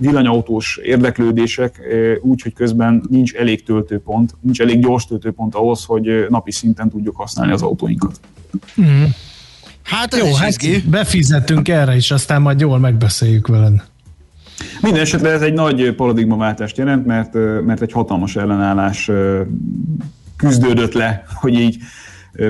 villanyautós 0.00 0.80
érdeklődések, 0.82 1.80
úgy, 2.22 2.42
hogy 2.42 2.52
közben 2.52 3.02
nincs 3.10 3.32
elég 3.34 3.62
töltőpont, 3.62 4.34
nincs 4.40 4.60
elég 4.60 4.80
gyors 4.80 5.06
töltőpont 5.06 5.54
ahhoz, 5.54 5.84
hogy 5.84 6.26
napi 6.28 6.52
szinten 6.52 6.90
tudjuk 6.90 7.16
használni 7.16 7.52
az 7.52 7.62
autóinkat. 7.62 8.20
Mm. 8.80 9.02
Hát 9.82 10.16
Jó, 10.16 10.34
hát 10.34 10.48
izgi. 10.48 10.82
befizettünk 10.90 11.68
erre 11.68 11.96
is, 11.96 12.10
aztán 12.10 12.42
majd 12.42 12.60
jól 12.60 12.78
megbeszéljük 12.78 13.46
veled. 13.46 13.82
Minden 14.80 15.00
esetre 15.00 15.30
ez 15.30 15.42
egy 15.42 15.52
nagy 15.52 15.94
paradigmaváltást 15.94 16.76
jelent, 16.76 17.06
mert, 17.06 17.34
mert 17.64 17.82
egy 17.82 17.92
hatalmas 17.92 18.36
ellenállás 18.36 19.10
küzdődött 20.36 20.92
le, 20.92 21.24
hogy 21.34 21.54
így 21.54 21.78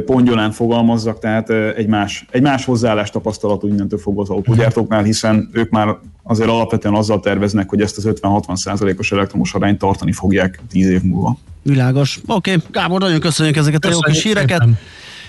pongyolán 0.07 0.51
fogalmazzak, 0.51 1.19
tehát 1.19 1.51
egy 1.51 1.87
más, 1.87 2.27
egy 2.31 2.43
más 2.43 2.65
hozzáállás 2.65 3.11
tapasztalatú 3.11 3.69
innentől 3.69 3.99
fogva 3.99 4.23
az 4.23 4.29
autógyártóknál, 4.29 5.03
hiszen 5.03 5.51
ők 5.53 5.71
már 5.71 5.97
azért 6.23 6.49
alapvetően 6.49 6.95
azzal 6.95 7.21
terveznek, 7.21 7.69
hogy 7.69 7.81
ezt 7.81 7.97
az 7.97 8.09
50-60 8.23 8.57
százalékos 8.57 9.13
elektromos 9.13 9.55
arányt 9.55 9.79
tartani 9.79 10.13
fogják 10.13 10.61
10 10.71 10.89
év 10.89 11.03
múlva. 11.03 11.39
Világos. 11.63 12.21
Oké, 12.27 12.53
okay. 12.53 12.63
Gábor, 12.71 13.01
nagyon 13.01 13.21
köszönjük 13.21 13.57
ezeket 13.57 13.81
köszönjük 13.81 14.05
a 14.05 14.09
jó 14.09 14.15
kis 14.15 14.23
híreket. 14.23 14.61
Szépen. 14.61 14.79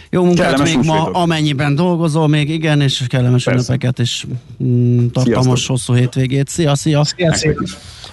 Jó 0.09 0.23
munkát 0.23 0.49
kellemes 0.49 0.75
még 0.75 0.85
ma, 0.85 1.11
amennyiben 1.11 1.75
dolgozol 1.75 2.27
még, 2.27 2.49
igen, 2.49 2.81
és 2.81 3.03
kellemes 3.07 3.45
ünnepeket, 3.45 3.99
és 3.99 4.25
mm, 4.63 5.07
tartalmas 5.07 5.43
Sziasztok. 5.43 5.69
hosszú 5.69 5.93
hétvégét. 5.93 6.47
Szia, 6.47 6.75
szia! 6.75 7.03
szia, 7.03 7.33
szia. 7.33 7.53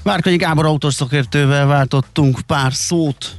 Várkonyi 0.02 0.36
Gábor 0.36 0.66
autós 0.66 0.94
szakértővel 0.94 1.66
váltottunk 1.66 2.40
pár 2.40 2.72
szót. 2.72 3.36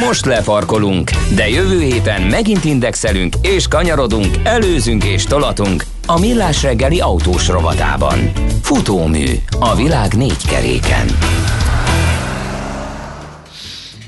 Most 0.00 0.24
lefarkolunk, 0.24 1.10
de 1.34 1.48
jövő 1.48 1.80
héten 1.80 2.22
megint 2.22 2.64
indexelünk 2.64 3.34
és 3.42 3.68
kanyarodunk, 3.68 4.36
előzünk 4.44 5.04
és 5.04 5.24
tolatunk 5.24 5.84
a 6.06 6.18
Millás 6.18 6.62
reggeli 6.62 7.00
autós 7.00 7.48
rovatában. 7.48 8.18
Futómű 8.62 9.26
a 9.60 9.74
világ 9.74 10.14
négy 10.14 10.46
keréken. 10.46 11.06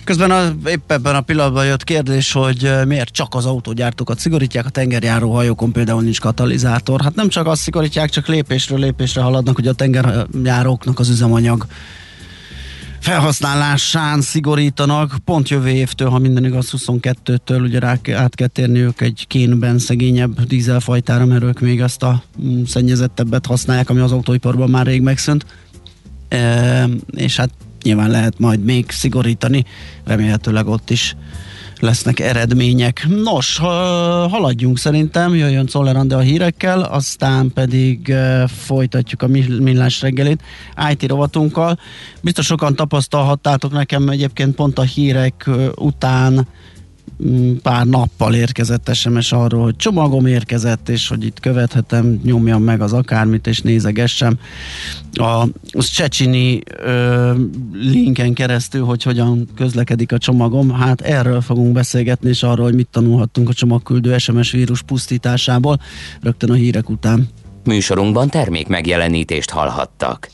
Közben 0.05 0.31
a, 0.31 0.69
épp 0.69 0.93
ebben 0.93 1.15
a 1.15 1.21
pillanatban 1.21 1.67
jött 1.67 1.85
kérdés, 1.85 2.33
hogy 2.33 2.71
miért 2.87 3.13
csak 3.13 3.35
az 3.35 3.47
autógyártókat 3.47 4.19
szigorítják, 4.19 4.67
a 4.67 4.71
tengerjáró 4.71 5.35
hajókon 5.35 5.73
például 5.73 6.03
nincs 6.03 6.21
katalizátor. 6.21 7.01
Hát 7.01 7.15
nem 7.15 7.29
csak 7.29 7.47
azt 7.47 7.63
szigorítják, 7.63 8.11
csak 8.11 8.27
lépésről 8.27 8.79
lépésre 8.79 9.23
haladnak, 9.23 9.55
hogy 9.55 9.67
a 9.67 9.73
tengerjáróknak 9.73 10.99
az 10.99 11.09
üzemanyag 11.09 11.67
felhasználásán 13.09 14.21
szigorítanak, 14.21 15.17
pont 15.25 15.49
jövő 15.49 15.69
évtől, 15.69 16.09
ha 16.09 16.19
minden 16.19 16.45
igaz, 16.45 16.73
22-től 16.77 17.63
ugye 17.63 17.79
rá, 17.79 17.99
át 18.15 18.35
kell 18.35 18.47
térni 18.47 18.79
ők 18.79 19.01
egy 19.01 19.25
kénben 19.29 19.79
szegényebb 19.79 20.41
dízelfajtára, 20.41 21.27
mert 21.27 21.43
ők 21.43 21.61
még 21.61 21.81
ezt 21.81 22.03
a 22.03 22.23
mm, 22.43 22.63
szennyezettebbet 22.63 23.47
használják, 23.47 23.91
ami 23.91 24.01
az 24.01 24.13
autóiparban 24.13 24.71
már 24.71 24.87
rég 24.87 25.03
megszűnt. 25.03 25.47
E, 26.29 26.89
és 27.11 27.37
hát 27.37 27.51
nyilván 27.83 28.11
lehet 28.11 28.39
majd 28.39 28.65
még 28.65 28.91
szigorítani, 28.91 29.65
remélhetőleg 30.05 30.67
ott 30.67 30.91
is 30.91 31.17
lesznek 31.81 32.21
eredmények. 32.21 33.07
Nos, 33.09 33.59
haladjunk 34.31 34.79
szerintem, 34.79 35.35
jöjjön 35.35 35.67
Czoller 35.67 35.97
a 36.09 36.19
hírekkel, 36.19 36.83
aztán 36.83 37.53
pedig 37.53 38.15
folytatjuk 38.47 39.23
a 39.23 39.27
millás 39.59 40.01
reggelit 40.01 40.43
IT 40.91 41.09
rovatunkkal. 41.09 41.79
Biztos 42.23 42.47
sokan 42.47 42.75
tapasztalhattátok 42.75 43.73
nekem 43.73 44.09
egyébként 44.09 44.55
pont 44.55 44.79
a 44.79 44.83
hírek 44.83 45.51
után 45.75 46.35
Mm, 46.35 46.78
pár 47.63 47.87
nappal 47.87 48.35
érkezett 48.35 48.95
SMS 48.95 49.33
arról, 49.33 49.63
hogy 49.63 49.77
csomagom 49.77 50.27
érkezett, 50.27 50.89
és 50.89 51.09
hogy 51.09 51.25
itt 51.25 51.41
követhetem, 51.41 52.21
nyomjam 52.25 52.63
meg 52.63 52.81
az 52.81 52.93
akármit, 52.93 53.47
és 53.47 53.61
nézegessem 53.61 54.39
a 55.13 55.45
Csecsini 55.73 56.61
ö, 56.77 57.33
linken 57.73 58.33
keresztül, 58.33 58.85
hogy 58.85 59.03
hogyan 59.03 59.49
közlekedik 59.57 60.13
a 60.13 60.19
csomagom. 60.19 60.71
Hát 60.71 61.01
erről 61.01 61.41
fogunk 61.41 61.73
beszélgetni, 61.73 62.29
és 62.29 62.43
arról, 62.43 62.65
hogy 62.65 62.75
mit 62.75 62.89
tanulhattunk 62.91 63.49
a 63.49 63.53
csomagküldő 63.53 64.19
SMS 64.19 64.51
vírus 64.51 64.83
pusztításából, 64.83 65.81
rögtön 66.23 66.51
a 66.51 66.55
hírek 66.55 66.91
után. 66.91 67.29
Műsorunkban 67.65 68.29
termék 68.29 68.67
megjelenítést 68.67 69.51
hallhattak. 69.51 70.29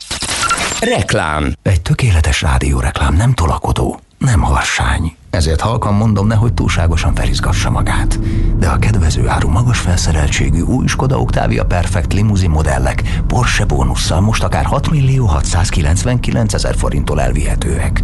Reklám 0.79 1.53
Egy 1.61 1.81
tökéletes 1.81 2.41
rádióreklám 2.41 3.15
nem 3.15 3.33
tolakodó, 3.33 3.99
nem 4.17 4.41
harsány 4.41 5.15
ezért 5.35 5.61
halkan 5.61 5.93
mondom, 5.93 6.27
nehogy 6.27 6.53
túlságosan 6.53 7.15
felizgassa 7.15 7.69
magát. 7.69 8.19
De 8.57 8.67
a 8.67 8.77
kedvező 8.77 9.27
áru 9.27 9.49
magas 9.49 9.79
felszereltségű 9.79 10.61
új 10.61 10.87
Skoda 10.87 11.19
Octavia 11.19 11.65
Perfect 11.65 12.13
limuzin 12.13 12.49
modellek 12.49 13.03
Porsche 13.27 13.65
bónusszal 13.65 14.19
most 14.19 14.43
akár 14.43 14.65
6 14.65 14.89
millió 14.89 15.25
699 15.25 16.53
ezer 16.53 16.75
forinttól 16.75 17.21
elvihetőek. 17.21 18.03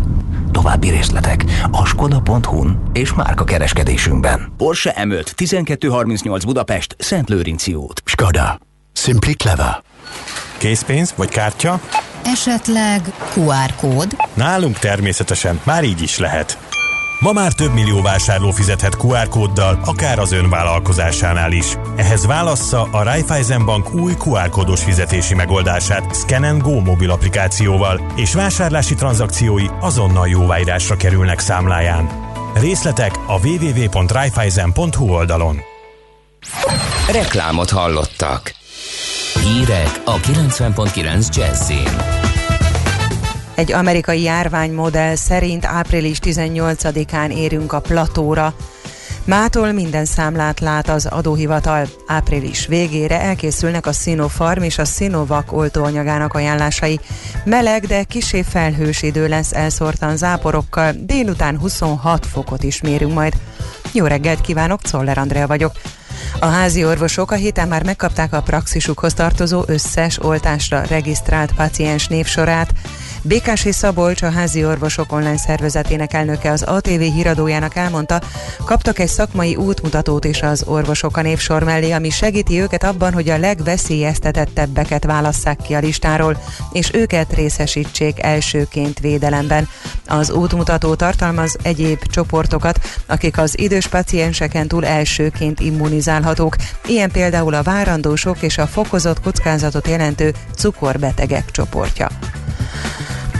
További 0.52 0.90
részletek 0.90 1.46
a 1.72 1.86
skoda.hu-n 1.86 2.90
és 2.94 3.14
márka 3.14 3.44
kereskedésünkben. 3.44 4.54
Porsche 4.58 4.96
M5 5.04 5.32
1238 5.36 6.44
Budapest 6.44 6.96
Szent 7.00 7.30
Lőrinci 7.30 7.74
út. 7.74 8.02
Skoda. 8.06 8.60
Simply 8.94 9.32
clever. 9.32 9.84
Készpénz 10.58 11.14
vagy 11.16 11.30
kártya? 11.30 11.80
Esetleg 12.24 13.02
QR 13.36 13.76
kód? 13.76 14.16
Nálunk 14.34 14.80
természetesen 14.80 15.60
már 15.64 15.84
így 15.84 16.02
is 16.02 16.18
lehet. 16.18 16.71
Ma 17.22 17.32
már 17.32 17.54
több 17.54 17.74
millió 17.74 18.02
vásárló 18.02 18.52
fizethet 18.52 18.96
QR 18.96 19.28
kóddal, 19.28 19.80
akár 19.86 20.20
az 20.20 20.32
ön 20.32 20.50
vállalkozásánál 20.50 21.52
is. 21.52 21.78
Ehhez 21.96 22.26
válassza 22.26 22.82
a 22.92 23.04
Raiffeisen 23.04 23.66
Bank 23.66 23.94
új 23.94 24.14
QR 24.26 24.50
kódos 24.50 24.84
fizetési 24.84 25.34
megoldását 25.34 26.16
Scan 26.16 26.58
Go 26.58 26.80
mobil 26.80 27.12
applikációval, 27.12 28.12
és 28.16 28.34
vásárlási 28.34 28.96
tranzakciói 28.96 29.66
azonnal 29.80 30.28
jóváírásra 30.28 30.96
kerülnek 30.96 31.40
számláján. 31.40 32.10
Részletek 32.54 33.20
a 33.28 33.48
www.raiffeisen.hu 33.48 35.10
oldalon. 35.10 35.60
Reklámot 37.12 37.70
hallottak. 37.70 38.54
Hírek 39.44 40.02
a 40.06 40.16
90.9 40.18 41.36
Jazzin. 41.36 42.21
Egy 43.62 43.72
amerikai 43.72 44.22
járványmodell 44.22 45.16
szerint 45.16 45.66
április 45.66 46.18
18-án 46.22 47.34
érünk 47.34 47.74
a 47.74 47.80
platóra. 47.80 48.54
Mától 49.24 49.72
minden 49.72 50.06
számlát 50.06 50.60
lát 50.60 50.90
az 50.90 51.06
adóhivatal. 51.06 51.88
Április 52.08 52.68
végére 52.68 53.22
elkészülnek 53.22 53.86
a 53.86 53.92
Sinopharm 53.92 54.62
és 54.62 54.78
a 54.78 54.86
Sinovac 54.86 55.52
oltóanyagának 55.54 56.34
ajánlásai. 56.34 57.00
Meleg, 57.46 57.86
de 57.86 58.04
kisé 58.04 58.42
felhős 58.42 59.02
idő 59.02 59.28
lesz 59.28 59.54
elszórtan 59.54 60.18
záporokkal. 60.18 60.94
Délután 60.98 61.60
26 61.60 62.26
fokot 62.26 62.64
is 62.64 62.82
mérünk 62.82 63.14
majd. 63.14 63.34
Jó 63.94 64.06
reggelt 64.06 64.42
kívánok, 64.42 64.82
Czoller 64.82 65.18
Andrea 65.18 65.48
vagyok. 65.48 65.72
A 66.40 66.46
házi 66.46 66.86
orvosok 66.86 67.32
a 67.32 67.36
héten 67.36 67.68
már 67.68 67.84
megkapták 67.84 68.34
a 68.34 68.42
praxisukhoz 68.42 69.14
tartozó 69.14 69.64
összes 69.68 70.24
oltásra 70.24 70.82
regisztrált 70.82 71.54
paciens 71.54 72.08
névsorát. 72.08 72.74
Békási 73.24 73.72
Szabolcs, 73.72 74.22
a 74.22 74.32
házi 74.32 74.66
orvosok 74.66 75.12
online 75.12 75.38
szervezetének 75.38 76.14
elnöke 76.14 76.52
az 76.52 76.62
ATV 76.62 77.00
híradójának 77.00 77.76
elmondta, 77.76 78.22
kaptak 78.66 79.00
egy 79.00 79.08
szakmai 79.08 79.56
útmutatót 79.56 80.26
is 80.26 80.42
az 80.42 80.64
orvosok 80.68 81.18
a 81.18 81.22
névsor 81.22 81.64
mellé, 81.64 81.92
ami 81.92 82.10
segíti 82.10 82.60
őket 82.62 82.84
abban, 82.84 83.14
hogy 83.14 83.30
a 83.30 83.38
legveszélyeztetettebbeket 83.38 85.04
válasszák 85.04 85.58
ki 85.58 85.74
a 85.74 85.80
listáról, 85.80 86.38
és 86.72 86.94
őket 86.94 87.34
részesítsék 87.34 88.24
elsőként 88.24 89.00
védelemben. 89.00 89.68
Az 90.08 90.32
útmutató 90.32 90.96
tartalmaz 90.96 91.58
egyéb 91.64 92.06
csoportokat, 92.06 92.80
akik 93.06 93.38
az 93.38 93.60
idős 93.60 93.88
pacienseken 93.88 94.68
túl 94.68 94.86
elsőként 94.86 95.60
immunizálhatók, 95.60 96.56
ilyen 96.86 97.12
például 97.12 97.54
a 97.54 97.64
várandósok 97.64 98.42
és 98.42 98.58
a 98.58 98.68
fokozott 98.68 99.22
kockázatot 99.22 99.88
jelentő 99.88 100.34
cukorbetegek 100.56 101.52
csoportja. 101.52 102.08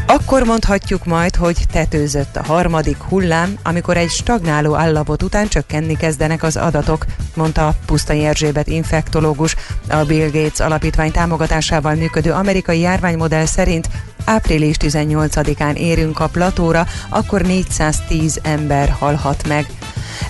Akkor 0.08 0.44
mondhatjuk 0.44 1.06
majd, 1.06 1.36
hogy 1.36 1.58
tetőzött 1.72 2.36
a 2.36 2.44
harmadik 2.44 2.98
hullám, 2.98 3.58
amikor 3.64 3.98
egy 3.98 4.10
stagnáló 4.10 4.76
állapot 4.76 5.24
után 5.24 5.48
csökkenni 5.48 5.98
kezdenek 5.98 6.44
az 6.44 6.58
adatok, 6.58 7.06
mondta 7.36 7.74
Pusztai 7.86 8.26
Erzsébet 8.26 8.68
infektológus. 8.68 9.56
A 9.90 10.04
Bill 10.04 10.30
Gates 10.30 10.60
alapítvány 10.60 11.12
támogatásával 11.12 11.96
működő 11.96 12.32
amerikai 12.32 12.80
járványmodell 12.80 13.46
szerint 13.46 13.90
április 14.26 14.76
18-án 14.80 15.76
érünk 15.76 16.20
a 16.20 16.28
platóra, 16.28 16.86
akkor 17.10 17.42
410 17.42 18.40
ember 18.44 18.90
halhat 18.90 19.48
meg. 19.48 19.66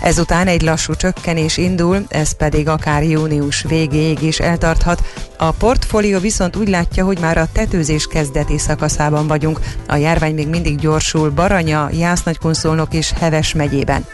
Ezután 0.02 0.48
egy 0.48 0.62
lassú 0.62 0.94
csökkenés 0.94 1.58
indul, 1.58 2.06
ez 2.08 2.32
pedig 2.32 2.68
akár 2.68 3.04
június 3.04 3.64
végéig 3.68 4.22
is 4.22 4.40
eltarthat. 4.40 5.04
A 5.38 5.52
portfólió 5.52 6.20
viszont 6.20 6.56
úgy 6.56 6.70
látja, 6.70 7.06
hogy 7.06 7.20
már 7.20 7.38
a 7.38 7.48
tetőzés 7.54 8.08
kezdeti 8.08 8.58
szakaszában 8.58 9.28
vagyunk. 9.28 9.60
A 9.88 9.96
járvány 9.96 10.34
még 10.34 10.48
mindig 10.48 10.80
gyorsul 10.80 11.30
Baranya, 11.30 11.90
Jász-Nagykunszolnok 11.92 12.94
és 12.94 13.12
Heves 13.20 13.54
megyében. 13.54 14.06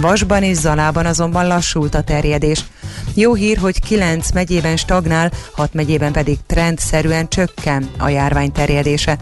Vasban 0.00 0.42
és 0.42 0.56
Zalában 0.56 1.06
azonban 1.06 1.46
lassult 1.46 1.94
a 1.94 2.02
terjedés. 2.02 2.64
Jó 3.14 3.34
hír, 3.34 3.58
hogy 3.58 3.80
9 3.80 4.30
megyében 4.30 4.76
stagnál, 4.76 5.32
6 5.52 5.74
megyében 5.74 6.12
pedig 6.12 6.38
trendszerűen 6.46 7.28
csökken 7.28 7.90
a 7.98 8.08
járvány 8.08 8.52
terjedése. 8.52 9.18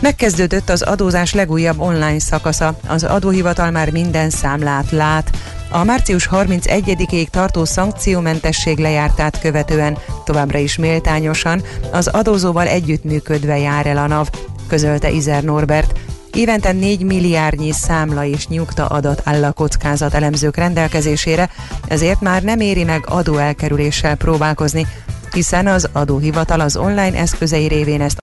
Megkezdődött 0.00 0.68
az 0.68 0.82
adózás 0.82 1.34
legújabb 1.34 1.80
online 1.80 2.18
szakasza. 2.18 2.78
Az 2.86 3.04
adóhivatal 3.04 3.70
már 3.70 3.90
minden 3.90 4.30
számlát 4.30 4.90
lát. 4.90 5.30
A 5.70 5.84
március 5.84 6.28
31-ig 6.32 7.26
tartó 7.26 7.64
szankciómentesség 7.64 8.78
lejártát 8.78 9.40
követően 9.40 9.98
továbbra 10.24 10.58
is 10.58 10.76
méltányosan 10.76 11.62
az 11.92 12.06
adózóval 12.06 12.66
együttműködve 12.66 13.58
jár 13.58 13.86
el 13.86 13.96
a 13.96 14.06
NAV, 14.06 14.28
közölte 14.66 15.10
Izer 15.10 15.42
Norbert. 15.42 16.07
Évente 16.32 16.72
4 16.72 17.02
milliárdnyi 17.02 17.72
számla 17.72 18.24
és 18.24 18.46
nyugta 18.46 18.86
adat 18.86 19.20
áll 19.24 19.44
a 19.44 19.52
kockázat 19.52 20.14
elemzők 20.14 20.56
rendelkezésére, 20.56 21.50
ezért 21.86 22.20
már 22.20 22.42
nem 22.42 22.60
éri 22.60 22.84
meg 22.84 23.04
adóelkerüléssel 23.08 24.16
próbálkozni, 24.16 24.86
hiszen 25.32 25.66
az 25.66 25.88
adóhivatal 25.92 26.60
az 26.60 26.76
online 26.76 27.18
eszközei 27.18 27.66
révén 27.68 28.00
ezt 28.00 28.16